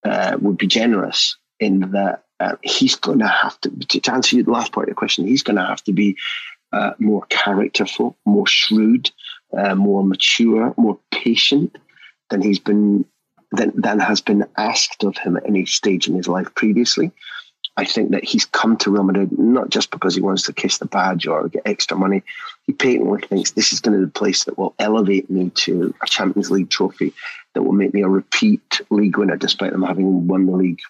uh, 0.05 0.39
would 0.41 0.57
be 0.57 0.67
generous 0.67 1.37
in 1.61 1.81
that 1.93 2.25
uh, 2.41 2.57
he's 2.63 2.95
going 2.97 3.19
to 3.19 3.27
have 3.27 3.61
to 3.61 3.71
to 3.71 4.13
answer 4.13 4.43
the 4.43 4.51
last 4.51 4.73
part 4.73 4.85
of 4.85 4.89
your 4.89 4.95
question. 4.95 5.27
He's 5.27 5.43
going 5.43 5.57
to 5.57 5.67
have 5.67 5.83
to 5.85 5.93
be 5.93 6.17
uh, 6.73 6.93
more 6.99 7.27
characterful, 7.29 8.17
more 8.25 8.47
shrewd, 8.47 9.11
uh, 9.57 9.75
more 9.75 10.05
mature, 10.05 10.75
more 10.77 10.99
patient 11.11 11.77
than 12.31 12.43
he's 12.43 12.59
been 12.59 13.05
than, 13.53 13.73
than 13.75 13.99
has 13.99 14.21
been 14.21 14.45
asked 14.57 15.05
of 15.05 15.17
him 15.17 15.37
at 15.37 15.47
any 15.47 15.65
stage 15.65 16.07
in 16.07 16.15
his 16.15 16.29
life 16.29 16.55
previously. 16.55 17.11
I 17.79 17.85
think 17.85 18.11
that 18.11 18.25
he's 18.25 18.45
come 18.45 18.77
to 18.79 18.91
Real 18.91 19.05
Madrid 19.05 19.39
not 19.39 19.71
just 19.71 19.91
because 19.91 20.15
he 20.15 20.21
wants 20.21 20.43
to 20.45 20.53
kiss 20.53 20.79
the 20.79 20.87
badge 20.87 21.27
or 21.27 21.49
get 21.49 21.63
extra 21.65 21.97
money. 21.97 22.25
He 22.67 22.73
patently 22.73 23.23
thinks 23.23 23.53
this 23.53 23.73
is 23.73 23.81
going 23.81 23.95
to 23.95 24.01
be 24.01 24.05
the 24.07 24.19
place 24.19 24.45
that 24.45 24.59
will 24.59 24.75
elevate 24.81 25.31
me 25.31 25.51
to 25.51 25.95
a 26.03 26.07
Champions 26.07 26.51
League 26.51 26.71
trophy, 26.71 27.15
that 27.55 27.63
will 27.63 27.73
make 27.73 27.95
me 27.95 28.03
a 28.03 28.09
repeat 28.09 28.81
league 28.91 29.17
winner, 29.17 29.37
despite 29.37 29.71
them 29.71 29.85
having 29.85 30.27
won 30.27 30.47
the 30.47 30.53
league 30.53 30.81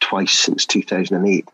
twice 0.00 0.32
since 0.32 0.64
2008. 0.64 1.46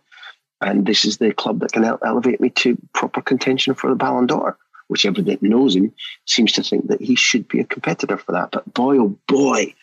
And 0.61 0.87
this 0.87 1.05
is 1.05 1.19
the 1.19 1.33
club 1.33 1.59
that 1.61 1.73
can 1.73 1.85
elevate 1.85 2.41
me 2.41 2.51
to 2.51 2.79
proper 2.95 3.21
contention 3.21 3.75
for 3.75 3.91
the 3.91 3.97
Ballon 3.97 4.27
d'Or 4.27 4.57
which 4.89 5.07
everybody 5.07 5.39
knows 5.41 5.76
him 5.76 5.93
seems 6.26 6.53
to 6.53 6.62
think 6.62 6.89
that 6.89 7.01
he 7.01 7.16
should 7.16 7.49
be 7.49 7.61
a 7.61 7.64
competitor 7.64 8.16
for 8.16 8.32
that. 8.32 8.51
But 8.51 8.72
boy, 8.74 8.99
oh 8.99 9.18
boy, 9.26 9.74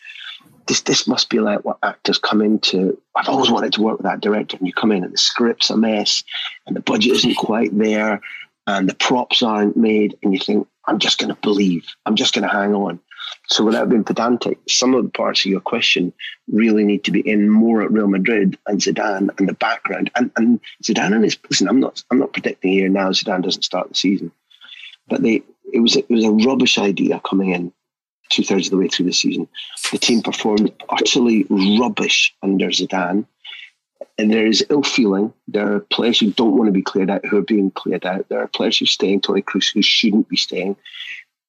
this 0.66 0.82
this 0.82 1.06
must 1.06 1.30
be 1.30 1.40
like 1.40 1.64
what 1.64 1.78
actors 1.82 2.18
come 2.18 2.40
into. 2.40 3.00
I've 3.16 3.28
always 3.28 3.50
wanted 3.50 3.72
to 3.74 3.82
work 3.82 3.98
with 3.98 4.06
that 4.06 4.20
director, 4.20 4.56
and 4.56 4.66
you 4.66 4.72
come 4.72 4.92
in 4.92 5.04
and 5.04 5.12
the 5.12 5.18
script's 5.18 5.70
a 5.70 5.76
mess, 5.76 6.24
and 6.66 6.76
the 6.76 6.80
budget 6.80 7.12
isn't 7.12 7.36
quite 7.36 7.76
there, 7.76 8.20
and 8.66 8.88
the 8.88 8.94
props 8.94 9.42
aren't 9.42 9.76
made, 9.76 10.16
and 10.22 10.32
you 10.32 10.38
think, 10.38 10.66
I'm 10.86 10.98
just 10.98 11.18
going 11.18 11.34
to 11.34 11.40
believe, 11.40 11.86
I'm 12.06 12.16
just 12.16 12.34
going 12.34 12.48
to 12.48 12.54
hang 12.54 12.74
on. 12.74 13.00
So 13.48 13.64
without 13.64 13.88
being 13.88 14.04
pedantic, 14.04 14.58
some 14.68 14.94
of 14.94 15.04
the 15.04 15.10
parts 15.10 15.40
of 15.40 15.46
your 15.46 15.60
question 15.60 16.12
really 16.48 16.84
need 16.84 17.04
to 17.04 17.10
be 17.10 17.20
in 17.20 17.48
more 17.48 17.82
at 17.82 17.90
Real 17.90 18.08
Madrid 18.08 18.58
and 18.66 18.80
Zidane 18.80 19.30
and 19.38 19.48
the 19.48 19.54
background. 19.54 20.10
And, 20.16 20.30
and 20.36 20.60
Zidane 20.82 21.14
and 21.14 21.24
his 21.24 21.38
listen, 21.48 21.68
I'm 21.68 21.80
not 21.80 22.02
I'm 22.10 22.18
not 22.18 22.32
predicting 22.32 22.72
here 22.72 22.88
now 22.88 23.10
Zidane 23.10 23.42
doesn't 23.42 23.62
start 23.62 23.88
the 23.88 23.94
season. 23.94 24.32
But 25.12 25.22
they 25.22 25.42
it 25.70 25.80
was 25.80 25.94
it 25.94 26.08
was 26.08 26.24
a 26.24 26.30
rubbish 26.30 26.78
idea 26.78 27.20
coming 27.20 27.50
in 27.50 27.70
two 28.30 28.42
thirds 28.42 28.68
of 28.68 28.70
the 28.70 28.78
way 28.78 28.88
through 28.88 29.04
the 29.04 29.12
season. 29.12 29.46
The 29.90 29.98
team 29.98 30.22
performed 30.22 30.72
utterly 30.88 31.44
rubbish 31.50 32.34
under 32.42 32.68
Zidane. 32.68 33.26
And 34.16 34.32
there 34.32 34.46
is 34.46 34.64
ill 34.70 34.82
feeling. 34.82 35.34
There 35.48 35.70
are 35.70 35.80
players 35.80 36.18
who 36.18 36.32
don't 36.32 36.56
want 36.56 36.68
to 36.68 36.72
be 36.72 36.80
cleared 36.80 37.10
out 37.10 37.26
who 37.26 37.36
are 37.36 37.42
being 37.42 37.70
cleared 37.70 38.06
out. 38.06 38.30
There 38.30 38.40
are 38.40 38.48
players 38.48 38.78
who 38.78 38.84
are 38.84 38.86
staying, 38.86 39.20
Toni 39.20 39.42
Kroos 39.42 39.74
who 39.74 39.82
shouldn't 39.82 40.30
be 40.30 40.36
staying. 40.38 40.76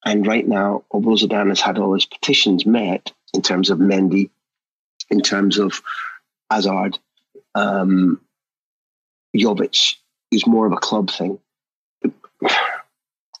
And 0.04 0.26
right 0.26 0.46
now, 0.46 0.84
although 0.90 1.16
Zidane 1.16 1.48
has 1.48 1.62
had 1.62 1.78
all 1.78 1.94
his 1.94 2.04
petitions 2.04 2.66
met 2.66 3.12
in 3.32 3.40
terms 3.40 3.70
of 3.70 3.78
Mendy, 3.78 4.28
in 5.08 5.22
terms 5.22 5.56
of 5.56 5.80
Hazard, 6.50 6.98
um, 7.54 8.20
Jovic 9.34 9.94
is 10.30 10.46
more 10.46 10.66
of 10.66 10.72
a 10.72 10.76
club 10.76 11.10
thing 11.10 11.38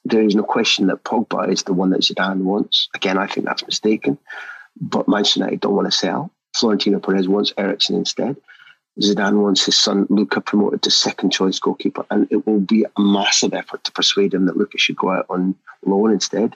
there 0.04 0.22
is 0.22 0.34
no 0.34 0.42
question 0.42 0.86
that 0.88 1.04
Pogba 1.04 1.50
is 1.50 1.62
the 1.62 1.72
one 1.72 1.90
that 1.90 2.02
Zidane 2.02 2.42
wants. 2.42 2.88
Again, 2.94 3.18
I 3.18 3.26
think 3.26 3.46
that's 3.46 3.66
mistaken. 3.66 4.18
But 4.80 5.08
Manchester 5.08 5.40
United 5.40 5.60
don't 5.60 5.74
want 5.74 5.86
to 5.86 5.96
sell. 5.96 6.30
Florentino 6.54 7.00
Perez 7.00 7.28
wants 7.28 7.52
Eriksen 7.56 7.96
instead. 7.96 8.36
Zidane 9.00 9.42
wants 9.42 9.64
his 9.64 9.76
son 9.76 10.06
Luka 10.08 10.40
promoted 10.40 10.82
to 10.82 10.90
second 10.90 11.30
choice 11.30 11.58
goalkeeper, 11.58 12.04
and 12.10 12.28
it 12.30 12.46
will 12.46 12.60
be 12.60 12.84
a 12.84 13.00
massive 13.00 13.52
effort 13.52 13.82
to 13.84 13.92
persuade 13.92 14.34
him 14.34 14.46
that 14.46 14.56
Luka 14.56 14.78
should 14.78 14.96
go 14.96 15.10
out 15.10 15.26
on 15.28 15.54
loan 15.84 16.12
instead. 16.12 16.54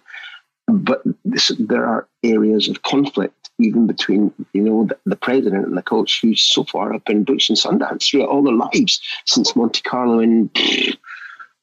But 0.68 1.02
this, 1.24 1.50
there 1.58 1.86
are 1.86 2.06
areas 2.22 2.68
of 2.68 2.82
conflict 2.82 3.34
even 3.58 3.86
between 3.86 4.32
you 4.52 4.62
know 4.62 4.84
the, 4.84 4.96
the, 5.04 5.16
president 5.16 5.66
and 5.66 5.76
the 5.76 5.82
coach, 5.82 6.20
who 6.22 6.36
so 6.36 6.62
far 6.64 6.92
have 6.92 7.04
been 7.04 7.24
Butch 7.24 7.48
and 7.48 7.58
Sundance 7.58 8.08
throughout 8.08 8.28
all 8.28 8.42
their 8.42 8.54
lives 8.54 9.00
since 9.24 9.56
Monte 9.56 9.82
Carlo 9.82 10.20
in 10.20 10.48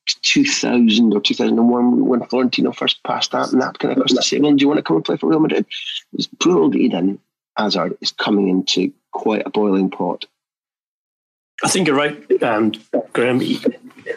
2000 0.05 1.13
or 1.13 1.21
2001 1.21 2.05
when 2.05 2.25
Florentino 2.25 2.71
first 2.71 3.03
passed 3.03 3.31
that 3.31 3.53
napkin 3.53 3.91
across 3.91 4.11
the 4.11 4.39
well, 4.41 4.53
do 4.53 4.61
you 4.61 4.67
want 4.67 4.77
to 4.77 4.83
come 4.83 4.97
and 4.97 5.05
play 5.05 5.17
for 5.17 5.27
Real 5.27 5.39
Madrid? 5.39 5.65
It's 6.13 6.27
poor 6.39 6.57
old 6.57 6.75
Eden 6.75 7.19
Hazard 7.57 7.97
is 8.01 8.11
coming 8.11 8.49
into 8.49 8.91
quite 9.11 9.43
a 9.45 9.49
boiling 9.49 9.89
pot. 9.89 10.25
I 11.63 11.69
think 11.69 11.87
you're 11.87 11.95
right, 11.95 12.43
um, 12.43 12.73
Graham. 13.13 13.41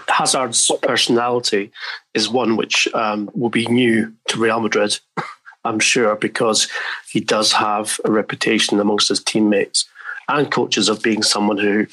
Hazard's 0.09 0.70
personality 0.82 1.70
is 2.12 2.28
one 2.28 2.57
which 2.57 2.89
um, 2.95 3.30
will 3.32 3.49
be 3.49 3.66
new 3.66 4.12
to 4.28 4.39
Real 4.39 4.61
Madrid 4.61 4.99
I'm 5.64 5.80
sure, 5.80 6.16
because 6.16 6.68
he 7.11 7.20
does 7.20 7.53
have 7.53 8.01
a 8.05 8.11
reputation 8.11 8.80
amongst 8.80 9.09
his 9.09 9.22
teammates 9.22 9.86
and 10.28 10.51
coaches 10.51 10.89
of 10.89 11.03
being 11.03 11.22
someone 11.22 11.59
who, 11.59 11.86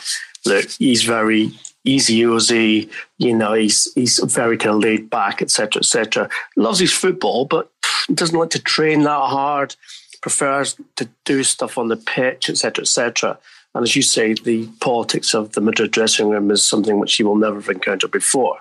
look, 0.46 0.70
he's 0.72 1.04
very 1.04 1.52
easy 1.86 2.22
Uzi, 2.22 2.90
you 3.18 3.36
know, 3.36 3.54
he's 3.54 3.92
he's 3.96 4.20
very 4.20 4.58
kind 4.58 4.76
of 4.76 4.82
laid 4.82 5.10
back, 5.10 5.42
etc., 5.42 5.80
etc. 5.80 6.30
Loves 6.56 6.80
his 6.80 6.92
football, 6.92 7.46
but 7.46 7.72
doesn't 8.14 8.38
like 8.38 8.50
to 8.52 8.62
train 8.62 9.04
that 9.04 9.30
hard. 9.30 9.76
Prefers 10.22 10.76
to 10.96 11.08
do 11.24 11.44
stuff 11.44 11.78
on 11.78 11.88
the 11.88 11.98
pitch, 11.98 12.50
etc., 12.50 12.82
etc. 12.82 13.38
And 13.74 13.84
as 13.84 13.96
you 13.96 14.02
say, 14.02 14.34
the 14.34 14.68
politics 14.80 15.36
of 15.36 15.52
the 15.52 15.62
Madrid 15.62 15.92
dressing 15.92 16.30
room 16.30 16.50
is 16.50 16.68
something 16.68 17.00
which 17.00 17.16
he 17.16 17.24
will 17.24 17.36
never 17.36 17.56
have 17.56 17.70
encountered 17.70 18.12
before. 18.12 18.60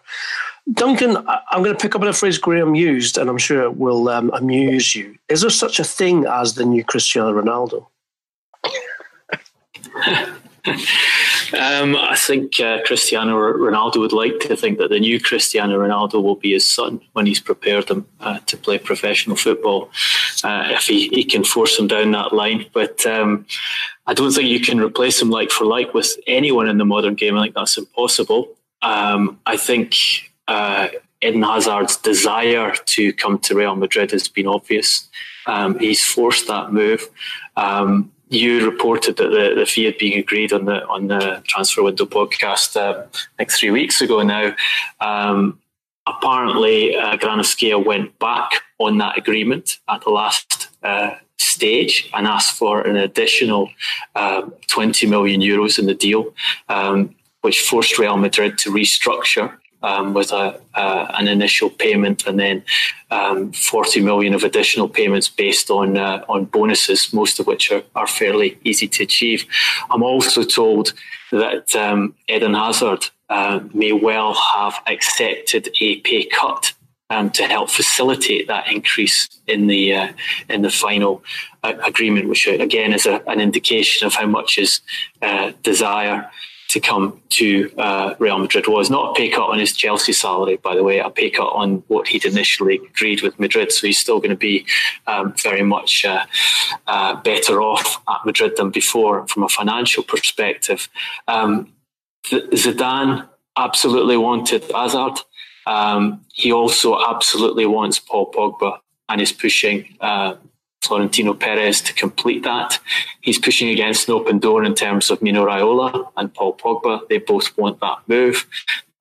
Duncan, 0.73 1.17
I'm 1.29 1.63
going 1.63 1.77
to 1.77 1.81
pick 1.81 1.95
up 1.95 2.03
on 2.03 2.09
a 2.09 2.13
phrase 2.13 2.39
Graham 2.39 2.75
used, 2.75 3.19
and 3.19 3.31
I'm 3.31 3.39
sure 3.39 3.63
it 3.63 3.77
will 3.77 4.09
um, 4.09 4.31
amuse 4.33 4.97
you. 4.97 5.17
Is 5.29 5.43
there 5.43 5.51
such 5.51 5.79
a 5.79 5.85
thing 5.85 6.25
as 6.27 6.55
the 6.55 6.65
new 6.65 6.83
Cristiano 6.83 7.33
Ronaldo? 7.41 7.87
um, 11.57 11.97
I 11.97 12.17
think 12.17 12.61
uh, 12.61 12.83
Cristiano 12.85 13.37
Ronaldo 13.37 13.99
would 13.99 14.13
like 14.13 14.41
to 14.41 14.57
think 14.57 14.79
that 14.79 14.91
the 14.91 15.01
new 15.01 15.21
Cristiano 15.21 15.79
Ronaldo 15.79 16.23
will 16.23 16.37
be 16.37 16.53
his 16.53 16.69
son 16.69 17.01
when 17.13 17.27
he's 17.27 17.41
prepared 17.41 17.89
him 17.89 18.07
uh, 18.21 18.39
to 18.47 18.57
play 18.57 18.79
professional 18.79 19.37
football, 19.37 19.91
uh, 20.43 20.69
if 20.71 20.87
he, 20.87 21.09
he 21.09 21.25
can 21.25 21.45
force 21.45 21.79
him 21.79 21.87
down 21.87 22.13
that 22.13 22.33
line. 22.33 22.67
But 22.73 23.05
um, 23.07 23.47
I 24.07 24.15
don't 24.15 24.33
think 24.33 24.49
you 24.49 24.61
can 24.61 24.81
replace 24.81 25.21
him 25.21 25.31
like 25.31 25.51
for 25.51 25.65
like 25.65 25.95
with 25.95 26.17
anyone 26.27 26.69
in 26.69 26.79
the 26.79 26.85
modern 26.85 27.15
game. 27.15 27.37
I 27.37 27.45
think 27.45 27.55
that's 27.55 27.79
impossible. 27.79 28.49
Um, 28.83 29.41
I 29.47 29.57
think 29.57 29.95
uh, 30.47 30.89
Eden 31.23 31.43
Hazard's 31.43 31.97
desire 31.97 32.75
to 32.75 33.13
come 33.15 33.39
to 33.41 33.55
Real 33.55 33.77
Madrid 33.77 34.11
has 34.11 34.29
been 34.29 34.47
obvious. 34.47 35.09
Um, 35.47 35.79
he's 35.79 36.05
forced 36.05 36.47
that 36.49 36.73
move. 36.73 37.09
Um, 37.57 38.13
you 38.35 38.69
reported 38.69 39.17
that 39.17 39.31
the, 39.31 39.55
the 39.57 39.67
fee 39.67 39.85
had 39.85 39.99
been 39.99 40.19
agreed 40.19 40.53
on 40.53 40.65
the 40.65 40.87
on 40.87 41.09
the 41.09 41.43
transfer 41.47 41.83
window 41.83 42.05
podcast 42.05 42.77
uh, 42.77 43.07
like 43.39 43.51
three 43.51 43.71
weeks 43.71 44.01
ago 44.01 44.23
now. 44.23 44.55
Um, 45.01 45.61
apparently, 46.07 46.97
uh, 46.97 47.17
Granovskaya 47.17 47.85
went 47.85 48.19
back 48.19 48.51
on 48.79 48.99
that 48.99 49.17
agreement 49.17 49.79
at 49.89 50.03
the 50.03 50.11
last 50.11 50.69
uh, 50.83 51.15
stage 51.39 52.11
and 52.15 52.27
asked 52.27 52.59
for 52.59 52.83
an 52.83 52.97
additional 52.97 53.71
um, 54.15 54.53
20 54.69 55.07
million 55.07 55.41
euros 55.41 55.79
in 55.79 55.87
the 55.87 55.95
deal, 55.95 56.35
um, 56.69 57.15
which 57.43 57.61
forced 57.61 57.99
Real 57.99 58.17
Madrid 58.17 58.59
to 58.59 58.71
restructure 58.71 59.57
um, 59.85 60.15
with 60.15 60.33
a, 60.33 60.61
uh, 60.75 61.07
an 61.19 61.29
initial 61.29 61.69
payment 61.69 62.27
and 62.27 62.41
then 62.41 62.65
um, 63.11 63.53
40 63.53 64.01
million 64.01 64.35
of 64.35 64.43
additional 64.43 64.89
payments 64.89 65.29
based 65.29 65.71
on 65.71 65.97
uh, 65.97 66.25
on 66.29 66.47
bonuses, 66.47 67.13
most 67.13 67.39
of 67.39 67.47
which 67.47 67.71
are, 67.71 67.83
are 67.95 68.07
fairly 68.07 68.59
easy 68.65 68.89
to 68.89 69.03
achieve. 69.03 69.45
I'm 69.91 70.03
also 70.03 70.43
told 70.43 70.95
that 71.31 71.77
um, 71.77 72.15
Eden 72.29 72.55
Hazard 72.55 73.11
uh, 73.29 73.61
may 73.73 73.93
well 73.93 74.35
have 74.35 74.81
accepted 74.87 75.69
a 75.81 76.01
pay 76.01 76.25
cut 76.25 76.73
um, 77.11 77.31
to 77.31 77.45
help 77.45 77.69
facilitate 77.69 78.47
that 78.49 78.71
increase 78.71 79.29
in 79.47 79.67
the 79.67 79.95
uh, 79.95 80.09
in 80.49 80.63
the 80.63 80.71
final 80.71 81.23
uh, 81.63 81.75
agreement, 81.85 82.29
which 82.29 82.47
again 82.47 82.93
is 82.95 83.07
a, 83.07 83.23
an 83.29 83.41
indication 83.41 84.07
of 84.07 84.15
how 84.15 84.27
much 84.27 84.57
his 84.57 84.81
uh, 85.21 85.53
desire 85.63 86.31
to 86.75 86.81
come 86.81 87.23
to 87.29 87.71
uh, 87.79 88.17
Real 88.19 88.37
Madrid 88.37 88.67
was 88.67 88.91
not 88.91 89.13
a 89.13 89.15
pay 89.15 89.31
cut 89.31 89.49
on 89.49 89.61
his 89.61 89.73
Chelsea 89.73 90.13
salary, 90.13 90.57
by 90.57 90.75
the 90.75 90.83
way, 90.83 90.99
a 90.99 91.09
pay 91.09 91.31
cut 91.31 91.51
on 91.51 91.85
what 91.87 92.09
he'd 92.09 92.25
initially 92.25 92.81
agreed 92.91 93.23
with 93.23 93.39
Madrid. 93.39 93.71
So 93.71 93.87
he's 93.87 94.01
still 94.01 94.19
going 94.19 94.31
to 94.31 94.37
be 94.37 94.67
um, 95.07 95.35
very 95.41 95.63
much 95.63 96.05
uh, 96.05 96.27
uh, 96.89 97.15
better 97.23 97.63
off 97.63 98.03
at 98.09 98.27
Madrid 98.27 98.57
than 98.57 98.71
before 98.71 99.25
from 99.29 99.45
a 99.45 99.49
financial 99.49 100.03
perspective. 100.03 100.89
Um, 101.29 101.73
Zidane 102.27 103.29
absolutely 103.57 104.17
wanted 104.17 104.65
Hazard. 104.73 105.21
Um, 105.69 106.23
he 106.33 106.51
also 106.51 106.99
absolutely 107.09 107.67
wants 107.67 108.01
Paul 108.01 108.33
Pogba 108.33 108.79
and 109.09 109.21
is 109.21 109.31
pushing 109.31 109.97
uh, 110.01 110.35
Florentino 110.87 111.35
Perez 111.35 111.81
to 111.83 111.95
complete 111.95 112.43
that. 112.43 112.79
He's 113.21 113.39
pushing 113.39 113.69
against 113.69 114.09
an 114.09 114.15
open 114.15 114.39
door 114.39 114.65
in 114.65 114.75
terms 114.75 115.11
of 115.11 115.23
Mino 115.23 115.47
Raiola 115.47 116.11
and 116.17 116.33
Paul 116.33 116.57
Pogba. 116.57 117.09
They 117.09 117.19
both 117.19 117.57
want 117.57 117.81
that 117.81 117.99
move. 118.07 118.47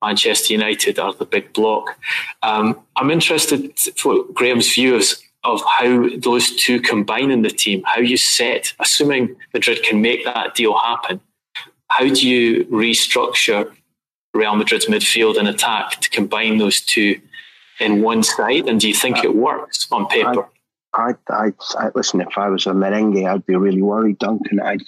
Manchester 0.02 0.52
United 0.52 0.98
are 0.98 1.14
the 1.14 1.24
big 1.24 1.52
block. 1.52 1.98
Um, 2.42 2.80
I'm 2.96 3.10
interested 3.10 3.72
for 3.96 4.24
Graham's 4.34 4.72
views 4.74 5.22
of 5.44 5.62
how 5.78 6.08
those 6.18 6.54
two 6.56 6.80
combine 6.80 7.30
in 7.30 7.42
the 7.42 7.50
team, 7.50 7.82
how 7.84 8.00
you 8.00 8.16
set, 8.16 8.72
assuming 8.80 9.36
Madrid 9.52 9.82
can 9.82 10.00
make 10.00 10.24
that 10.24 10.54
deal 10.54 10.76
happen, 10.76 11.20
how 11.88 12.08
do 12.08 12.28
you 12.28 12.64
restructure 12.66 13.72
Real 14.32 14.56
Madrid's 14.56 14.86
midfield 14.86 15.38
and 15.38 15.46
attack 15.46 16.00
to 16.00 16.10
combine 16.10 16.58
those 16.58 16.80
two 16.80 17.20
in 17.78 18.02
one 18.02 18.22
side? 18.22 18.68
And 18.68 18.80
do 18.80 18.88
you 18.88 18.94
think 18.94 19.22
it 19.22 19.36
works 19.36 19.86
on 19.92 20.06
paper? 20.06 20.48
I, 20.94 21.14
I, 21.28 21.52
I, 21.76 21.90
listen. 21.94 22.20
If 22.20 22.38
I 22.38 22.48
was 22.48 22.66
a 22.66 22.70
merengue, 22.70 23.28
I'd 23.28 23.46
be 23.46 23.56
really 23.56 23.82
worried, 23.82 24.18
Duncan. 24.18 24.60
I, 24.60 24.78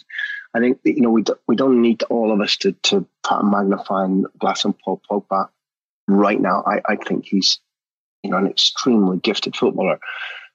I 0.54 0.61
think 0.61 0.78
you 0.84 1.00
know 1.00 1.11
we 1.11 1.22
do, 1.22 1.36
we 1.48 1.57
don't 1.57 1.82
need 1.82 2.02
all 2.04 2.32
of 2.32 2.40
us 2.40 2.57
to 2.59 2.72
to 2.84 3.07
put 3.24 3.40
a 3.40 3.44
magnifying 3.44 4.24
glass 4.38 4.64
on 4.64 4.74
Paul 4.84 5.02
Pogba 5.11 5.48
right 6.07 6.40
now. 6.40 6.62
I, 6.66 6.80
I 6.92 6.96
think 6.96 7.26
he's 7.26 7.59
you 8.22 8.30
know 8.30 8.36
an 8.36 8.46
extremely 8.46 9.18
gifted 9.18 9.57
footballer, 9.57 9.98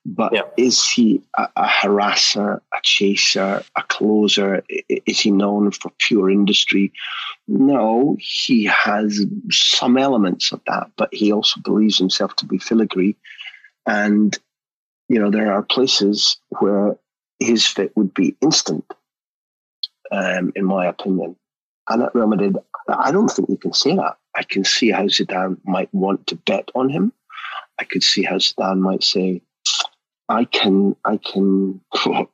but 0.06 0.34
yeah. 0.34 0.44
is 0.56 0.90
he 0.90 1.22
a, 1.38 1.50
a, 1.58 1.66
harasser, 1.66 2.62
a 2.74 2.78
chaser, 2.82 3.62
a 3.76 3.84
closer? 3.84 4.64
Is 4.90 5.20
he 5.20 5.32
known 5.32 5.72
for 5.72 5.92
pure 6.00 6.32
industry? 6.32 6.94
No, 7.50 8.16
he 8.20 8.64
has 8.66 9.26
some 9.52 9.98
elements 9.98 10.54
of 10.54 10.62
that, 10.68 10.92
but 10.96 11.14
he 11.14 11.34
also 11.34 11.60
believes 11.60 11.98
himself 11.98 12.36
to 12.38 12.46
be 12.46 12.58
filigree, 12.58 13.18
and 13.86 14.40
you 15.12 15.20
know, 15.20 15.30
there 15.30 15.52
are 15.52 15.62
places 15.62 16.38
where 16.60 16.96
his 17.38 17.68
fit 17.68 17.92
would 17.98 18.14
be 18.14 18.38
instant, 18.42 18.86
um, 20.10 20.54
in 20.56 20.64
my 20.64 20.86
opinion. 20.86 21.36
And 21.90 22.04
at 22.04 22.16
Real 22.16 22.28
Madrid, 22.28 22.56
I 22.88 23.12
don't 23.12 23.28
think 23.28 23.50
you 23.50 23.58
can 23.58 23.74
say 23.74 23.94
that. 23.94 24.16
I 24.34 24.44
can 24.44 24.64
see 24.64 24.90
how 24.90 25.04
Zidane 25.08 25.58
might 25.66 25.94
want 25.94 26.28
to 26.28 26.38
bet 26.38 26.72
on 26.76 26.88
him. 26.88 27.12
I 27.78 27.84
could 27.84 28.04
see 28.04 28.24
how 28.24 28.36
Zidane 28.36 28.80
might 28.80 29.04
say, 29.04 29.42
I 30.30 30.46
can, 30.46 30.96
I 31.04 31.18
can, 31.18 31.82
I 31.94 32.26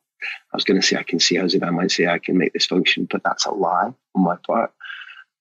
was 0.54 0.64
going 0.64 0.80
to 0.80 0.86
say, 0.86 0.98
I 0.98 1.04
can 1.04 1.20
see 1.20 1.38
how 1.38 1.46
Zidane 1.46 1.74
might 1.74 1.90
say, 1.90 2.06
I 2.06 2.20
can 2.20 2.38
make 2.38 2.54
this 2.54 2.68
function, 2.68 3.08
but 3.10 3.24
that's 3.24 3.48
a 3.48 3.52
lie 3.52 3.92
on 4.14 4.24
my 4.24 4.36
part. 4.46 4.72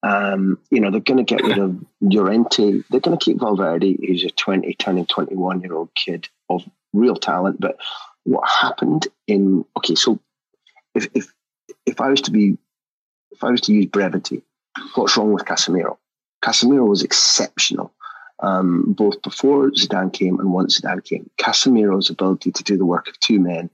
Um, 0.02 0.58
you 0.70 0.80
know, 0.80 0.90
they're 0.90 1.00
going 1.00 1.22
to 1.22 1.34
get 1.34 1.44
rid 1.44 1.58
of 1.58 1.84
Llorente. 2.00 2.82
They're 2.88 3.00
going 3.00 3.18
to 3.18 3.22
keep 3.22 3.40
Valverde, 3.40 3.98
who's 4.06 4.24
a 4.24 4.30
20, 4.30 4.72
turning 4.74 5.04
21 5.04 5.60
year 5.60 5.74
old 5.74 5.90
kid 5.94 6.30
of 6.48 6.64
real 6.92 7.16
talent. 7.16 7.60
But 7.60 7.76
what 8.24 8.48
happened 8.48 9.08
in 9.26 9.64
okay, 9.78 9.94
so 9.94 10.20
if 10.94 11.08
if 11.14 11.32
if 11.84 12.00
I 12.00 12.10
was 12.10 12.22
to 12.22 12.30
be 12.30 12.58
if 13.30 13.44
I 13.44 13.50
was 13.50 13.60
to 13.62 13.72
use 13.72 13.86
brevity, 13.86 14.42
what's 14.94 15.16
wrong 15.16 15.32
with 15.32 15.44
Casemiro? 15.44 15.98
Casemiro 16.44 16.88
was 16.88 17.02
exceptional, 17.02 17.92
um, 18.40 18.92
both 18.96 19.20
before 19.22 19.70
Zidane 19.70 20.12
came 20.12 20.38
and 20.38 20.52
once 20.52 20.80
Zidane 20.80 21.04
came. 21.04 21.30
Casemiro's 21.38 22.10
ability 22.10 22.52
to 22.52 22.62
do 22.62 22.76
the 22.76 22.84
work 22.84 23.08
of 23.08 23.18
two 23.20 23.40
men, 23.40 23.70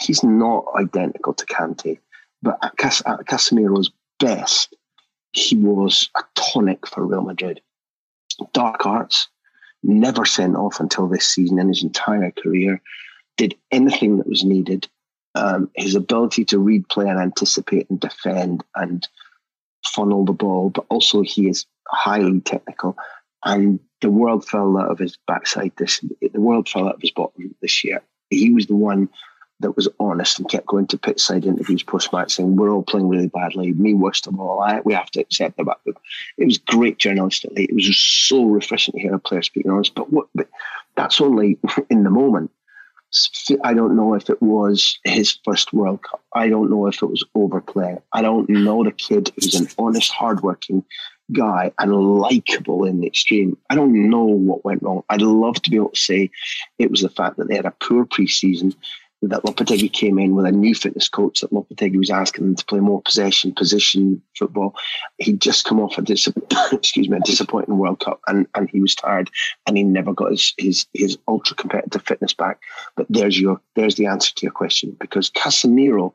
he's 0.00 0.22
not 0.24 0.64
identical 0.78 1.34
to 1.34 1.46
Kante, 1.46 1.98
but 2.42 2.58
at, 2.62 2.76
Cas- 2.76 3.02
at 3.06 3.20
Casemiro's 3.26 3.90
best, 4.18 4.74
he 5.32 5.56
was 5.56 6.10
a 6.16 6.22
tonic 6.34 6.86
for 6.86 7.06
Real 7.06 7.22
Madrid. 7.22 7.60
Dark 8.52 8.86
arts, 8.86 9.28
never 9.88 10.24
sent 10.24 10.54
off 10.54 10.78
until 10.80 11.08
this 11.08 11.26
season 11.26 11.58
in 11.58 11.68
his 11.68 11.82
entire 11.82 12.30
career, 12.30 12.80
did 13.36 13.56
anything 13.70 14.18
that 14.18 14.28
was 14.28 14.44
needed. 14.44 14.88
Um, 15.34 15.70
his 15.76 15.94
ability 15.94 16.44
to 16.46 16.58
read 16.58 16.88
play 16.88 17.08
and 17.08 17.18
anticipate 17.18 17.88
and 17.90 17.98
defend 17.98 18.64
and 18.74 19.06
funnel 19.84 20.24
the 20.24 20.32
ball, 20.32 20.70
but 20.70 20.84
also 20.90 21.22
he 21.22 21.48
is 21.48 21.66
highly 21.88 22.40
technical. 22.40 22.96
And 23.44 23.80
the 24.00 24.10
world 24.10 24.44
fell 24.46 24.76
out 24.78 24.90
of 24.90 24.98
his 24.98 25.16
backside 25.26 25.72
this. 25.76 26.00
The 26.20 26.40
world 26.40 26.68
fell 26.68 26.88
out 26.88 26.96
of 26.96 27.00
his 27.00 27.10
bottom 27.10 27.54
this 27.62 27.84
year. 27.84 28.02
He 28.30 28.52
was 28.52 28.66
the 28.66 28.76
one 28.76 29.08
that 29.60 29.76
was 29.76 29.88
honest 29.98 30.38
and 30.38 30.48
kept 30.48 30.66
going 30.66 30.86
to 30.86 30.98
pit 30.98 31.18
side 31.18 31.44
interviews 31.44 31.82
post 31.82 32.12
match 32.12 32.34
saying, 32.34 32.56
We're 32.56 32.70
all 32.70 32.82
playing 32.82 33.08
really 33.08 33.28
badly. 33.28 33.72
Me 33.72 33.94
worst 33.94 34.26
of 34.26 34.38
all. 34.38 34.60
I, 34.60 34.80
we 34.80 34.94
have 34.94 35.10
to 35.12 35.20
accept 35.20 35.56
that. 35.56 35.64
But 35.64 35.78
it 36.36 36.44
was 36.44 36.58
great 36.58 36.98
journalistically. 36.98 37.68
It 37.68 37.74
was 37.74 37.98
so 37.98 38.44
refreshing 38.44 38.92
to 38.92 39.00
hear 39.00 39.14
a 39.14 39.18
player 39.18 39.42
speaking 39.42 39.70
honest. 39.70 39.94
But 39.94 40.12
what 40.12 40.28
but 40.34 40.48
that's 40.96 41.20
only 41.20 41.58
in 41.90 42.04
the 42.04 42.10
moment. 42.10 42.50
I 43.64 43.72
don't 43.72 43.96
know 43.96 44.12
if 44.12 44.28
it 44.28 44.42
was 44.42 44.98
his 45.04 45.38
first 45.42 45.72
World 45.72 46.02
Cup. 46.02 46.22
I 46.34 46.50
don't 46.50 46.68
know 46.68 46.86
if 46.88 47.02
it 47.02 47.06
was 47.06 47.24
overplay. 47.34 47.96
I 48.12 48.20
don't 48.20 48.46
know 48.50 48.84
the 48.84 48.92
kid 48.92 49.32
who's 49.34 49.54
an 49.54 49.66
honest, 49.78 50.12
hardworking 50.12 50.84
guy 51.32 51.72
and 51.78 51.92
likable 51.92 52.84
in 52.84 53.00
the 53.00 53.06
extreme. 53.06 53.56
I 53.70 53.74
don't 53.76 54.10
know 54.10 54.24
what 54.24 54.64
went 54.64 54.82
wrong. 54.82 55.04
I'd 55.08 55.22
love 55.22 55.54
to 55.62 55.70
be 55.70 55.76
able 55.76 55.90
to 55.90 55.98
say 55.98 56.30
it 56.78 56.90
was 56.90 57.00
the 57.00 57.08
fact 57.08 57.38
that 57.38 57.48
they 57.48 57.56
had 57.56 57.66
a 57.66 57.74
poor 57.82 58.04
preseason, 58.04 58.74
that 59.22 59.42
Lopetegui 59.42 59.92
came 59.92 60.18
in 60.18 60.34
with 60.34 60.46
a 60.46 60.52
new 60.52 60.74
fitness 60.74 61.08
coach, 61.08 61.40
that 61.40 61.50
Lopetegui 61.50 61.98
was 61.98 62.10
asking 62.10 62.44
them 62.44 62.54
to 62.54 62.64
play 62.66 62.78
more 62.78 63.02
possession, 63.02 63.52
position 63.52 64.22
football. 64.36 64.76
He'd 65.18 65.40
just 65.40 65.64
come 65.64 65.80
off 65.80 65.98
a, 65.98 66.02
dis- 66.02 66.28
excuse 66.72 67.08
me, 67.08 67.16
a 67.16 67.20
disappointing 67.20 67.78
World 67.78 68.00
Cup 68.00 68.20
and, 68.28 68.46
and 68.54 68.70
he 68.70 68.80
was 68.80 68.94
tired 68.94 69.30
and 69.66 69.76
he 69.76 69.82
never 69.82 70.12
got 70.12 70.30
his, 70.30 70.54
his, 70.56 70.86
his 70.92 71.18
ultra 71.26 71.56
competitive 71.56 72.02
fitness 72.02 72.32
back. 72.32 72.60
But 72.96 73.06
there's 73.08 73.40
your 73.40 73.60
there's 73.74 73.96
the 73.96 74.06
answer 74.06 74.32
to 74.34 74.42
your 74.42 74.52
question 74.52 74.96
because 75.00 75.30
Casemiro 75.30 76.12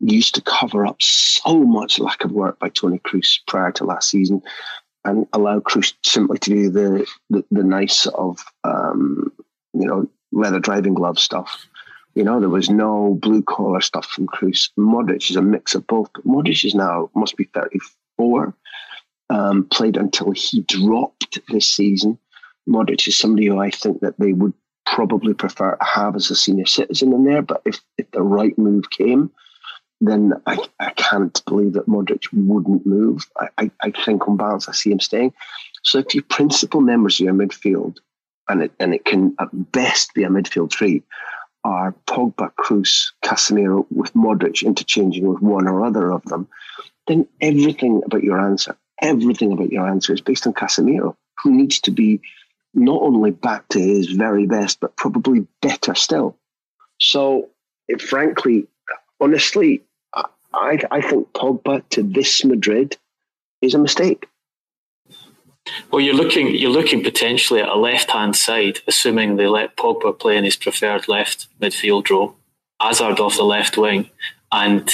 used 0.00 0.34
to 0.34 0.42
cover 0.42 0.86
up 0.86 0.96
so 1.00 1.64
much 1.64 1.98
lack 1.98 2.24
of 2.24 2.32
work 2.32 2.58
by 2.58 2.68
Toni 2.68 2.98
Kroos 2.98 3.38
prior 3.46 3.72
to 3.72 3.84
last 3.84 4.10
season 4.10 4.42
and 5.04 5.26
allow 5.32 5.60
Kroos 5.60 5.94
simply 6.04 6.38
to 6.38 6.50
do 6.50 6.70
the, 6.70 7.06
the, 7.30 7.44
the 7.50 7.62
nice 7.62 8.06
of, 8.06 8.38
um, 8.64 9.32
you 9.72 9.86
know, 9.86 10.08
leather 10.32 10.58
driving 10.58 10.94
glove 10.94 11.18
stuff. 11.18 11.66
You 12.14 12.22
know, 12.22 12.38
there 12.38 12.48
was 12.48 12.70
no 12.70 13.18
blue 13.20 13.42
collar 13.42 13.80
stuff 13.80 14.06
from 14.06 14.26
Kroos. 14.26 14.70
Modric 14.78 15.30
is 15.30 15.36
a 15.36 15.42
mix 15.42 15.74
of 15.74 15.86
both. 15.86 16.12
Modric 16.24 16.64
is 16.64 16.74
now, 16.74 17.10
must 17.14 17.36
be 17.36 17.44
34, 17.52 18.54
um, 19.30 19.64
played 19.64 19.96
until 19.96 20.30
he 20.30 20.60
dropped 20.62 21.40
this 21.48 21.68
season. 21.68 22.18
Modric 22.68 23.08
is 23.08 23.18
somebody 23.18 23.46
who 23.46 23.58
I 23.58 23.70
think 23.70 24.00
that 24.00 24.18
they 24.18 24.32
would 24.32 24.54
probably 24.86 25.34
prefer 25.34 25.76
to 25.76 25.84
have 25.84 26.14
as 26.14 26.30
a 26.30 26.36
senior 26.36 26.66
citizen 26.66 27.12
in 27.12 27.24
there. 27.24 27.42
But 27.42 27.62
if, 27.64 27.80
if 27.98 28.10
the 28.12 28.22
right 28.22 28.56
move 28.56 28.90
came, 28.90 29.30
then 30.00 30.34
I, 30.46 30.58
I 30.80 30.90
can't 30.90 31.40
believe 31.46 31.72
that 31.72 31.88
Modric 31.88 32.26
wouldn't 32.32 32.86
move. 32.86 33.26
I, 33.38 33.48
I, 33.58 33.70
I, 33.82 33.90
think 34.04 34.28
on 34.28 34.36
balance, 34.36 34.68
I 34.68 34.72
see 34.72 34.90
him 34.90 35.00
staying. 35.00 35.32
So 35.82 35.98
if 35.98 36.14
your 36.14 36.24
principal 36.24 36.80
members 36.80 37.20
of 37.20 37.24
your 37.24 37.34
midfield, 37.34 37.98
and 38.48 38.62
it, 38.62 38.72
and 38.78 38.94
it 38.94 39.04
can 39.04 39.34
at 39.40 39.48
best 39.72 40.12
be 40.14 40.24
a 40.24 40.28
midfield 40.28 40.72
three, 40.72 41.02
are 41.64 41.94
Pogba, 42.06 42.52
Kroos, 42.60 43.12
Casemiro, 43.24 43.86
with 43.90 44.12
Modric 44.14 44.62
interchanging 44.62 45.26
with 45.26 45.40
one 45.40 45.66
or 45.66 45.84
other 45.84 46.12
of 46.12 46.22
them, 46.24 46.46
then 47.08 47.26
everything 47.40 48.02
about 48.04 48.22
your 48.22 48.38
answer, 48.38 48.76
everything 49.00 49.52
about 49.52 49.72
your 49.72 49.88
answer 49.88 50.12
is 50.12 50.20
based 50.20 50.46
on 50.46 50.52
Casemiro, 50.52 51.16
who 51.42 51.52
needs 51.52 51.80
to 51.80 51.90
be 51.90 52.20
not 52.74 53.02
only 53.02 53.30
back 53.30 53.66
to 53.68 53.80
his 53.80 54.10
very 54.10 54.46
best, 54.46 54.80
but 54.80 54.96
probably 54.96 55.46
better 55.62 55.94
still. 55.94 56.36
So, 57.00 57.48
it, 57.88 58.02
frankly, 58.02 58.66
honestly, 59.20 59.82
I, 60.52 60.78
I 60.90 61.00
think 61.00 61.32
Pogba 61.32 61.82
to 61.90 62.02
this 62.02 62.44
Madrid 62.44 62.96
is 63.60 63.74
a 63.74 63.78
mistake. 63.78 64.26
Well, 65.90 66.00
you're 66.00 66.14
looking 66.14 66.54
you're 66.54 66.70
looking 66.70 67.02
potentially 67.02 67.60
at 67.60 67.68
a 67.68 67.76
left 67.76 68.10
hand 68.10 68.36
side, 68.36 68.80
assuming 68.86 69.36
they 69.36 69.46
let 69.46 69.76
Pogba 69.76 70.18
play 70.18 70.36
in 70.36 70.44
his 70.44 70.56
preferred 70.56 71.08
left 71.08 71.46
midfield 71.60 72.10
role, 72.10 72.36
Hazard 72.80 73.20
off 73.20 73.36
the 73.36 73.44
left 73.44 73.78
wing, 73.78 74.10
and 74.52 74.90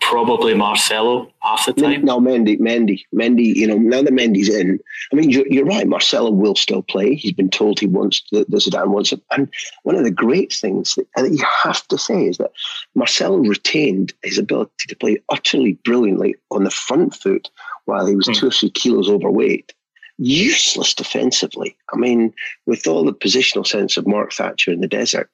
probably 0.00 0.54
Marcelo 0.54 1.32
half 1.40 1.64
the 1.66 1.72
time. 1.72 2.04
No, 2.04 2.20
Mendy, 2.20 2.58
Mendy, 2.58 3.02
Mendy. 3.14 3.54
You 3.54 3.66
know, 3.66 3.78
now 3.78 4.02
that 4.02 4.12
Mendy's 4.12 4.48
in, 4.48 4.78
I 5.10 5.16
mean, 5.16 5.30
you're, 5.30 5.46
you're 5.48 5.64
right. 5.64 5.86
Marcelo 5.86 6.30
will 6.30 6.54
still 6.54 6.82
play. 6.82 7.14
He's 7.14 7.32
been 7.32 7.48
told 7.48 7.80
he 7.80 7.86
wants 7.86 8.22
the, 8.30 8.44
the 8.48 8.58
Zidane 8.58 8.88
wants 8.88 9.12
it. 9.12 9.22
And 9.30 9.48
one 9.84 9.96
of 9.96 10.04
the 10.04 10.10
great 10.10 10.52
things 10.52 10.94
that, 10.96 11.06
that 11.16 11.30
you 11.30 11.44
have 11.62 11.86
to 11.88 11.96
say 11.96 12.26
is 12.26 12.36
that 12.38 12.52
Marcelo 12.94 13.38
retained 13.38 14.12
his 14.22 14.36
ability 14.36 14.88
to 14.88 14.96
play 14.96 15.16
utterly 15.30 15.74
brilliantly 15.84 16.34
on 16.50 16.64
the 16.64 16.70
front 16.70 17.14
foot 17.14 17.48
while 17.86 18.06
he 18.06 18.14
was 18.14 18.28
mm. 18.28 18.34
two 18.34 18.48
or 18.48 18.50
three 18.50 18.70
kilos 18.70 19.08
overweight. 19.08 19.72
Useless 20.18 20.94
defensively. 20.94 21.76
I 21.92 21.96
mean, 21.96 22.32
with 22.66 22.86
all 22.86 23.04
the 23.04 23.14
positional 23.14 23.66
sense 23.66 23.96
of 23.96 24.06
Mark 24.06 24.32
Thatcher 24.32 24.70
in 24.70 24.80
the 24.80 24.88
desert, 24.88 25.30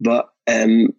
but 0.00 0.30
um, 0.48 0.94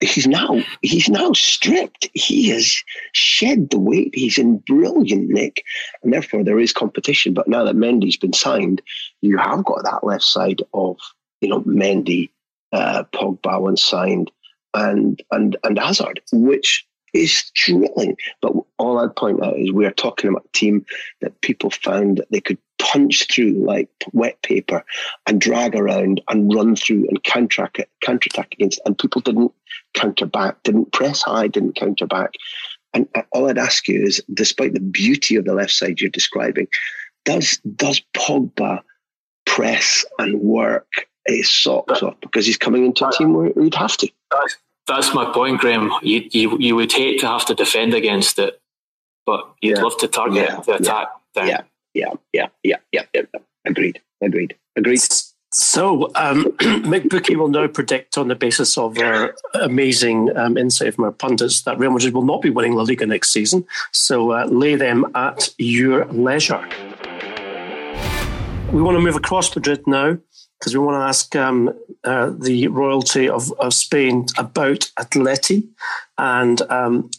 he's 0.00 0.26
now 0.26 0.62
he's 0.82 1.08
now 1.08 1.32
stripped. 1.32 2.08
He 2.14 2.48
has 2.50 2.82
shed 3.12 3.70
the 3.70 3.78
weight. 3.78 4.14
He's 4.14 4.38
in 4.38 4.58
brilliant 4.58 5.28
nick, 5.30 5.64
and 6.02 6.12
therefore 6.12 6.44
there 6.44 6.60
is 6.60 6.72
competition. 6.72 7.34
But 7.34 7.48
now 7.48 7.64
that 7.64 7.76
Mendy's 7.76 8.16
been 8.16 8.32
signed, 8.32 8.82
you 9.20 9.38
have 9.38 9.64
got 9.64 9.84
that 9.84 10.04
left 10.04 10.24
side 10.24 10.62
of 10.72 10.98
you 11.40 11.48
know 11.48 11.62
Mendy, 11.62 12.30
uh, 12.72 13.04
Pogba 13.12 13.60
once 13.60 13.82
signed, 13.82 14.30
and 14.74 15.22
and 15.30 15.56
and 15.64 15.78
Hazard, 15.78 16.20
which 16.32 16.86
is 17.14 17.50
thrilling. 17.56 18.16
But 18.42 18.52
all 18.78 18.98
I'd 18.98 19.16
point 19.16 19.42
out 19.42 19.56
is 19.56 19.72
we 19.72 19.86
are 19.86 19.92
talking 19.92 20.28
about 20.28 20.44
a 20.44 20.58
team 20.58 20.84
that 21.20 21.40
people 21.40 21.70
found 21.70 22.18
that 22.18 22.30
they 22.30 22.40
could 22.40 22.58
punch 22.78 23.32
through 23.32 23.52
like 23.64 23.88
wet 24.12 24.42
paper 24.42 24.84
and 25.26 25.40
drag 25.40 25.74
around 25.74 26.20
and 26.28 26.52
run 26.52 26.76
through 26.76 27.06
and 27.08 27.22
counterattack, 27.22 27.88
counterattack 28.02 28.52
against. 28.52 28.80
And 28.84 28.98
people 28.98 29.20
didn't 29.20 29.52
counter 29.94 30.26
back, 30.26 30.62
didn't 30.64 30.92
press 30.92 31.22
high, 31.22 31.46
didn't 31.48 31.76
counter 31.76 32.06
back. 32.06 32.34
And 32.92 33.08
uh, 33.14 33.22
all 33.32 33.48
I'd 33.48 33.58
ask 33.58 33.88
you 33.88 34.02
is, 34.02 34.22
despite 34.34 34.74
the 34.74 34.80
beauty 34.80 35.36
of 35.36 35.44
the 35.44 35.54
left 35.54 35.72
side 35.72 36.00
you're 36.00 36.10
describing, 36.10 36.68
does 37.24 37.58
does 37.76 38.02
Pogba 38.14 38.82
press 39.46 40.04
and 40.18 40.40
work 40.40 41.06
his 41.26 41.50
socks 41.50 42.02
off 42.02 42.20
because 42.20 42.44
he's 42.46 42.58
coming 42.58 42.84
into 42.84 43.06
a 43.06 43.12
team 43.12 43.34
where 43.34 43.50
he'd 43.60 43.74
have 43.74 43.96
to? 43.96 44.10
That's 44.86 45.14
my 45.14 45.24
point, 45.32 45.60
Graham. 45.60 45.92
You, 46.02 46.28
you 46.30 46.58
you 46.58 46.76
would 46.76 46.92
hate 46.92 47.20
to 47.20 47.26
have 47.26 47.46
to 47.46 47.54
defend 47.54 47.94
against 47.94 48.38
it, 48.38 48.60
but 49.24 49.54
you'd 49.62 49.78
yeah. 49.78 49.82
love 49.82 49.96
to 49.98 50.08
target 50.08 50.48
yeah. 50.48 50.60
the 50.60 50.74
attack. 50.74 51.08
Yeah. 51.36 51.62
yeah, 51.94 52.10
yeah, 52.32 52.46
yeah, 52.62 52.76
yeah, 52.92 53.02
yeah. 53.14 53.22
Agreed. 53.64 54.00
Agreed. 54.20 54.54
Agreed. 54.76 55.00
So, 55.56 56.10
um, 56.16 56.44
Mick 56.82 57.08
Bookie 57.08 57.36
will 57.36 57.48
now 57.48 57.68
predict 57.68 58.18
on 58.18 58.26
the 58.26 58.34
basis 58.34 58.76
of 58.76 58.98
our 58.98 59.36
amazing 59.54 60.36
um, 60.36 60.58
insight 60.58 60.94
from 60.94 61.04
our 61.04 61.12
pundits 61.12 61.62
that 61.62 61.78
Real 61.78 61.92
Madrid 61.92 62.12
will 62.12 62.24
not 62.24 62.42
be 62.42 62.50
winning 62.50 62.74
La 62.74 62.82
Liga 62.82 63.06
next 63.06 63.32
season. 63.32 63.64
So, 63.92 64.32
uh, 64.32 64.46
lay 64.46 64.74
them 64.74 65.06
at 65.14 65.48
your 65.56 66.06
leisure. 66.06 66.66
We 68.72 68.82
want 68.82 68.96
to 68.96 69.00
move 69.00 69.14
across 69.14 69.54
Madrid 69.54 69.86
now 69.86 70.18
because 70.64 70.74
we 70.74 70.82
want 70.82 70.94
to 70.94 71.06
ask 71.06 71.36
um, 71.36 71.78
uh, 72.04 72.30
the 72.38 72.68
royalty 72.68 73.28
of, 73.28 73.52
of 73.60 73.74
Spain 73.74 74.24
about 74.38 74.90
Atleti. 74.98 75.68
And 76.16 76.62
um, 76.70 77.10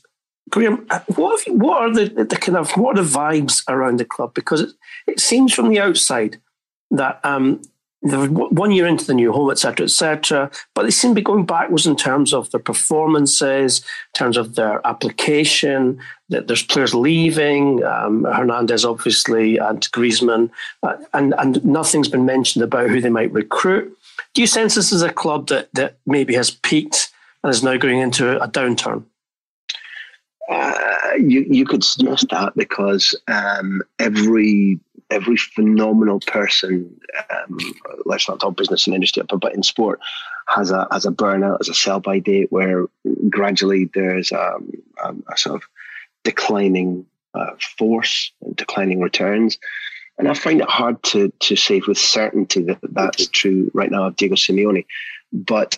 Graham, 0.49 0.87
uh, 0.89 1.01
what, 1.13 1.45
you, 1.45 1.53
what 1.53 1.83
are 1.83 1.93
the, 1.93 2.23
the 2.23 2.37
kind 2.37 2.57
of 2.57 2.71
what 2.71 2.97
are 2.97 3.03
the 3.03 3.07
vibes 3.07 3.63
around 3.69 3.99
the 3.99 4.05
club? 4.05 4.33
Because 4.33 4.61
it, 4.61 4.69
it 5.05 5.19
seems 5.19 5.53
from 5.53 5.69
the 5.69 5.79
outside 5.79 6.41
that 6.89 7.19
um, 7.23 7.61
one 8.05 8.71
year 8.71 8.85
into 8.85 9.05
the 9.05 9.13
new 9.13 9.31
home, 9.31 9.49
etc., 9.49 9.85
etc. 9.85 10.51
But 10.73 10.83
they 10.83 10.91
seem 10.91 11.11
to 11.11 11.15
be 11.15 11.21
going 11.21 11.45
backwards 11.45 11.87
in 11.87 11.95
terms 11.95 12.33
of 12.33 12.51
their 12.51 12.59
performances, 12.59 13.79
in 13.79 14.17
terms 14.17 14.37
of 14.37 14.55
their 14.55 14.85
application. 14.85 15.99
That 16.29 16.47
there's 16.47 16.63
players 16.63 16.95
leaving, 16.95 17.83
um, 17.83 18.23
Hernandez 18.23 18.85
obviously, 18.85 19.57
and 19.57 19.81
Griezmann, 19.91 20.51
uh, 20.83 20.97
and 21.13 21.33
and 21.37 21.63
nothing's 21.65 22.09
been 22.09 22.25
mentioned 22.25 22.63
about 22.63 22.89
who 22.89 23.01
they 23.01 23.09
might 23.09 23.31
recruit. 23.31 23.95
Do 24.33 24.41
you 24.41 24.47
sense 24.47 24.75
this 24.75 24.91
is 24.91 25.01
a 25.01 25.11
club 25.11 25.47
that 25.47 25.69
that 25.73 25.97
maybe 26.05 26.35
has 26.35 26.51
peaked 26.51 27.11
and 27.43 27.51
is 27.51 27.63
now 27.63 27.77
going 27.77 27.99
into 27.99 28.41
a 28.41 28.47
downturn? 28.47 29.03
Uh, 30.49 30.73
you 31.17 31.45
you 31.49 31.65
could 31.65 31.83
suggest 31.83 32.27
that 32.29 32.53
because 32.55 33.19
um, 33.27 33.81
every 33.97 34.79
every 35.09 35.37
phenomenal 35.37 36.19
person, 36.19 36.99
um, 37.29 37.57
let's 38.05 38.27
not 38.27 38.39
talk 38.39 38.57
business 38.57 38.87
and 38.87 38.95
industry, 38.95 39.23
but, 39.27 39.53
in 39.53 39.63
sport, 39.63 39.99
has 40.47 40.71
a 40.71 40.87
has 40.91 41.05
a 41.05 41.11
burnout, 41.11 41.57
has 41.59 41.69
a 41.69 41.73
sell 41.73 41.99
by 41.99 42.19
date 42.19 42.51
where 42.51 42.85
gradually 43.29 43.89
there's 43.93 44.31
um, 44.31 44.71
um, 45.03 45.23
a 45.31 45.37
sort 45.37 45.55
of 45.55 45.67
declining 46.23 47.05
uh, 47.33 47.51
force, 47.77 48.31
and 48.41 48.55
declining 48.55 48.99
returns. 48.99 49.57
And 50.17 50.27
I 50.27 50.33
find 50.33 50.61
it 50.61 50.69
hard 50.69 51.01
to 51.03 51.31
to 51.39 51.55
say 51.55 51.81
with 51.87 51.97
certainty 51.97 52.61
that 52.63 52.79
that's 52.83 53.27
true 53.27 53.71
right 53.73 53.91
now 53.91 54.05
of 54.05 54.15
Diego 54.15 54.35
Simeone, 54.35 54.85
but 55.33 55.77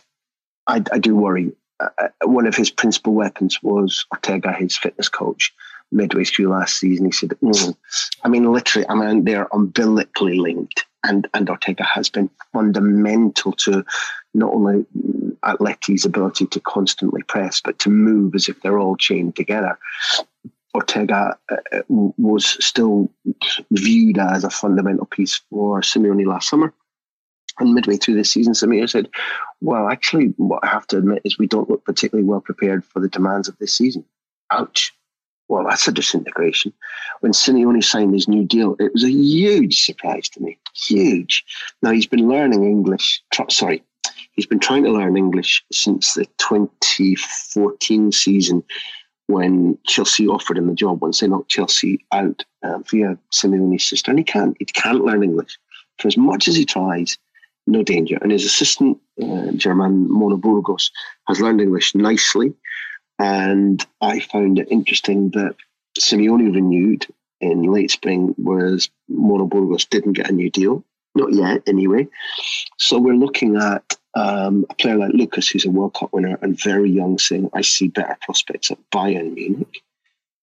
I, 0.67 0.84
I 0.91 0.99
do 0.99 1.15
worry. 1.15 1.53
Uh, 1.80 1.89
uh 1.97 2.07
one 2.23 2.47
of 2.47 2.55
his 2.55 2.69
principal 2.69 3.13
weapons 3.13 3.61
was 3.63 4.05
Ortega, 4.11 4.51
his 4.51 4.78
fitness 4.78 5.09
coach, 5.09 5.53
midway 5.91 6.23
through 6.23 6.49
last 6.49 6.79
season. 6.79 7.05
He 7.05 7.11
said, 7.11 7.29
mm. 7.41 7.75
I 8.23 8.29
mean, 8.29 8.51
literally, 8.51 8.88
I 8.89 8.95
mean, 8.95 9.23
they're 9.23 9.53
umbilically 9.53 10.38
linked. 10.38 10.85
And, 11.03 11.27
and 11.33 11.49
Ortega 11.49 11.83
has 11.83 12.09
been 12.09 12.29
fundamental 12.51 13.53
to 13.53 13.85
not 14.33 14.53
only 14.53 14.85
Atleti's 15.43 16.05
ability 16.05 16.47
to 16.47 16.59
constantly 16.59 17.23
press, 17.23 17.61
but 17.61 17.79
to 17.79 17.89
move 17.89 18.35
as 18.35 18.49
if 18.49 18.61
they're 18.61 18.79
all 18.79 18.97
chained 18.97 19.35
together. 19.35 19.77
Ortega 20.75 21.38
uh, 21.49 21.81
was 21.89 22.63
still 22.63 23.09
viewed 23.71 24.17
as 24.17 24.43
a 24.43 24.49
fundamental 24.49 25.05
piece 25.05 25.41
for 25.49 25.81
Simeone 25.81 26.25
last 26.25 26.49
summer. 26.49 26.73
And 27.59 27.73
midway 27.73 27.97
through 27.97 28.15
this 28.15 28.29
season, 28.29 28.53
Samir 28.53 28.88
said, 28.88 29.09
Well, 29.61 29.89
actually, 29.89 30.33
what 30.38 30.63
I 30.63 30.67
have 30.67 30.85
to 30.88 30.97
admit 30.97 31.23
is 31.25 31.39
we 31.39 31.47
don't 31.47 31.69
look 31.69 31.83
particularly 31.85 32.27
well 32.27 32.41
prepared 32.41 32.85
for 32.85 32.99
the 32.99 33.09
demands 33.09 33.47
of 33.47 33.57
this 33.57 33.75
season. 33.75 34.05
Ouch. 34.51 34.93
Well, 35.47 35.65
that's 35.65 35.87
a 35.87 35.91
disintegration. 35.91 36.73
When 37.21 37.31
Simeone 37.31 37.83
signed 37.83 38.13
his 38.13 38.27
new 38.27 38.43
deal, 38.43 38.75
it 38.79 38.93
was 38.93 39.03
a 39.03 39.11
huge 39.11 39.83
surprise 39.83 40.29
to 40.29 40.41
me. 40.41 40.57
Huge. 40.87 41.43
Now, 41.81 41.91
he's 41.91 42.05
been 42.05 42.27
learning 42.27 42.63
English, 42.65 43.23
sorry, 43.49 43.83
he's 44.33 44.45
been 44.45 44.59
trying 44.59 44.83
to 44.83 44.91
learn 44.91 45.17
English 45.17 45.63
since 45.71 46.13
the 46.13 46.25
2014 46.37 48.11
season 48.11 48.63
when 49.27 49.77
Chelsea 49.85 50.27
offered 50.27 50.57
him 50.57 50.67
the 50.67 50.73
job 50.73 51.01
once 51.01 51.19
they 51.19 51.27
knocked 51.27 51.49
Chelsea 51.49 52.05
out 52.11 52.45
uh, 52.63 52.79
via 52.89 53.17
Simeone's 53.31 53.83
sister. 53.83 54.11
And 54.11 54.19
he 54.19 54.23
can't, 54.23 54.55
he 54.59 54.65
can't 54.65 55.03
learn 55.03 55.23
English. 55.23 55.57
For 55.99 56.07
as 56.07 56.17
much 56.17 56.47
as 56.47 56.55
he 56.55 56.65
tries, 56.65 57.17
no 57.65 57.83
danger. 57.83 58.17
And 58.21 58.31
his 58.31 58.45
assistant, 58.45 58.97
uh, 59.21 59.51
German 59.51 60.09
Mono 60.09 60.37
Burgos, 60.37 60.91
has 61.27 61.41
learned 61.41 61.59
English 61.59 61.93
nicely. 61.95 62.53
And 63.20 63.86
I 64.01 64.20
found 64.20 64.59
it 64.59 64.72
interesting 64.72 65.32
that 65.32 65.55
Simeone 65.99 66.53
renewed 66.53 67.07
in 67.41 67.63
late 67.63 67.91
spring, 67.91 68.36
whereas 68.38 68.89
Mono 69.09 69.45
Burgos 69.45 69.86
didn't 69.86 70.13
get 70.13 70.30
a 70.30 70.34
new 70.34 70.49
deal. 70.49 70.84
Not 71.15 71.34
yet, 71.34 71.63
anyway. 71.68 72.07
So 72.78 72.99
we're 72.99 73.15
looking 73.15 73.55
at 73.55 73.95
um, 74.15 74.65
a 74.70 74.76
player 74.76 74.97
like 74.97 75.13
Lucas, 75.13 75.49
who's 75.49 75.65
a 75.65 75.70
World 75.72 75.95
Cup 75.95 76.13
winner 76.13 76.38
and 76.41 76.59
very 76.59 76.89
young, 76.89 77.18
saying, 77.18 77.49
I 77.53 77.61
see 77.61 77.88
better 77.88 78.18
prospects 78.22 78.70
at 78.70 78.78
Bayern 78.91 79.34
Munich, 79.34 79.82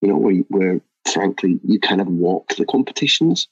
you 0.00 0.08
know, 0.08 0.16
where, 0.16 0.34
where 0.48 0.80
frankly 1.12 1.60
you 1.64 1.78
kind 1.78 2.00
of 2.00 2.08
walk 2.08 2.54
the 2.56 2.64
competitions. 2.64 3.48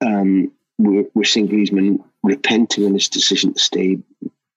Um, 0.00 0.50
we're, 0.78 1.04
we're 1.14 1.24
seeing 1.24 1.48
Griezmann 1.48 2.02
repenting 2.22 2.86
on 2.86 2.94
his 2.94 3.08
decision 3.08 3.54
to 3.54 3.60
stay 3.60 3.98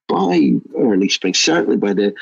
by 0.08 0.54
early 0.78 1.10
spring, 1.10 1.34
certainly 1.34 1.78
by 1.78 1.94
the 1.94 2.14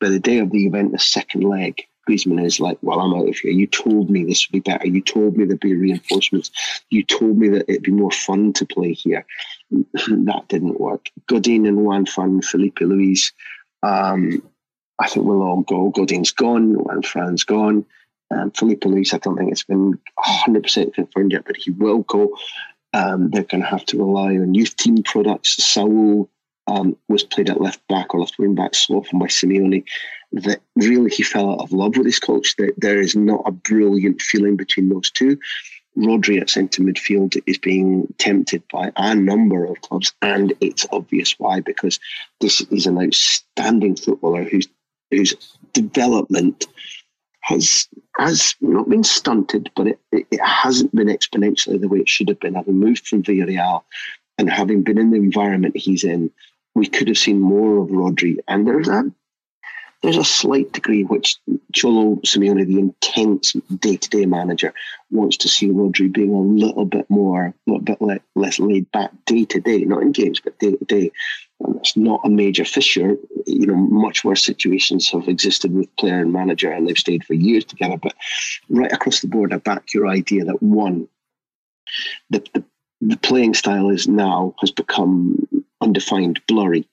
by 0.00 0.08
the 0.08 0.20
day 0.20 0.38
of 0.38 0.50
the 0.50 0.66
event, 0.66 0.92
the 0.92 0.98
second 0.98 1.42
leg. 1.42 1.82
Griezmann 2.08 2.44
is 2.44 2.60
like, 2.60 2.78
well, 2.82 3.00
I'm 3.00 3.14
out 3.14 3.28
of 3.28 3.36
here. 3.36 3.52
You 3.52 3.66
told 3.66 4.10
me 4.10 4.24
this 4.24 4.48
would 4.48 4.64
be 4.64 4.70
better. 4.70 4.86
You 4.86 5.02
told 5.02 5.36
me 5.36 5.44
there'd 5.44 5.60
be 5.60 5.74
reinforcements. 5.74 6.50
You 6.88 7.04
told 7.04 7.38
me 7.38 7.48
that 7.50 7.68
it'd 7.68 7.82
be 7.82 7.92
more 7.92 8.10
fun 8.10 8.52
to 8.54 8.66
play 8.66 8.94
here. 8.94 9.26
that 9.70 10.44
didn't 10.48 10.80
work. 10.80 11.08
Godin 11.26 11.66
and 11.66 11.84
Juan 11.84 12.06
Fran, 12.06 12.40
Filipe 12.42 12.80
Luis, 12.80 13.32
um, 13.82 14.42
I 14.98 15.08
think 15.08 15.24
we'll 15.26 15.42
all 15.42 15.62
go. 15.62 15.90
Godin's 15.90 16.32
gone. 16.32 16.74
Juan 16.74 17.02
Fran's 17.02 17.44
gone. 17.44 17.86
Um, 18.30 18.50
Filipe 18.52 18.84
Luis, 18.84 19.12
I 19.12 19.18
don't 19.18 19.36
think 19.36 19.50
it's 19.50 19.64
been 19.64 19.98
100% 20.18 20.94
confirmed 20.94 21.32
yet, 21.32 21.44
but 21.46 21.56
he 21.56 21.70
will 21.70 22.00
go. 22.00 22.36
Um, 22.92 23.30
they're 23.30 23.44
going 23.44 23.62
to 23.62 23.68
have 23.68 23.84
to 23.86 23.98
rely 23.98 24.36
on 24.36 24.54
youth 24.54 24.76
team 24.76 25.02
products. 25.02 25.62
Saul 25.64 26.28
um, 26.70 26.96
was 27.08 27.24
played 27.24 27.50
at 27.50 27.60
left 27.60 27.86
back 27.88 28.14
or 28.14 28.20
left 28.20 28.38
wing 28.38 28.54
back, 28.54 28.74
softened 28.74 29.20
by 29.20 29.26
Simeone. 29.26 29.84
That 30.32 30.60
really 30.76 31.10
he 31.10 31.24
fell 31.24 31.50
out 31.50 31.60
of 31.60 31.72
love 31.72 31.96
with 31.96 32.06
his 32.06 32.20
coach. 32.20 32.54
That 32.56 32.74
there 32.76 33.00
is 33.00 33.16
not 33.16 33.42
a 33.44 33.52
brilliant 33.52 34.22
feeling 34.22 34.56
between 34.56 34.88
those 34.88 35.10
two. 35.10 35.38
Rodri 35.98 36.40
at 36.40 36.48
centre 36.48 36.82
midfield 36.82 37.36
is 37.46 37.58
being 37.58 38.06
tempted 38.18 38.62
by 38.72 38.92
a 38.96 39.14
number 39.14 39.64
of 39.64 39.80
clubs, 39.80 40.12
and 40.22 40.52
it's 40.60 40.86
obvious 40.92 41.38
why 41.38 41.60
because 41.60 41.98
this 42.40 42.60
is 42.60 42.86
an 42.86 42.98
outstanding 42.98 43.96
footballer 43.96 44.44
whose 44.44 44.68
whose 45.10 45.34
development 45.72 46.66
has 47.40 47.88
has 48.18 48.54
not 48.60 48.88
been 48.88 49.02
stunted, 49.02 49.70
but 49.74 49.88
it, 49.88 49.98
it, 50.12 50.26
it, 50.30 50.40
hasn't 50.40 50.94
been 50.94 51.08
exponentially 51.08 51.80
the 51.80 51.88
way 51.88 51.98
it 51.98 52.08
should 52.08 52.28
have 52.28 52.38
been. 52.38 52.54
Having 52.54 52.78
moved 52.78 53.08
from 53.08 53.24
Villarreal 53.24 53.82
and 54.38 54.48
having 54.48 54.82
been 54.82 54.98
in 54.98 55.10
the 55.10 55.16
environment 55.16 55.76
he's 55.76 56.04
in, 56.04 56.30
we 56.74 56.86
could 56.86 57.08
have 57.08 57.18
seen 57.18 57.40
more 57.40 57.82
of 57.82 57.88
Rodri. 57.88 58.38
And 58.48 58.66
there's 58.66 58.88
a 58.88 59.04
there's 60.02 60.16
a 60.16 60.24
slight 60.24 60.72
degree 60.72 61.02
which 61.04 61.36
Cholo 61.74 62.16
Simeone, 62.24 62.66
the 62.66 62.78
intense 62.78 63.52
day-to-day 63.52 64.24
manager, 64.24 64.72
wants 65.10 65.36
to 65.38 65.48
see 65.48 65.68
Rodri 65.68 66.10
being 66.10 66.32
a 66.32 66.40
little 66.40 66.86
bit 66.86 67.04
more, 67.10 67.46
a 67.46 67.54
little 67.66 67.82
bit 67.82 68.22
less 68.34 68.58
laid 68.58 68.90
back 68.92 69.10
day-to-day, 69.26 69.84
not 69.84 70.00
in 70.00 70.12
games, 70.12 70.40
but 70.40 70.58
day-to-day. 70.58 71.12
And 71.60 71.76
it's 71.76 71.98
not 71.98 72.22
a 72.24 72.30
major 72.30 72.64
fissure. 72.64 73.16
You 73.46 73.66
know, 73.66 73.76
much 73.76 74.24
worse 74.24 74.42
situations 74.42 75.10
have 75.10 75.28
existed 75.28 75.74
with 75.74 75.94
player 75.96 76.20
and 76.20 76.32
manager, 76.32 76.72
and 76.72 76.88
they've 76.88 76.96
stayed 76.96 77.24
for 77.24 77.34
years 77.34 77.66
together. 77.66 77.98
But 77.98 78.14
right 78.70 78.92
across 78.92 79.20
the 79.20 79.28
board, 79.28 79.52
I 79.52 79.58
back 79.58 79.92
your 79.92 80.06
idea 80.06 80.46
that 80.46 80.62
one, 80.62 81.08
the, 82.30 82.42
the, 82.54 82.64
the 83.02 83.18
playing 83.18 83.52
style 83.52 83.90
is 83.90 84.08
now 84.08 84.54
has 84.60 84.70
become 84.70 85.46
undefined, 85.80 86.40
blurry. 86.46 86.88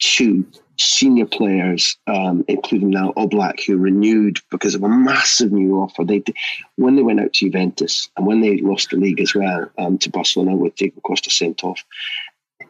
Two, 0.00 0.46
senior 0.78 1.26
players, 1.26 1.96
um, 2.06 2.44
including 2.48 2.90
now 2.90 3.12
Oblak, 3.16 3.64
who 3.64 3.76
renewed 3.76 4.38
because 4.50 4.74
of 4.74 4.82
a 4.82 4.88
massive 4.88 5.52
new 5.52 5.76
offer. 5.76 6.04
They 6.04 6.22
when 6.76 6.96
they 6.96 7.02
went 7.02 7.20
out 7.20 7.32
to 7.34 7.46
Juventus 7.46 8.08
and 8.16 8.26
when 8.26 8.40
they 8.40 8.58
lost 8.58 8.90
the 8.90 8.96
league 8.96 9.20
as 9.20 9.34
well 9.34 9.68
um, 9.78 9.98
to 9.98 10.10
Barcelona 10.10 10.56
with 10.56 10.76
Diego 10.76 11.00
Costa 11.00 11.30
sent 11.30 11.64
off. 11.64 11.84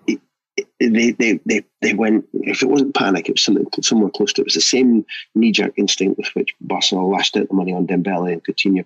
they, 0.07 1.11
they, 1.13 1.41
they, 1.45 1.65
they 1.83 1.95
went, 1.95 2.27
if 2.33 2.63
it 2.63 2.69
wasn't 2.69 2.95
panic, 2.95 3.29
it 3.29 3.33
was 3.33 3.45
something 3.45 3.67
somewhere 3.83 4.11
close 4.11 4.33
to 4.33 4.41
it. 4.41 4.45
It 4.45 4.47
was 4.47 4.55
the 4.55 4.61
same 4.61 5.05
knee 5.35 5.53
jerk 5.53 5.75
instinct 5.77 6.19
with 6.19 6.29
which 6.35 6.55
Barcelona 6.61 7.09
lashed 7.09 7.37
out 7.37 7.49
the 7.49 7.55
money 7.55 7.73
on 7.73 7.87
Dembele 7.87 8.33
and 8.33 8.45
Coutinho. 8.45 8.85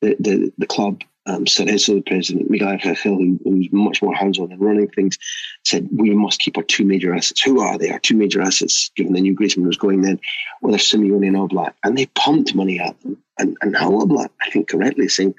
The, 0.00 0.16
the, 0.18 0.52
the 0.58 0.66
club 0.66 1.02
um, 1.26 1.44
Cerezo, 1.44 2.04
president 2.04 2.50
Miguel 2.50 2.72
Angel, 2.72 2.94
who, 2.94 3.38
who's 3.44 3.68
much 3.70 4.02
more 4.02 4.14
hands-on 4.14 4.50
and 4.50 4.60
running 4.60 4.88
things, 4.88 5.18
said 5.64 5.88
we 5.92 6.10
must 6.10 6.40
keep 6.40 6.56
our 6.56 6.64
two 6.64 6.84
major 6.84 7.14
assets. 7.14 7.42
Who 7.42 7.60
are 7.60 7.78
they? 7.78 7.90
Our 7.90 8.00
two 8.00 8.16
major 8.16 8.40
assets, 8.40 8.90
given 8.96 9.12
the 9.12 9.20
new 9.20 9.34
Griezmann 9.34 9.66
was 9.66 9.76
going 9.76 10.02
then, 10.02 10.20
were 10.60 10.72
Simeone 10.72 11.28
and 11.28 11.36
Oblak, 11.36 11.74
and 11.84 11.96
they 11.96 12.06
pumped 12.06 12.54
money 12.54 12.80
at 12.80 13.00
them. 13.02 13.22
And 13.38 13.56
and 13.62 13.72
now 13.72 13.90
Oblak, 13.90 14.30
I 14.40 14.50
think 14.50 14.68
correctly, 14.68 15.08
saying, 15.08 15.34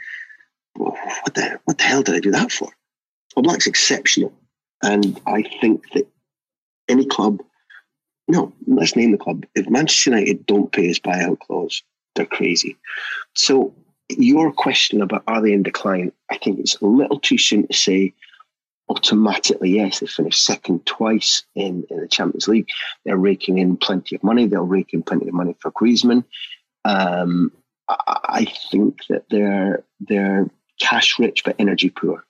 well, 0.77 0.97
"What 1.23 1.33
the 1.35 1.59
what 1.65 1.77
the 1.77 1.83
hell 1.83 2.01
did 2.01 2.15
I 2.15 2.19
do 2.19 2.31
that 2.31 2.51
for?" 2.51 2.71
Oblak's 3.37 3.67
exceptional, 3.67 4.33
and 4.81 5.19
I 5.25 5.43
think 5.59 5.83
that 5.93 6.07
any 6.87 7.05
club, 7.05 7.41
no, 8.27 8.53
let's 8.67 8.95
name 8.95 9.11
the 9.11 9.17
club. 9.17 9.45
If 9.55 9.69
Manchester 9.69 10.11
United 10.11 10.45
don't 10.45 10.71
pay 10.71 10.87
his 10.87 10.99
buyout 10.99 11.39
clause, 11.39 11.83
they're 12.15 12.25
crazy. 12.25 12.77
So 13.33 13.73
your 14.09 14.51
question 14.51 15.01
about 15.01 15.23
are 15.27 15.41
they 15.41 15.53
in 15.53 15.63
decline, 15.63 16.11
I 16.29 16.37
think 16.37 16.59
it's 16.59 16.79
a 16.81 16.85
little 16.85 17.19
too 17.19 17.37
soon 17.37 17.67
to 17.67 17.73
say 17.73 18.13
automatically, 18.89 19.71
yes, 19.71 19.99
they 19.99 20.07
finished 20.07 20.45
second 20.45 20.85
twice 20.85 21.43
in, 21.55 21.85
in 21.89 22.01
the 22.01 22.07
Champions 22.07 22.47
League. 22.47 22.67
They're 23.05 23.17
raking 23.17 23.57
in 23.57 23.77
plenty 23.77 24.15
of 24.15 24.23
money. 24.23 24.45
They'll 24.47 24.63
rake 24.63 24.93
in 24.93 25.03
plenty 25.03 25.27
of 25.27 25.33
money 25.33 25.55
for 25.59 25.71
Griezmann. 25.71 26.25
Um, 26.85 27.51
I, 27.87 28.19
I 28.25 28.45
think 28.71 28.99
that 29.09 29.25
they're 29.29 29.83
they're 29.99 30.49
cash 30.79 31.17
rich 31.19 31.43
but 31.43 31.55
energy 31.59 31.89
poor. 31.89 32.25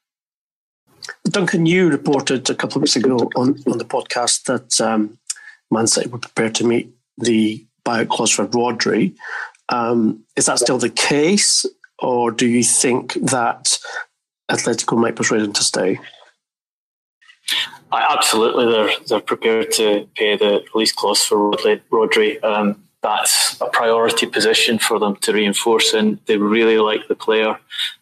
Duncan, 1.26 1.66
you 1.66 1.90
reported 1.90 2.50
a 2.50 2.56
couple 2.56 2.78
of 2.78 2.84
weeks 2.84 2.96
ago 2.96 3.18
on, 3.36 3.62
on 3.70 3.78
the 3.78 3.86
podcast 3.86 4.44
that 4.44 4.80
um, 4.80 5.18
Man 5.70 5.88
City 5.88 6.10
were 6.10 6.18
prepared 6.20 6.56
to 6.56 6.66
meet 6.66 6.94
the 7.18 7.66
buyout 7.86 8.08
clause 8.10 8.32
for 8.32 8.48
Rodri. 8.48 9.16
Um, 9.70 10.24
is 10.36 10.46
that 10.46 10.60
still 10.60 10.78
the 10.78 10.90
case, 10.90 11.66
or 12.00 12.32
do 12.32 12.48
you 12.48 12.64
think 12.64 13.14
that 13.14 13.80
Atletico 14.52 14.98
might 14.98 15.16
persuade 15.16 15.42
him 15.42 15.54
to 15.54 15.64
stay? 15.64 16.00
Absolutely, 17.92 18.72
they're 18.72 18.92
they're 19.08 19.20
prepared 19.20 19.72
to 19.74 20.08
pay 20.16 20.36
the 20.36 20.64
release 20.74 20.92
clause 20.92 21.24
for 21.24 21.52
Rodri. 21.52 22.44
Um, 22.44 22.84
that's 23.02 23.60
a 23.62 23.68
priority 23.68 24.26
position 24.26 24.80
for 24.80 24.98
them 24.98 25.16
to 25.18 25.34
reinforce, 25.34 25.94
and 25.94 26.20
they 26.26 26.38
really 26.38 26.80
like 26.80 27.08
the 27.08 27.16
player. 27.16 27.60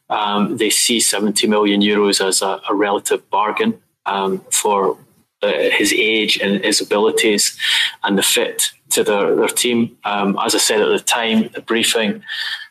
Um, 0.09 0.57
they 0.57 0.69
see 0.69 0.99
70 0.99 1.47
million 1.47 1.81
euros 1.81 2.25
as 2.25 2.41
a, 2.41 2.61
a 2.69 2.75
relative 2.75 3.27
bargain 3.29 3.81
um, 4.05 4.39
for 4.51 4.97
uh, 5.41 5.51
his 5.71 5.93
age 5.93 6.37
and 6.37 6.63
his 6.63 6.81
abilities 6.81 7.57
and 8.03 8.17
the 8.17 8.23
fit 8.23 8.71
to 8.91 9.03
their, 9.03 9.35
their 9.35 9.47
team. 9.47 9.97
Um, 10.03 10.37
as 10.43 10.53
I 10.53 10.57
said 10.57 10.81
at 10.81 10.89
the 10.89 10.99
time, 10.99 11.49
the 11.53 11.61
briefing 11.61 12.23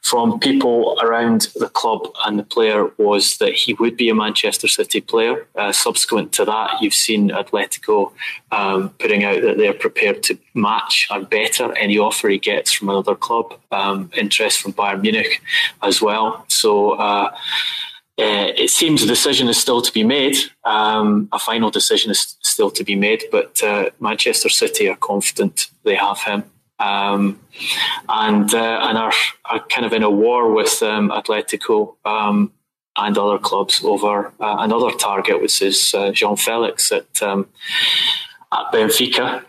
from 0.02 0.40
people 0.40 0.98
around 1.02 1.48
the 1.56 1.68
club 1.68 2.08
and 2.24 2.38
the 2.38 2.42
player 2.42 2.90
was 2.96 3.36
that 3.38 3.52
he 3.52 3.74
would 3.74 3.96
be 3.96 4.08
a 4.08 4.14
Manchester 4.14 4.66
City 4.66 5.00
player. 5.00 5.46
Uh, 5.54 5.72
subsequent 5.72 6.32
to 6.32 6.44
that, 6.44 6.80
you've 6.80 6.94
seen 6.94 7.30
Atletico 7.30 8.12
um, 8.50 8.90
putting 8.98 9.24
out 9.24 9.42
that 9.42 9.58
they're 9.58 9.74
prepared 9.74 10.22
to 10.24 10.38
match 10.54 11.06
or 11.10 11.22
better 11.22 11.76
any 11.76 11.98
offer 11.98 12.28
he 12.28 12.38
gets 12.38 12.72
from 12.72 12.88
another 12.88 13.14
club. 13.14 13.54
Um, 13.70 14.10
interest 14.16 14.60
from 14.60 14.72
Bayern 14.72 15.02
Munich 15.02 15.42
as 15.82 16.00
well. 16.00 16.44
So. 16.48 16.92
Uh, 16.92 17.34
uh, 18.18 18.52
it 18.54 18.68
seems 18.68 19.02
a 19.02 19.06
decision 19.06 19.48
is 19.48 19.58
still 19.58 19.80
to 19.80 19.90
be 19.92 20.04
made. 20.04 20.36
Um, 20.64 21.30
a 21.32 21.38
final 21.38 21.70
decision 21.70 22.10
is 22.10 22.36
still 22.50 22.70
to 22.70 22.84
be 22.84 22.96
made, 22.96 23.24
but 23.30 23.62
uh, 23.62 23.90
Manchester 24.00 24.48
City 24.48 24.88
are 24.88 24.96
confident 24.96 25.70
they 25.84 25.94
have 25.94 26.20
him. 26.20 26.44
Um, 26.78 27.38
and 28.08 28.54
uh, 28.54 28.78
and 28.88 28.96
are, 28.96 29.12
are 29.44 29.60
kind 29.68 29.84
of 29.84 29.92
in 29.92 30.02
a 30.02 30.10
war 30.10 30.50
with 30.52 30.82
um, 30.82 31.10
Atletico 31.10 31.96
um, 32.06 32.52
and 32.96 33.18
other 33.18 33.38
clubs 33.38 33.84
over 33.84 34.32
uh, 34.40 34.56
another 34.60 34.90
target, 34.96 35.42
which 35.42 35.60
is 35.60 35.94
uh, 35.94 36.10
João 36.10 36.38
Felix 36.38 36.90
at 36.90 37.22
um, 37.22 37.46
at 38.52 38.72
Benfica. 38.72 39.44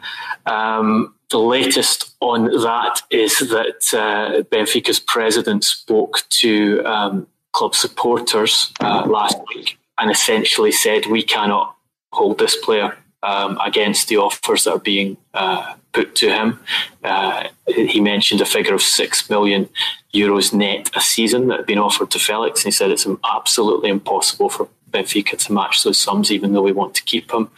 Um, 0.46 1.16
the 1.30 1.40
latest 1.40 2.14
on 2.20 2.46
that 2.46 3.02
is 3.10 3.40
that 3.40 3.82
uh, 3.94 4.44
Benfica's 4.44 5.00
president 5.00 5.64
spoke 5.64 6.24
to 6.42 6.82
um, 6.86 7.28
club 7.54 7.74
supporters 7.74 8.74
uh, 8.82 9.06
last 9.08 9.38
week 9.56 9.78
and 9.98 10.12
essentially 10.12 10.72
said 10.72 11.06
we 11.06 11.24
cannot 11.24 11.76
hold 12.12 12.40
this 12.40 12.56
player 12.56 12.98
um, 13.24 13.58
against 13.64 14.08
the 14.08 14.18
offers 14.18 14.64
that 14.64 14.74
are 14.74 14.80
being 14.80 15.18
uh, 15.34 15.74
put 15.94 16.16
to 16.16 16.30
him. 16.30 16.60
Uh, 17.04 17.48
he 17.68 18.00
mentioned 18.00 18.42
a 18.42 18.46
figure 18.46 18.74
of 18.74 18.82
six 18.82 19.30
million 19.30 19.70
euros 20.14 20.54
net 20.54 20.90
a 20.96 21.02
season 21.02 21.48
that 21.48 21.58
had 21.58 21.66
been 21.66 21.78
offered 21.78 22.12
to 22.12 22.20
Felix. 22.20 22.62
And 22.62 22.66
he 22.66 22.72
said 22.72 22.92
it's 22.92 23.08
absolutely 23.24 23.90
impossible 23.90 24.50
for 24.50 24.68
Benfica 24.90 25.38
to 25.38 25.54
match 25.54 25.84
those 25.84 25.98
sums, 25.98 26.32
even 26.32 26.54
though 26.54 26.62
we 26.62 26.72
want 26.72 26.96
to 26.96 27.04
keep 27.04 27.32
him. 27.32 27.50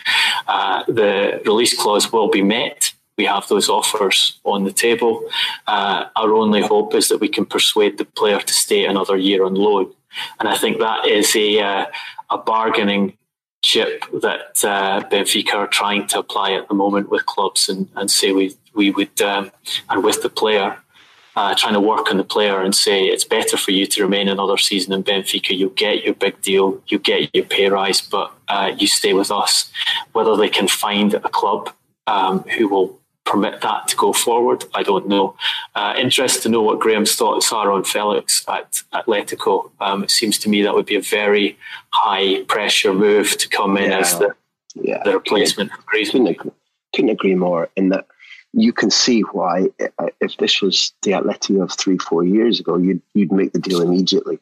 Uh, 0.48 0.84
the 0.88 1.42
release 1.46 1.80
clause 1.80 2.12
will 2.12 2.30
be 2.30 2.44
met. 2.44 2.94
We 3.18 3.26
have 3.26 3.48
those 3.48 3.70
offers 3.70 4.40
on 4.44 4.64
the 4.64 4.72
table. 4.72 5.24
Uh, 5.68 6.06
our 6.16 6.34
only 6.34 6.62
hope 6.62 6.96
is 6.96 7.10
that 7.10 7.20
we 7.20 7.28
can 7.28 7.46
persuade 7.46 7.98
the 7.98 8.06
player 8.06 8.40
to 8.40 8.54
stay 8.54 8.86
another 8.86 9.18
year 9.18 9.46
on 9.46 9.56
loan. 9.56 9.94
And 10.40 10.50
I 10.50 10.58
think 10.58 10.80
that 10.80 11.08
is 11.08 11.36
a, 11.36 11.60
uh, 11.60 11.86
a 12.30 12.38
bargaining 12.38 13.18
chip 13.64 14.04
that 14.22 14.64
uh, 14.64 15.02
Benfica 15.10 15.56
are 15.56 15.68
trying 15.68 16.06
to 16.08 16.20
apply 16.20 16.52
at 16.52 16.68
the 16.68 16.76
moment 16.76 17.10
with 17.10 17.26
clubs 17.26 17.70
and, 17.70 17.90
and 17.96 18.12
say 18.12 18.32
we 18.32 18.56
we 18.74 18.92
would 18.92 19.22
um, 19.22 19.52
and 19.90 20.04
with 20.04 20.22
the 20.22 20.30
player 20.30 20.78
uh, 21.36 21.56
trying 21.56 21.74
to 21.74 21.80
work 21.80 22.12
on 22.12 22.18
the 22.18 22.24
player 22.24 22.62
and 22.62 22.76
say 22.76 23.06
it's 23.06 23.24
better 23.24 23.58
for 23.58 23.72
you 23.72 23.86
to 23.88 24.04
remain 24.04 24.28
another 24.28 24.58
season 24.58 24.94
in 24.94 25.04
Benfica. 25.04 25.58
You 25.58 25.70
get 25.76 26.04
your 26.04 26.14
big 26.14 26.40
deal, 26.42 26.82
you 26.88 27.00
get 27.00 27.34
your 27.34 27.46
pay 27.46 27.70
rise, 27.70 28.02
but 28.02 28.32
uh, 28.48 28.72
you 28.78 28.88
stay 28.88 29.14
with 29.14 29.32
us. 29.32 29.72
Whether 30.12 30.36
they 30.36 30.50
can 30.50 30.68
find 30.68 31.16
a 31.16 31.22
club 31.22 31.72
um, 32.06 32.40
who 32.42 32.68
will 32.68 33.00
permit 33.26 33.62
that 33.62 33.88
to 33.88 33.96
go 33.96 34.14
forward, 34.14 34.66
I 34.74 34.84
don't 34.84 35.08
know. 35.08 35.36
Uh, 35.76 35.94
interested 35.98 36.44
to 36.44 36.50
know 36.50 36.62
what 36.62 36.80
Graham's 36.80 37.16
thoughts 37.16 37.52
are 37.52 37.72
on 37.72 37.84
Felix 37.84 38.44
at 38.48 38.82
Atletico. 38.94 39.72
Um, 39.80 40.04
it 40.04 40.12
seems 40.12 40.38
to 40.40 40.50
me 40.50 40.62
that 40.64 40.74
would 40.74 40.86
be 40.86 40.96
a 40.96 41.02
very 41.02 41.58
high 41.92 42.44
pressure 42.44 42.94
move 42.94 43.38
to 43.38 43.48
come 43.50 43.78
in 43.78 43.92
yeah, 43.92 44.00
as 44.00 44.20
the, 44.20 44.36
yeah. 44.76 45.02
the 45.04 45.14
replacement 45.14 45.72
for 45.72 45.82
Couldn't 45.92 46.28
agree, 46.28 46.52
couldn't 46.94 47.12
agree 47.12 47.36
more 47.36 47.70
in 47.76 47.90
that 47.90 48.08
you 48.54 48.72
can 48.72 48.92
see 48.92 49.22
why 49.22 49.68
uh, 49.98 50.08
if 50.22 50.38
this 50.38 50.62
was 50.62 50.94
the 51.02 51.12
Atleti 51.12 51.62
of 51.62 51.72
three, 51.72 51.98
four 51.98 52.24
years 52.24 52.60
ago, 52.60 52.78
you'd, 52.78 53.02
you'd 53.16 53.32
make 53.32 53.52
the 53.52 53.60
deal 53.60 53.82
immediately 53.82 54.38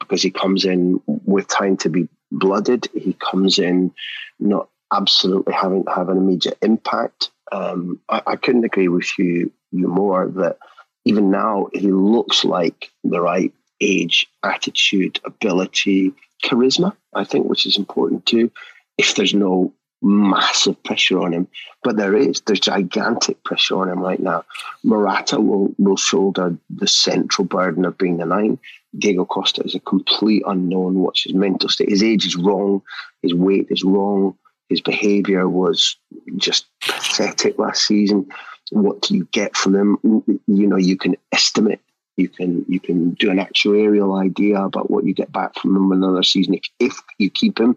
because 0.00 0.22
he 0.22 0.30
comes 0.30 0.64
in 0.64 1.00
with 1.06 1.48
time 1.48 1.76
to 1.78 1.88
be 1.88 2.08
blooded. 2.30 2.88
He 2.94 3.14
comes 3.14 3.58
in 3.58 3.92
not 4.38 4.68
absolutely 4.92 5.54
having 5.54 5.84
to 5.84 5.90
have 5.90 6.10
an 6.10 6.18
immediate 6.18 6.58
impact. 6.60 7.30
Um, 7.54 8.00
I, 8.08 8.22
I, 8.26 8.36
couldn't 8.36 8.64
agree 8.64 8.88
with 8.88 9.16
you, 9.16 9.52
you 9.70 9.86
more 9.86 10.26
that 10.28 10.58
even 11.04 11.30
now 11.30 11.68
he 11.72 11.92
looks 11.92 12.44
like 12.44 12.90
the 13.04 13.20
right 13.20 13.52
age, 13.80 14.26
attitude, 14.42 15.20
ability, 15.24 16.12
charisma, 16.42 16.96
I 17.14 17.22
think, 17.22 17.46
which 17.46 17.66
is 17.66 17.76
important 17.76 18.26
too. 18.26 18.50
If 18.98 19.14
there's 19.14 19.34
no 19.34 19.72
massive 20.02 20.80
pressure 20.82 21.20
on 21.20 21.32
him, 21.32 21.48
but 21.82 21.96
there 21.96 22.16
is. 22.16 22.40
There's 22.42 22.60
gigantic 22.60 23.42
pressure 23.44 23.76
on 23.76 23.88
him 23.88 24.00
right 24.00 24.20
now. 24.20 24.44
Morata 24.82 25.40
will, 25.40 25.74
will 25.78 25.96
shoulder 25.96 26.56
the 26.70 26.86
central 26.86 27.46
burden 27.46 27.84
of 27.84 27.96
being 27.96 28.18
the 28.18 28.26
nine. 28.26 28.58
Diego 28.98 29.24
Costa 29.24 29.62
is 29.64 29.74
a 29.74 29.80
complete 29.80 30.42
unknown. 30.46 31.00
What's 31.00 31.24
his 31.24 31.34
mental 31.34 31.68
state? 31.68 31.88
His 31.88 32.02
age 32.02 32.26
is 32.26 32.36
wrong. 32.36 32.82
His 33.22 33.32
weight 33.34 33.68
is 33.70 33.82
wrong. 33.82 34.36
His 34.74 34.80
behaviour 34.80 35.48
was 35.48 35.96
just 36.36 36.66
pathetic 36.80 37.58
last 37.58 37.86
season. 37.86 38.26
What 38.72 39.02
do 39.02 39.14
you 39.14 39.28
get 39.30 39.56
from 39.56 39.74
him? 39.74 39.98
You 40.46 40.66
know, 40.66 40.76
you 40.76 40.96
can 40.96 41.16
estimate. 41.32 41.80
You 42.16 42.28
can 42.28 42.64
you 42.68 42.80
can 42.80 43.10
do 43.14 43.30
an 43.30 43.38
actuarial 43.38 44.20
idea 44.20 44.60
about 44.60 44.90
what 44.90 45.04
you 45.04 45.14
get 45.14 45.32
back 45.32 45.58
from 45.58 45.76
him 45.76 45.92
another 45.92 46.22
season 46.22 46.54
if, 46.54 46.62
if 46.78 46.96
you 47.18 47.28
keep 47.28 47.58
him 47.58 47.76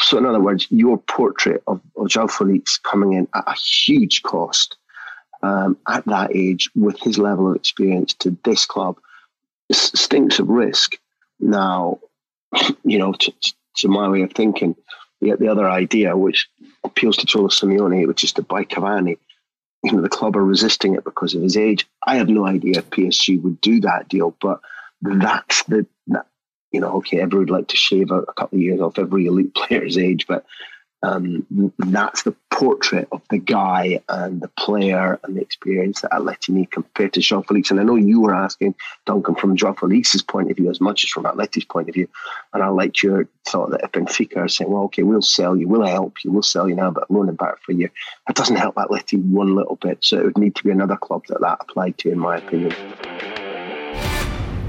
so, 0.00 0.18
in 0.18 0.26
other 0.26 0.40
words, 0.40 0.66
your 0.70 0.98
portrait 0.98 1.62
of, 1.66 1.80
of 1.96 2.06
João 2.06 2.30
Felix 2.30 2.78
coming 2.78 3.14
in 3.14 3.26
at 3.34 3.44
a 3.46 3.54
huge 3.54 4.22
cost 4.22 4.76
um, 5.42 5.76
at 5.88 6.04
that 6.06 6.34
age 6.34 6.70
with 6.74 6.98
his 7.00 7.18
level 7.18 7.50
of 7.50 7.56
experience 7.56 8.14
to 8.14 8.36
this 8.44 8.64
club 8.64 8.98
stinks 9.72 10.38
of 10.38 10.48
risk. 10.48 10.96
Now, 11.40 11.98
you 12.84 12.98
know, 12.98 13.12
to, 13.12 13.32
to 13.78 13.88
my 13.88 14.08
way 14.08 14.22
of 14.22 14.32
thinking, 14.32 14.76
the, 15.20 15.36
the 15.36 15.48
other 15.48 15.68
idea, 15.68 16.16
which 16.16 16.48
appeals 16.84 17.16
to 17.18 17.26
Cholo 17.26 17.48
Simeone, 17.48 18.06
which 18.06 18.24
is 18.24 18.32
to 18.32 18.42
buy 18.42 18.64
Cavani, 18.64 19.18
you 19.82 19.92
know, 19.92 20.02
the 20.02 20.08
club 20.08 20.36
are 20.36 20.44
resisting 20.44 20.94
it 20.94 21.04
because 21.04 21.34
of 21.34 21.42
his 21.42 21.56
age. 21.56 21.86
I 22.06 22.16
have 22.16 22.28
no 22.28 22.46
idea 22.46 22.78
if 22.78 22.90
PSG 22.90 23.40
would 23.42 23.60
do 23.60 23.80
that 23.80 24.08
deal, 24.08 24.36
but 24.40 24.60
that's 25.00 25.62
the 25.64 25.86
you 26.72 26.80
know, 26.80 26.96
okay, 26.96 27.20
everyone 27.20 27.46
would 27.46 27.50
like 27.50 27.68
to 27.68 27.76
shave 27.76 28.10
a, 28.10 28.20
a 28.20 28.32
couple 28.34 28.58
of 28.58 28.62
years 28.62 28.80
off 28.80 28.98
every 28.98 29.26
elite 29.26 29.54
player's 29.54 29.96
age, 29.96 30.26
but 30.26 30.44
um, 31.02 31.46
that's 31.78 32.22
the 32.22 32.34
portrait 32.50 33.06
of 33.12 33.20
the 33.28 33.38
guy 33.38 34.00
and 34.08 34.40
the 34.40 34.48
player 34.48 35.20
and 35.22 35.36
the 35.36 35.42
experience 35.42 36.00
that 36.00 36.10
Atleti 36.12 36.70
compared 36.70 37.12
to 37.12 37.20
João 37.20 37.46
Felix. 37.46 37.70
And 37.70 37.78
I 37.78 37.82
know 37.82 37.96
you 37.96 38.22
were 38.22 38.34
asking, 38.34 38.74
Duncan, 39.04 39.34
from 39.34 39.56
João 39.56 39.78
Felix's 39.78 40.22
point 40.22 40.50
of 40.50 40.56
view 40.56 40.70
as 40.70 40.80
much 40.80 41.04
as 41.04 41.10
from 41.10 41.24
Atleti's 41.24 41.66
point 41.66 41.88
of 41.88 41.94
view. 41.94 42.08
And 42.54 42.62
I 42.62 42.68
liked 42.68 43.02
your 43.02 43.28
thought 43.46 43.70
that 43.70 43.82
if 43.84 43.92
Benfica 43.92 44.38
are 44.38 44.48
saying, 44.48 44.70
well, 44.70 44.84
okay, 44.84 45.02
we'll 45.02 45.22
sell 45.22 45.56
you, 45.56 45.68
we'll 45.68 45.86
help 45.86 46.24
you, 46.24 46.32
we'll 46.32 46.42
sell 46.42 46.68
you 46.68 46.74
now, 46.74 46.90
but 46.90 47.10
loan 47.10 47.28
it 47.28 47.36
back 47.36 47.62
for 47.62 47.72
you. 47.72 47.90
That 48.26 48.36
doesn't 48.36 48.56
help 48.56 48.76
Atleti 48.76 49.22
one 49.22 49.54
little 49.54 49.76
bit. 49.76 49.98
So 50.00 50.18
it 50.18 50.24
would 50.24 50.38
need 50.38 50.54
to 50.56 50.64
be 50.64 50.70
another 50.70 50.96
club 50.96 51.26
that 51.28 51.40
that 51.40 51.58
applied 51.60 51.98
to, 51.98 52.10
in 52.10 52.18
my 52.18 52.38
opinion. 52.38 52.74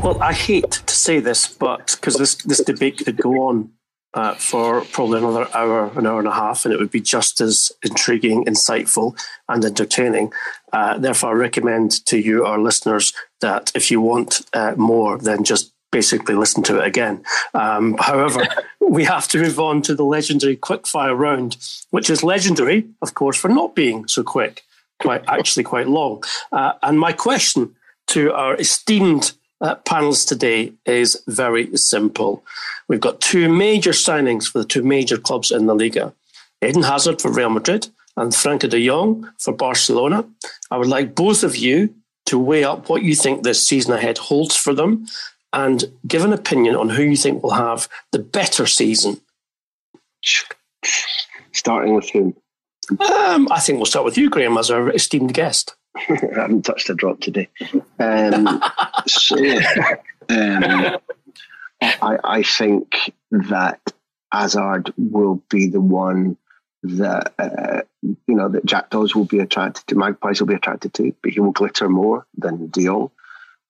Well, 0.03 0.21
I 0.21 0.33
hate 0.33 0.71
to 0.71 0.95
say 0.95 1.19
this, 1.19 1.47
but 1.47 1.95
because 1.99 2.17
this, 2.17 2.35
this 2.35 2.61
debate 2.61 3.03
could 3.03 3.17
go 3.17 3.47
on 3.47 3.71
uh, 4.17 4.33
for 4.33 4.81
probably 4.85 5.19
another 5.19 5.47
hour, 5.53 5.91
an 5.95 6.07
hour 6.07 6.17
and 6.17 6.27
a 6.27 6.31
half, 6.31 6.65
and 6.65 6.73
it 6.73 6.79
would 6.79 6.89
be 6.89 6.99
just 6.99 7.39
as 7.39 7.71
intriguing, 7.83 8.43
insightful, 8.45 9.15
and 9.47 9.63
entertaining. 9.63 10.33
Uh, 10.73 10.97
therefore, 10.97 11.29
I 11.29 11.33
recommend 11.33 12.03
to 12.07 12.17
you, 12.17 12.43
our 12.43 12.59
listeners, 12.59 13.13
that 13.41 13.71
if 13.75 13.91
you 13.91 14.01
want 14.01 14.41
uh, 14.53 14.73
more, 14.75 15.19
then 15.19 15.43
just 15.43 15.71
basically 15.91 16.33
listen 16.33 16.63
to 16.63 16.79
it 16.79 16.87
again. 16.87 17.23
Um, 17.53 17.95
however, 17.99 18.43
we 18.79 19.03
have 19.03 19.27
to 19.29 19.37
move 19.37 19.59
on 19.59 19.83
to 19.83 19.93
the 19.93 20.03
legendary 20.03 20.57
quickfire 20.57 21.15
round, 21.15 21.55
which 21.91 22.09
is 22.09 22.23
legendary, 22.23 22.87
of 23.03 23.13
course, 23.13 23.37
for 23.37 23.49
not 23.49 23.75
being 23.75 24.07
so 24.07 24.23
quick, 24.23 24.63
quite 24.99 25.23
actually 25.27 25.63
quite 25.63 25.87
long. 25.87 26.23
Uh, 26.51 26.73
and 26.81 26.99
my 26.99 27.13
question 27.13 27.75
to 28.07 28.33
our 28.33 28.55
esteemed 28.55 29.33
uh, 29.61 29.75
panels 29.75 30.25
today 30.25 30.73
is 30.85 31.21
very 31.27 31.75
simple. 31.77 32.43
We've 32.87 32.99
got 32.99 33.21
two 33.21 33.49
major 33.49 33.91
signings 33.91 34.51
for 34.51 34.59
the 34.59 34.65
two 34.65 34.83
major 34.83 35.17
clubs 35.17 35.51
in 35.51 35.65
the 35.65 35.75
Liga 35.75 36.13
Eden 36.65 36.83
Hazard 36.83 37.21
for 37.21 37.31
Real 37.31 37.49
Madrid 37.49 37.87
and 38.15 38.31
Frenkie 38.31 38.69
de 38.69 38.85
Jong 38.85 39.29
for 39.39 39.53
Barcelona. 39.53 40.25
I 40.71 40.77
would 40.77 40.87
like 40.87 41.15
both 41.15 41.43
of 41.43 41.55
you 41.55 41.93
to 42.25 42.39
weigh 42.39 42.63
up 42.63 42.89
what 42.89 43.03
you 43.03 43.15
think 43.15 43.43
this 43.43 43.65
season 43.65 43.93
ahead 43.93 44.17
holds 44.17 44.55
for 44.55 44.73
them 44.73 45.05
and 45.53 45.85
give 46.05 46.25
an 46.25 46.33
opinion 46.33 46.75
on 46.75 46.89
who 46.89 47.03
you 47.03 47.15
think 47.15 47.41
will 47.41 47.51
have 47.51 47.87
the 48.11 48.19
better 48.19 48.65
season. 48.65 49.21
Starting 51.53 51.95
with 51.95 52.09
whom? 52.09 52.35
Um, 52.99 53.47
I 53.51 53.59
think 53.59 53.77
we'll 53.77 53.85
start 53.85 54.05
with 54.05 54.17
you, 54.17 54.29
Graham, 54.29 54.57
as 54.57 54.71
our 54.71 54.89
esteemed 54.91 55.33
guest. 55.33 55.75
I 56.09 56.41
haven't 56.41 56.63
touched 56.63 56.89
a 56.89 56.95
drop 56.95 57.19
today. 57.19 57.49
Um, 57.99 58.61
so, 59.07 59.37
um, 60.29 60.97
I, 61.81 62.17
I, 62.23 62.43
think 62.43 63.11
that 63.31 63.79
Hazard 64.31 64.93
will 64.97 65.43
be 65.49 65.67
the 65.67 65.81
one 65.81 66.37
that 66.83 67.33
uh, 67.39 67.81
you 68.03 68.35
know 68.35 68.49
that 68.49 68.65
Jackdaws 68.65 69.15
will 69.15 69.25
be 69.25 69.39
attracted 69.39 69.87
to, 69.87 69.95
Magpies 69.95 70.39
will 70.39 70.47
be 70.47 70.55
attracted 70.55 70.93
to, 70.95 71.13
but 71.21 71.31
he 71.31 71.39
will 71.39 71.51
glitter 71.51 71.89
more 71.89 72.25
than 72.37 72.67
De 72.67 72.85
Jong. 72.85 73.11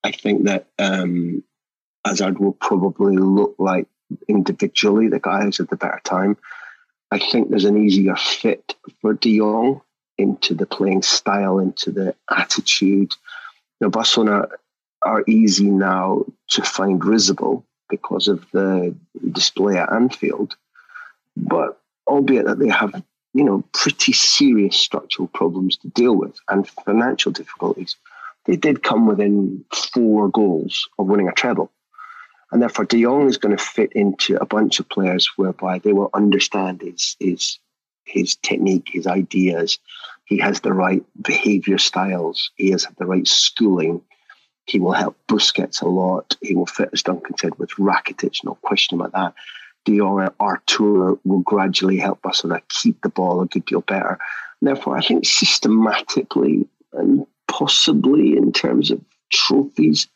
I 0.04 0.12
think 0.12 0.46
that 0.46 0.68
um, 0.80 1.44
Hazard 2.06 2.40
will 2.40 2.54
probably 2.54 3.18
look 3.18 3.56
like 3.58 3.88
individually 4.28 5.10
the 5.10 5.20
guy 5.20 5.44
who's 5.44 5.60
at 5.60 5.70
the 5.70 5.76
better 5.76 6.02
time. 6.04 6.38
I 7.12 7.20
think 7.20 7.50
there's 7.50 7.66
an 7.66 7.84
easier 7.86 8.16
fit 8.16 8.76
for 9.02 9.14
De 9.14 9.38
Jong 9.38 9.82
into 10.18 10.54
the 10.54 10.66
playing 10.66 11.02
style, 11.02 11.60
into 11.60 11.92
the 11.92 12.16
attitude. 12.30 13.14
Know, 13.80 13.90
Barcelona 13.90 14.48
are 15.04 15.24
easy 15.28 15.70
now 15.70 16.26
to 16.50 16.62
find 16.64 17.04
risible 17.04 17.64
because 17.90 18.28
of 18.28 18.46
the 18.52 18.96
display 19.32 19.78
at 19.78 19.92
Anfield, 19.92 20.56
but 21.36 21.80
albeit 22.08 22.46
that 22.46 22.60
they 22.60 22.70
have, 22.70 23.02
you 23.34 23.44
know, 23.44 23.64
pretty 23.74 24.14
serious 24.14 24.76
structural 24.76 25.28
problems 25.28 25.78
to 25.78 25.88
deal 25.90 26.16
with 26.16 26.38
and 26.50 26.68
financial 26.68 27.32
difficulties, 27.32 27.96
they 28.46 28.56
did 28.56 28.84
come 28.84 29.08
within 29.08 29.64
four 29.74 30.30
goals 30.30 30.90
of 30.98 31.08
winning 31.08 31.28
a 31.28 31.34
treble. 31.34 31.72
And 32.52 32.62
therefore, 32.62 32.86
De 32.86 33.04
Jong 33.04 33.28
is 33.28 33.38
going 33.38 33.56
to 33.56 33.64
fit 33.64 33.92
into 33.92 34.42
a 34.42 34.46
bunch 34.46 34.80
of 34.80 34.88
players 34.88 35.30
whereby 35.36 35.80
they 35.80 35.92
will 35.92 36.10
understand 36.14 36.82
his, 36.82 37.18
his, 37.20 37.60
his 38.08 38.36
technique, 38.38 38.90
his 38.92 39.08
ideas, 39.08 39.80
he 40.26 40.38
has 40.40 40.62
the 40.62 40.74
right 40.74 41.04
behavior 41.22 41.78
styles, 41.78 42.52
he 42.56 42.72
has 42.72 42.88
the 42.98 43.06
right 43.06 43.28
schooling. 43.28 44.02
He 44.66 44.80
will 44.80 44.92
help 44.92 45.16
Busquets 45.30 45.82
a 45.82 45.88
lot. 45.88 46.36
He 46.42 46.54
will 46.54 46.66
fit, 46.66 46.90
as 46.92 47.02
Duncan 47.02 47.38
said, 47.38 47.58
with 47.58 47.70
Rakitic, 47.80 48.44
no 48.44 48.56
question 48.56 49.00
about 49.00 49.14
that. 49.14 49.34
Jong 49.96 50.30
Arthur 50.40 51.18
will 51.24 51.40
gradually 51.40 51.98
help 51.98 52.18
us 52.26 52.42
Barcelona 52.42 52.62
keep 52.70 53.02
the 53.02 53.10
ball 53.10 53.42
a 53.42 53.46
good 53.46 53.66
deal 53.66 53.82
better. 53.82 54.20
Therefore, 54.62 54.98
I 54.98 55.02
think 55.02 55.26
systematically 55.26 56.68
and 56.94 57.26
possibly 57.48 58.36
in 58.36 58.52
terms 58.52 58.92
of 58.92 59.00
trophies, 59.32 60.08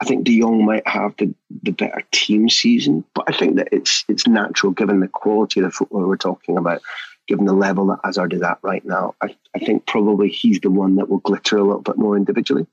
I 0.00 0.04
think 0.04 0.24
De 0.24 0.40
Jong 0.40 0.64
might 0.64 0.86
have 0.88 1.14
the, 1.18 1.34
the 1.62 1.72
better 1.72 2.02
team 2.12 2.48
season, 2.48 3.04
but 3.14 3.24
I 3.28 3.36
think 3.36 3.56
that 3.56 3.68
it's 3.70 4.04
it's 4.08 4.26
natural 4.26 4.72
given 4.72 5.00
the 5.00 5.08
quality 5.08 5.60
of 5.60 5.64
the 5.64 5.70
football 5.70 6.06
we're 6.06 6.16
talking 6.16 6.56
about, 6.56 6.82
given 7.32 7.46
the 7.46 7.54
level 7.54 7.86
that 7.86 7.98
Hazard 8.04 8.34
is 8.34 8.42
at 8.42 8.58
right 8.60 8.84
now. 8.84 9.14
I, 9.22 9.34
I 9.56 9.58
think 9.58 9.86
probably 9.86 10.28
he's 10.28 10.60
the 10.60 10.68
one 10.68 10.96
that 10.96 11.08
will 11.08 11.20
glitter 11.20 11.56
a 11.56 11.64
little 11.64 11.80
bit 11.80 11.96
more 11.96 12.14
individually. 12.14 12.66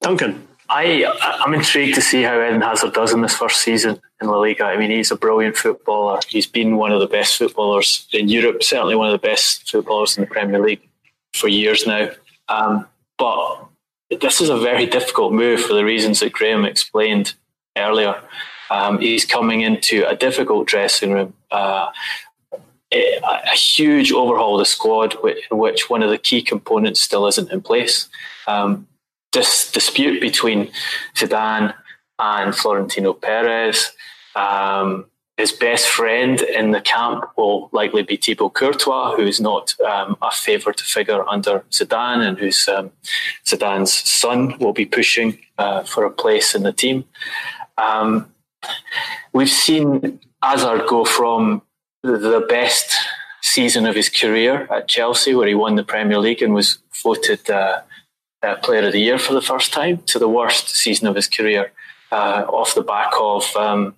Duncan. 0.00 0.48
I 0.70 1.04
I'm 1.44 1.52
intrigued 1.52 1.94
to 1.96 2.00
see 2.00 2.22
how 2.22 2.42
Eden 2.42 2.62
Hazard 2.62 2.94
does 2.94 3.12
in 3.12 3.20
this 3.20 3.36
first 3.36 3.60
season 3.60 4.00
in 4.20 4.26
La 4.26 4.38
Liga. 4.38 4.64
I 4.64 4.78
mean, 4.78 4.90
he's 4.90 5.12
a 5.12 5.16
brilliant 5.16 5.56
footballer. 5.56 6.18
He's 6.26 6.46
been 6.46 6.76
one 6.76 6.92
of 6.92 6.98
the 6.98 7.06
best 7.06 7.36
footballers 7.36 8.08
in 8.12 8.28
Europe, 8.28 8.62
certainly 8.62 8.96
one 8.96 9.06
of 9.06 9.12
the 9.12 9.28
best 9.28 9.70
footballers 9.70 10.16
in 10.16 10.22
the 10.22 10.30
Premier 10.30 10.58
League 10.58 10.80
for 11.34 11.48
years 11.48 11.86
now. 11.86 12.08
Um, 12.48 12.86
but 13.18 13.66
this 14.20 14.40
is 14.40 14.48
a 14.48 14.58
very 14.58 14.86
difficult 14.86 15.32
move 15.32 15.60
for 15.60 15.74
the 15.74 15.84
reasons 15.84 16.20
that 16.20 16.32
Graham 16.32 16.64
explained 16.64 17.34
earlier. 17.76 18.16
Um, 18.70 18.98
he's 18.98 19.24
coming 19.24 19.60
into 19.60 20.08
a 20.08 20.16
difficult 20.16 20.66
dressing 20.66 21.12
room, 21.12 21.34
uh, 21.52 21.92
a, 23.24 23.56
huge 23.56 24.12
overhaul 24.12 24.54
of 24.54 24.60
the 24.60 24.64
squad, 24.64 25.16
in 25.24 25.58
which 25.58 25.88
one 25.88 26.02
of 26.02 26.10
the 26.10 26.18
key 26.18 26.42
components 26.42 27.00
still 27.00 27.26
isn't 27.26 27.50
in 27.50 27.60
place. 27.60 28.08
Um, 28.46 28.86
this 29.32 29.70
dispute 29.70 30.20
between 30.20 30.70
Zidane 31.14 31.74
and 32.18 32.54
Florentino 32.54 33.12
Perez. 33.12 33.92
Um, 34.34 35.06
his 35.36 35.52
best 35.52 35.88
friend 35.88 36.40
in 36.40 36.70
the 36.70 36.80
camp 36.80 37.24
will 37.36 37.68
likely 37.70 38.02
be 38.02 38.16
Thibaut 38.16 38.54
Courtois, 38.54 39.14
who's 39.16 39.38
not 39.38 39.78
um, 39.80 40.16
a 40.22 40.30
favoured 40.30 40.80
figure 40.80 41.28
under 41.28 41.64
Zidane, 41.70 42.26
and 42.26 42.38
whose 42.38 42.66
um, 42.68 42.90
Zidane's 43.44 43.92
son 43.92 44.58
will 44.58 44.72
be 44.72 44.86
pushing 44.86 45.38
uh, 45.58 45.82
for 45.82 46.04
a 46.04 46.10
place 46.10 46.54
in 46.54 46.62
the 46.62 46.72
team. 46.72 47.04
Um, 47.76 48.32
we've 49.34 49.50
seen 49.50 50.20
Hazard 50.42 50.86
go 50.86 51.04
from 51.04 51.60
the 52.06 52.46
best 52.48 52.94
season 53.42 53.86
of 53.86 53.94
his 53.94 54.08
career 54.08 54.66
at 54.70 54.88
Chelsea, 54.88 55.34
where 55.34 55.48
he 55.48 55.54
won 55.54 55.76
the 55.76 55.84
Premier 55.84 56.18
League 56.18 56.42
and 56.42 56.54
was 56.54 56.78
voted 57.02 57.48
uh, 57.50 57.80
uh, 58.42 58.56
Player 58.56 58.86
of 58.86 58.92
the 58.92 59.00
Year 59.00 59.18
for 59.18 59.34
the 59.34 59.42
first 59.42 59.72
time, 59.72 59.98
to 60.06 60.18
the 60.18 60.28
worst 60.28 60.70
season 60.70 61.06
of 61.06 61.14
his 61.14 61.28
career 61.28 61.72
uh, 62.12 62.44
off 62.48 62.74
the 62.74 62.82
back 62.82 63.10
of 63.18 63.54
um, 63.56 63.94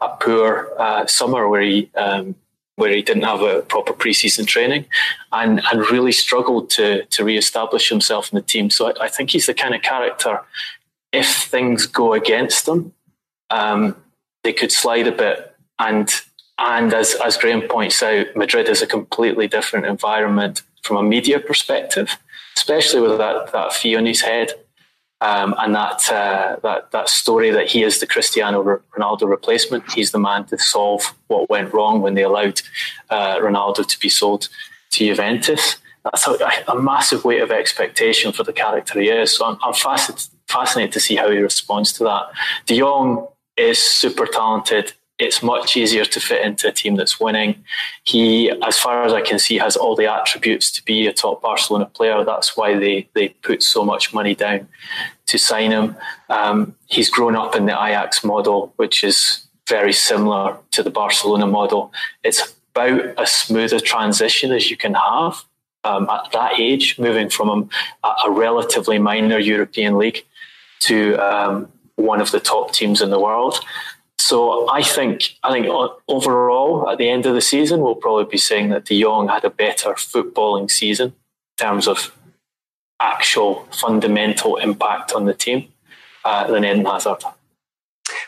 a 0.00 0.08
poor 0.08 0.70
uh, 0.78 1.06
summer 1.06 1.48
where 1.48 1.62
he 1.62 1.90
um, 1.96 2.34
where 2.76 2.90
he 2.90 3.02
didn't 3.02 3.24
have 3.24 3.42
a 3.42 3.60
proper 3.62 3.92
preseason 3.92 4.46
training, 4.46 4.86
and 5.32 5.60
and 5.70 5.90
really 5.90 6.12
struggled 6.12 6.70
to 6.70 7.04
to 7.06 7.24
reestablish 7.24 7.88
himself 7.88 8.32
in 8.32 8.36
the 8.36 8.42
team. 8.42 8.70
So 8.70 8.88
I, 8.90 9.04
I 9.04 9.08
think 9.08 9.30
he's 9.30 9.46
the 9.46 9.54
kind 9.54 9.74
of 9.74 9.82
character. 9.82 10.40
If 11.12 11.28
things 11.28 11.86
go 11.86 12.14
against 12.14 12.66
them, 12.66 12.92
um, 13.50 13.96
they 14.44 14.52
could 14.52 14.72
slide 14.72 15.06
a 15.06 15.12
bit. 15.12 15.54
And 15.78 16.08
and 16.60 16.92
as 16.92 17.14
as 17.24 17.38
Graham 17.38 17.62
points 17.62 18.02
out, 18.02 18.36
Madrid 18.36 18.68
is 18.68 18.82
a 18.82 18.86
completely 18.86 19.48
different 19.48 19.86
environment 19.86 20.62
from 20.82 20.98
a 20.98 21.02
media 21.02 21.40
perspective, 21.40 22.18
especially 22.56 23.00
with 23.00 23.16
that 23.18 23.50
that 23.52 23.72
fee 23.72 23.96
on 23.96 24.06
his 24.06 24.20
head. 24.20 24.52
Um, 25.22 25.54
and 25.58 25.74
that 25.74 26.10
uh, 26.10 26.56
that 26.62 26.92
that 26.92 27.08
story 27.08 27.50
that 27.50 27.68
he 27.68 27.82
is 27.82 28.00
the 28.00 28.06
Cristiano 28.06 28.62
Ronaldo 28.96 29.28
replacement. 29.28 29.90
He's 29.92 30.12
the 30.12 30.18
man 30.18 30.44
to 30.46 30.58
solve 30.58 31.14
what 31.28 31.50
went 31.50 31.72
wrong 31.74 32.00
when 32.00 32.14
they 32.14 32.22
allowed 32.22 32.60
uh, 33.10 33.36
Ronaldo 33.36 33.86
to 33.86 33.98
be 33.98 34.08
sold 34.08 34.48
to 34.92 35.06
Juventus. 35.06 35.76
That's 36.04 36.26
a, 36.26 36.38
a, 36.68 36.80
massive 36.80 37.26
weight 37.26 37.42
of 37.42 37.50
expectation 37.50 38.32
for 38.32 38.42
the 38.42 38.54
character 38.54 38.98
he 38.98 39.10
is. 39.10 39.36
So 39.36 39.44
I'm, 39.44 39.58
I'm 39.62 39.74
fascinated, 39.74 40.28
fascinated 40.48 40.92
to 40.92 41.00
see 41.00 41.16
how 41.16 41.30
he 41.30 41.36
responds 41.36 41.92
to 41.94 42.04
that. 42.04 42.30
De 42.64 42.78
Jong 42.78 43.28
is 43.58 43.78
super 43.78 44.24
talented 44.24 44.94
it's 45.20 45.42
much 45.42 45.76
easier 45.76 46.04
to 46.04 46.20
fit 46.20 46.44
into 46.44 46.68
a 46.68 46.72
team 46.72 46.96
that's 46.96 47.20
winning. 47.20 47.62
He, 48.04 48.50
as 48.66 48.78
far 48.78 49.04
as 49.04 49.12
I 49.12 49.20
can 49.20 49.38
see, 49.38 49.58
has 49.58 49.76
all 49.76 49.94
the 49.94 50.06
attributes 50.06 50.72
to 50.72 50.84
be 50.84 51.06
a 51.06 51.12
top 51.12 51.42
Barcelona 51.42 51.86
player. 51.86 52.24
That's 52.24 52.56
why 52.56 52.78
they 52.78 53.08
they 53.14 53.28
put 53.42 53.62
so 53.62 53.84
much 53.84 54.14
money 54.14 54.34
down 54.34 54.68
to 55.26 55.38
sign 55.38 55.70
him. 55.70 55.96
Um, 56.28 56.74
he's 56.86 57.10
grown 57.10 57.36
up 57.36 57.54
in 57.54 57.66
the 57.66 57.72
Ajax 57.72 58.24
model, 58.24 58.72
which 58.76 59.04
is 59.04 59.46
very 59.68 59.92
similar 59.92 60.56
to 60.72 60.82
the 60.82 60.90
Barcelona 60.90 61.46
model. 61.46 61.92
It's 62.24 62.54
about 62.74 63.00
as 63.18 63.32
smooth 63.32 63.72
a 63.72 63.80
transition 63.80 64.52
as 64.52 64.70
you 64.70 64.76
can 64.76 64.94
have 64.94 65.44
um, 65.84 66.08
at 66.10 66.30
that 66.32 66.58
age, 66.58 66.98
moving 66.98 67.28
from 67.28 67.70
a, 68.04 68.08
a 68.26 68.30
relatively 68.30 68.98
minor 68.98 69.38
European 69.38 69.98
league 69.98 70.24
to 70.80 71.14
um, 71.16 71.68
one 71.96 72.20
of 72.20 72.30
the 72.30 72.40
top 72.40 72.72
teams 72.72 73.00
in 73.00 73.10
the 73.10 73.20
world. 73.20 73.60
So 74.20 74.68
I 74.70 74.82
think 74.82 75.36
I 75.42 75.50
think 75.50 75.66
overall 76.06 76.90
at 76.90 76.98
the 76.98 77.08
end 77.08 77.24
of 77.24 77.34
the 77.34 77.40
season 77.40 77.80
we'll 77.80 77.94
probably 77.94 78.26
be 78.26 78.36
saying 78.36 78.68
that 78.68 78.84
De 78.84 79.00
Jong 79.00 79.28
had 79.28 79.44
a 79.44 79.50
better 79.50 79.94
footballing 79.94 80.70
season 80.70 81.08
in 81.08 81.64
terms 81.64 81.88
of 81.88 82.14
actual 83.00 83.66
fundamental 83.72 84.56
impact 84.56 85.12
on 85.12 85.24
the 85.24 85.32
team 85.32 85.68
uh, 86.26 86.46
than 86.46 86.66
Eden 86.66 86.84
Hazard. 86.84 87.22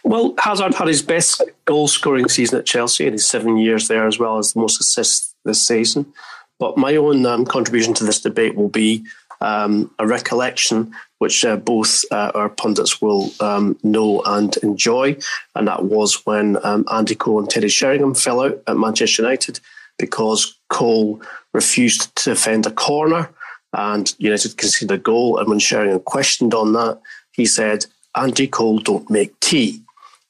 Well, 0.03 0.35
Hazard 0.39 0.75
had 0.75 0.89
his 0.89 1.03
best 1.03 1.43
goal 1.67 1.89
scoring 1.89 2.29
season 2.29 2.59
at 2.59 2.67
Chelsea 2.67 3.07
in 3.07 3.13
his 3.13 3.27
seven 3.27 3.59
years 3.59 3.89
there, 3.89 4.07
as 4.07 4.19
well 4.19 4.39
as 4.39 4.55
the 4.55 4.61
most 4.61 4.81
assists 4.81 5.35
this 5.45 5.61
season. 5.61 6.11
But 6.59 6.79
my 6.79 6.97
own 6.97 7.27
um, 7.27 7.45
contribution 7.45 7.93
to 7.95 8.05
this 8.05 8.21
debate 8.21 8.55
will 8.55 8.71
be 8.71 9.05
um, 9.43 9.91
a 9.99 10.07
recollection 10.07 10.95
which 11.23 11.45
uh, 11.45 11.55
both 11.55 12.03
uh, 12.11 12.33
our 12.35 12.49
pundits 12.49 13.01
will 13.01 13.31
um, 13.39 13.79
know 13.85 14.21
and 14.27 14.57
enjoy. 14.57 15.17
And 15.55 15.69
that 15.69 15.85
was 15.85 16.27
when 16.27 16.59
um, 16.67 16.85
Andy 16.93 17.15
Cole 17.15 17.39
and 17.39 17.49
Teddy 17.49 17.69
Sheringham 17.69 18.17
fell 18.17 18.41
out 18.41 18.61
at 18.67 18.77
Manchester 18.77 19.23
United 19.23 19.61
because 20.01 20.59
Cole 20.69 21.23
refused 21.55 22.13
to 22.17 22.31
defend 22.31 22.67
a 22.67 22.73
corner 22.73 23.31
and 23.73 24.13
United 24.19 24.57
conceded 24.57 24.91
a 24.91 24.99
goal. 24.99 25.39
And 25.39 25.49
when 25.49 25.61
Sheringham 25.61 26.01
questioned 26.01 26.55
on 26.55 26.73
that, 26.73 27.01
he 27.31 27.47
said, 27.47 27.87
Andy 28.17 28.49
Cole 28.49 28.81
don't 28.81 29.09
make 29.09 29.39
tea. 29.39 29.81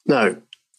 Now, 0.05 0.35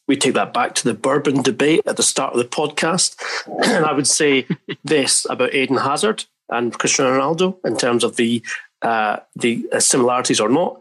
we 0.06 0.14
take 0.14 0.34
that 0.34 0.54
back 0.54 0.76
to 0.76 0.84
the 0.84 0.94
bourbon 0.94 1.42
debate 1.42 1.80
at 1.86 1.96
the 1.96 2.04
start 2.04 2.34
of 2.34 2.38
the 2.38 2.44
podcast. 2.44 3.16
and 3.64 3.84
I 3.84 3.92
would 3.92 4.06
say 4.06 4.46
this 4.84 5.26
about 5.28 5.54
Eden 5.54 5.78
Hazard 5.78 6.24
and 6.50 6.72
Cristiano 6.78 7.18
Ronaldo 7.18 7.56
in 7.64 7.76
terms 7.76 8.04
of 8.04 8.14
the 8.14 8.42
uh, 8.82 9.18
the 9.36 9.66
uh, 9.72 9.80
similarities 9.80 10.40
or 10.40 10.48
not. 10.48 10.80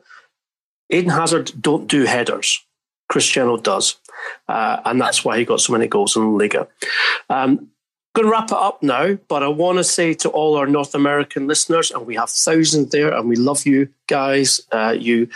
Eden 0.89 1.09
Hazard 1.09 1.51
don't 1.59 1.87
do 1.87 2.05
headers. 2.05 2.63
Cristiano 3.09 3.57
does, 3.57 3.97
uh, 4.47 4.81
and 4.85 4.99
that's 4.99 5.23
why 5.23 5.37
he 5.37 5.45
got 5.45 5.61
so 5.61 5.73
many 5.73 5.87
goals 5.87 6.15
in 6.15 6.23
the 6.23 6.29
Liga. 6.29 6.67
Um, 7.29 7.69
going 8.15 8.27
to 8.27 8.31
wrap 8.31 8.51
it 8.51 8.57
up 8.57 8.81
now, 8.83 9.17
but 9.27 9.43
I 9.43 9.47
want 9.47 9.79
to 9.79 9.83
say 9.83 10.13
to 10.15 10.29
all 10.29 10.55
our 10.55 10.67
North 10.67 10.95
American 10.95 11.47
listeners, 11.47 11.91
and 11.91 12.05
we 12.05 12.15
have 12.15 12.29
thousands 12.29 12.91
there, 12.91 13.13
and 13.13 13.27
we 13.27 13.35
love 13.35 13.65
you 13.65 13.89
guys. 14.07 14.61
Uh, 14.71 14.95
you 14.97 15.29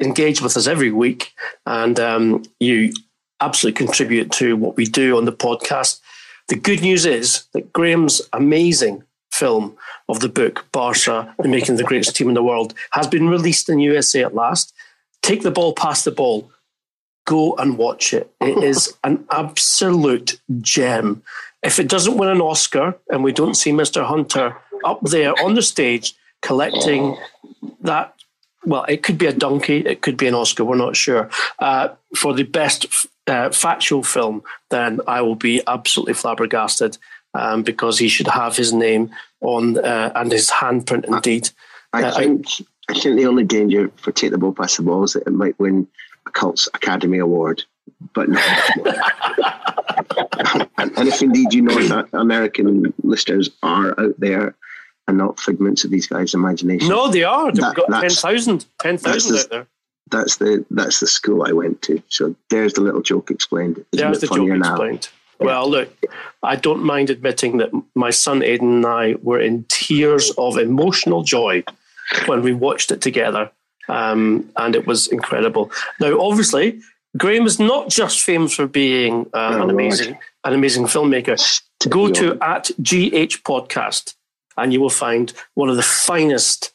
engage 0.00 0.40
with 0.40 0.56
us 0.56 0.66
every 0.66 0.92
week, 0.92 1.32
and 1.66 1.98
um, 1.98 2.42
you 2.60 2.92
absolutely 3.40 3.84
contribute 3.84 4.30
to 4.32 4.56
what 4.56 4.76
we 4.76 4.84
do 4.84 5.16
on 5.16 5.24
the 5.24 5.32
podcast. 5.32 6.00
The 6.48 6.56
good 6.56 6.82
news 6.82 7.06
is 7.06 7.46
that 7.52 7.72
Graham's 7.72 8.22
amazing 8.32 9.04
film 9.32 9.76
of 10.10 10.20
the 10.20 10.28
book 10.28 10.66
Barca 10.72 11.34
and 11.38 11.50
Making 11.50 11.76
the 11.76 11.84
Greatest 11.84 12.16
Team 12.16 12.28
in 12.28 12.34
the 12.34 12.42
World 12.42 12.74
has 12.90 13.06
been 13.06 13.28
released 13.28 13.68
in 13.68 13.78
USA 13.80 14.22
at 14.24 14.34
last. 14.34 14.74
Take 15.22 15.42
the 15.42 15.50
ball 15.50 15.72
pass 15.72 16.04
the 16.04 16.10
ball. 16.10 16.50
Go 17.26 17.54
and 17.56 17.78
watch 17.78 18.12
it. 18.12 18.32
It 18.40 18.62
is 18.64 18.96
an 19.04 19.24
absolute 19.30 20.40
gem. 20.60 21.22
If 21.62 21.78
it 21.78 21.88
doesn't 21.88 22.16
win 22.16 22.30
an 22.30 22.40
Oscar 22.40 22.96
and 23.10 23.22
we 23.22 23.32
don't 23.32 23.54
see 23.54 23.70
Mr. 23.70 24.04
Hunter 24.04 24.56
up 24.84 25.00
there 25.02 25.32
on 25.42 25.54
the 25.54 25.62
stage 25.62 26.14
collecting 26.42 27.16
that 27.82 28.14
well, 28.64 28.84
it 28.84 29.02
could 29.02 29.16
be 29.16 29.26
a 29.26 29.32
donkey, 29.32 29.78
it 29.78 30.02
could 30.02 30.16
be 30.16 30.26
an 30.26 30.34
Oscar, 30.34 30.64
we're 30.64 30.76
not 30.76 30.96
sure, 30.96 31.30
uh, 31.60 31.88
for 32.14 32.34
the 32.34 32.42
best 32.42 33.08
uh, 33.26 33.50
factual 33.50 34.02
film, 34.02 34.42
then 34.68 35.00
I 35.06 35.22
will 35.22 35.34
be 35.34 35.62
absolutely 35.66 36.14
flabbergasted 36.14 36.98
um, 37.34 37.62
because 37.62 37.98
he 37.98 38.08
should 38.08 38.28
have 38.28 38.56
his 38.56 38.72
name 38.72 39.10
on 39.40 39.78
uh, 39.78 40.12
and 40.14 40.32
his 40.32 40.50
handprint 40.50 41.04
indeed. 41.06 41.50
I, 41.92 42.02
I 42.02 42.08
uh, 42.08 42.14
think 42.14 42.46
I, 42.88 42.92
I 42.92 42.94
think 42.94 43.16
the 43.16 43.26
only 43.26 43.44
danger 43.44 43.90
for 43.96 44.12
Take 44.12 44.30
the 44.32 44.38
Ball 44.38 44.52
Pass 44.52 44.76
the 44.76 44.82
Ball 44.82 45.04
is 45.04 45.12
that 45.14 45.26
it 45.26 45.32
might 45.32 45.58
win 45.58 45.86
a 46.26 46.30
Cults 46.30 46.68
Academy 46.74 47.18
Award, 47.18 47.62
but 48.14 48.28
no. 48.28 48.40
and, 50.78 50.98
and, 50.98 51.08
if 51.08 51.22
indeed 51.22 51.52
you 51.52 51.62
know 51.62 51.82
that 51.88 52.08
American 52.12 52.92
listeners 53.02 53.50
are 53.62 53.98
out 54.00 54.18
there 54.18 54.54
and 55.08 55.18
not 55.18 55.38
figments 55.40 55.84
of 55.84 55.90
these 55.90 56.06
guys' 56.06 56.34
imagination. 56.34 56.88
No, 56.88 57.10
they 57.10 57.24
are. 57.24 57.52
They've 57.52 57.62
that, 57.62 57.76
got 57.76 58.00
10,000 58.00 58.66
10, 58.78 58.94
out 58.94 59.48
there. 59.50 59.66
That's 60.10 60.36
the 60.36 60.64
that's 60.70 60.98
the 60.98 61.06
school 61.06 61.44
I 61.44 61.52
went 61.52 61.82
to. 61.82 62.02
So 62.08 62.34
there's 62.48 62.72
the 62.72 62.80
little 62.80 63.02
joke 63.02 63.30
explained. 63.30 63.84
Isn't 63.92 64.04
there's 64.06 64.20
the 64.20 64.26
joke 64.26 64.48
now? 64.48 64.72
explained. 64.72 65.08
Well, 65.40 65.70
look, 65.70 65.90
I 66.42 66.56
don't 66.56 66.84
mind 66.84 67.10
admitting 67.10 67.56
that 67.58 67.70
my 67.94 68.10
son 68.10 68.40
Aiden 68.40 68.60
and 68.60 68.86
I 68.86 69.14
were 69.22 69.40
in 69.40 69.64
tears 69.68 70.30
of 70.36 70.58
emotional 70.58 71.22
joy 71.22 71.64
when 72.26 72.42
we 72.42 72.52
watched 72.52 72.90
it 72.90 73.00
together, 73.00 73.50
um, 73.88 74.50
and 74.56 74.76
it 74.76 74.86
was 74.86 75.08
incredible. 75.08 75.70
Now, 75.98 76.20
obviously, 76.20 76.80
Graham 77.16 77.46
is 77.46 77.58
not 77.58 77.88
just 77.88 78.20
famous 78.20 78.54
for 78.54 78.66
being 78.66 79.26
uh, 79.32 79.56
oh, 79.58 79.62
an 79.62 79.70
amazing 79.70 80.12
Lord. 80.12 80.24
an 80.44 80.52
amazing 80.54 80.84
filmmaker. 80.84 81.62
Go 81.88 82.10
to 82.10 82.38
at 82.42 82.70
GH 82.82 83.42
Podcast, 83.42 84.14
and 84.58 84.72
you 84.72 84.80
will 84.80 84.90
find 84.90 85.32
one 85.54 85.70
of 85.70 85.76
the 85.76 85.82
finest 85.82 86.72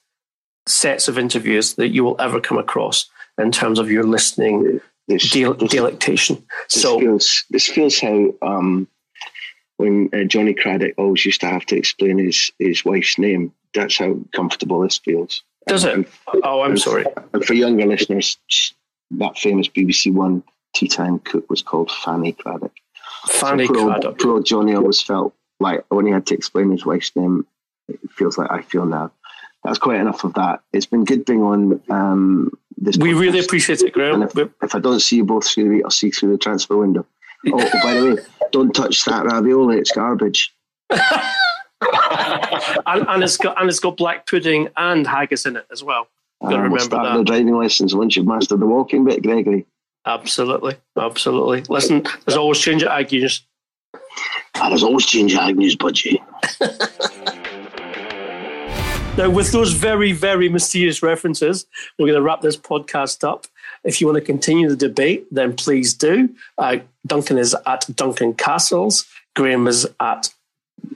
sets 0.68 1.08
of 1.08 1.20
interviews 1.20 1.76
that 1.76 1.90
you 1.90 2.04
will 2.04 2.20
ever 2.20 2.42
come 2.42 2.58
across 2.58 3.08
in 3.38 3.52
terms 3.52 3.78
of 3.78 3.92
your 3.92 4.04
listening 4.04 4.82
this, 5.08 5.30
Del- 5.32 5.54
this, 5.54 5.72
delectation. 5.72 6.36
This 6.72 6.82
so 6.82 7.00
feels, 7.00 7.44
this 7.50 7.68
feels 7.68 8.00
how 8.00 8.34
um, 8.42 8.88
when 9.78 10.10
uh, 10.14 10.24
Johnny 10.24 10.54
Cradock 10.54 10.94
always 10.98 11.26
used 11.26 11.42
to 11.42 11.48
have 11.48 11.66
to 11.68 11.78
explain 11.78 12.18
his 12.18 12.52
his 12.60 12.86
wife's 12.86 13.18
name. 13.18 13.54
That's 13.74 13.98
how 13.98 14.18
comfortable 14.34 14.82
this 14.82 14.98
feels. 14.98 15.44
Does 15.68 15.84
it? 15.84 15.94
And, 15.94 16.06
oh, 16.44 16.62
I'm 16.62 16.72
and, 16.72 16.80
sorry. 16.80 17.06
And 17.34 17.44
for 17.44 17.54
younger 17.54 17.86
listeners, 17.86 18.38
that 19.12 19.38
famous 19.38 19.68
BBC 19.68 20.14
One 20.14 20.44
tea 20.74 20.88
time 20.88 21.20
cook 21.20 21.50
was 21.50 21.62
called 21.62 21.92
Fanny 21.92 22.34
Cradock. 22.34 22.72
Fanny 23.28 23.68
so 23.68 23.74
poor 23.74 23.90
Cradock. 23.90 24.06
Old, 24.06 24.20
poor 24.20 24.44
Johnny 24.44 24.76
always 24.76 25.02
felt 25.02 25.34
like 25.60 25.84
when 25.90 26.06
he 26.06 26.12
had 26.12 26.26
to 26.28 26.34
explain 26.34 26.72
his 26.72 26.86
wife's 26.86 27.16
name, 27.16 27.46
it 27.88 28.00
feels 28.12 28.38
like 28.38 28.52
I 28.52 28.62
feel 28.62 28.86
now. 28.86 29.12
That's 29.66 29.80
quite 29.80 30.00
enough 30.00 30.24
of 30.24 30.36
that. 30.36 30.62
It's 30.74 30.86
been 30.86 31.06
good 31.06 31.26
being 31.26 31.42
on 31.42 31.82
um, 31.90 32.52
this. 32.78 32.98
We 32.98 33.10
podcast. 33.10 33.20
really 33.20 33.40
appreciate 33.40 33.82
it, 33.82 33.94
Graham. 33.94 34.22
If, 34.22 34.38
if, 34.38 34.76
I 34.76 34.80
don't 34.80 35.00
see 35.00 35.18
you 35.18 35.26
both 35.26 35.48
through 35.48 35.64
the 35.64 35.70
week, 35.72 35.84
I'll 35.84 35.90
see 35.90 36.12
through 36.12 36.34
the 36.34 36.38
transfer 36.38 36.78
window. 36.78 37.06
Oh, 37.48 37.52
oh 37.56 37.84
by 37.84 37.94
the 37.96 38.16
way, 38.16 38.22
don't 38.52 38.72
touch 38.74 39.04
that 39.06 39.26
ravioli; 39.26 39.80
it's 39.80 39.92
garbage. 39.92 40.54
and, 40.92 41.02
and, 42.86 43.24
it's 43.24 43.38
got 43.38 43.60
and 43.60 43.68
it's 43.68 43.80
got 43.80 43.98
black 43.98 44.28
pudding 44.28 44.70
and 44.78 45.08
haggis 45.08 45.48
in 45.48 45.56
it 45.56 45.66
as 45.72 45.84
well. 45.84 46.10
Got 46.44 46.52
to 46.52 46.58
remember 46.58 46.80
start 46.80 47.06
that. 47.06 47.18
the 47.18 47.24
driving 47.24 47.58
lessons 47.58 47.96
once 47.96 48.16
you've 48.16 48.28
mastered 48.28 48.60
the 48.60 48.68
walking 48.68 49.04
bit, 49.04 49.24
Gregory. 49.24 49.66
Absolutely, 50.06 50.76
absolutely. 50.96 51.64
Listen, 51.70 52.06
there's 52.26 52.38
always 52.38 52.60
change 52.60 52.84
at 52.84 52.92
Agnews. 52.92 53.42
And 54.54 54.72
there's 54.72 54.84
always 54.84 55.08
change 55.08 55.34
at 55.34 55.50
Agnews, 55.50 55.76
budgie. 55.76 56.22
Now, 59.18 59.30
with 59.30 59.54
those 59.54 59.72
very, 59.72 60.12
very 60.12 60.50
mysterious 60.50 61.02
references, 61.02 61.66
we're 61.98 62.08
going 62.08 62.18
to 62.18 62.22
wrap 62.22 62.42
this 62.42 62.58
podcast 62.58 63.26
up. 63.26 63.48
If 63.86 64.02
you 64.02 64.08
want 64.08 64.18
to 64.18 64.26
continue 64.26 64.68
the 64.68 64.76
debate, 64.76 65.26
then 65.32 65.56
please 65.56 65.94
do. 65.94 66.36
Uh, 66.58 66.80
Duncan 67.08 67.38
is 67.38 67.56
at 67.66 67.86
Duncan 67.96 68.34
Castles. 68.34 69.06
Graham 69.34 69.68
is 69.68 69.88
at 70.02 70.34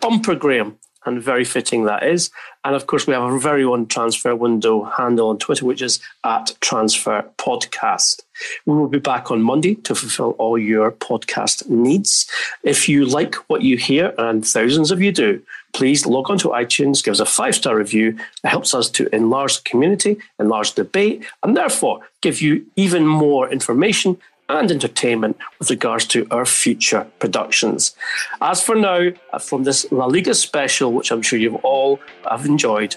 Bumper 0.01 0.35
Graham, 0.35 0.77
and 1.05 1.23
very 1.23 1.45
fitting 1.45 1.85
that 1.85 2.03
is. 2.03 2.29
And 2.65 2.75
of 2.75 2.87
course, 2.87 3.07
we 3.07 3.13
have 3.13 3.23
our 3.23 3.39
very 3.39 3.63
own 3.63 3.87
transfer 3.87 4.35
window 4.35 4.83
handle 4.83 5.29
on 5.29 5.37
Twitter, 5.37 5.65
which 5.65 5.81
is 5.81 6.01
at 6.25 6.57
Transfer 6.59 7.23
Podcast. 7.37 8.23
We 8.65 8.75
will 8.75 8.87
be 8.87 8.99
back 8.99 9.31
on 9.31 9.41
Monday 9.41 9.75
to 9.75 9.95
fulfill 9.95 10.31
all 10.31 10.57
your 10.57 10.91
podcast 10.91 11.69
needs. 11.69 12.29
If 12.63 12.89
you 12.89 13.05
like 13.05 13.35
what 13.49 13.61
you 13.61 13.77
hear, 13.77 14.13
and 14.17 14.45
thousands 14.45 14.91
of 14.91 15.01
you 15.01 15.11
do, 15.11 15.41
please 15.73 16.05
log 16.05 16.29
on 16.29 16.37
to 16.39 16.49
iTunes, 16.49 17.03
give 17.03 17.13
us 17.13 17.19
a 17.19 17.25
five 17.25 17.55
star 17.55 17.75
review. 17.75 18.17
It 18.43 18.47
helps 18.47 18.73
us 18.73 18.89
to 18.91 19.13
enlarge 19.15 19.57
the 19.57 19.69
community, 19.69 20.17
enlarge 20.39 20.73
debate, 20.73 21.25
and 21.43 21.55
therefore 21.55 22.01
give 22.21 22.41
you 22.41 22.65
even 22.75 23.05
more 23.05 23.49
information 23.49 24.17
and 24.49 24.71
entertainment 24.71 25.37
with 25.59 25.69
regards 25.69 26.05
to 26.07 26.27
our 26.31 26.45
future 26.45 27.07
productions. 27.19 27.95
As 28.41 28.61
for 28.61 28.75
now, 28.75 29.09
uh, 29.31 29.39
from 29.39 29.63
this 29.63 29.89
La 29.91 30.05
Liga 30.05 30.33
special, 30.33 30.91
which 30.91 31.11
I'm 31.11 31.21
sure 31.21 31.37
you've 31.37 31.63
all 31.63 31.99
have 32.29 32.45
enjoyed, 32.45 32.95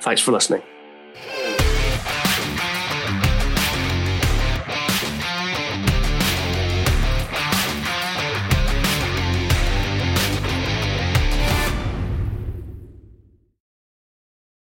thanks 0.00 0.20
for 0.20 0.32
listening. 0.32 0.62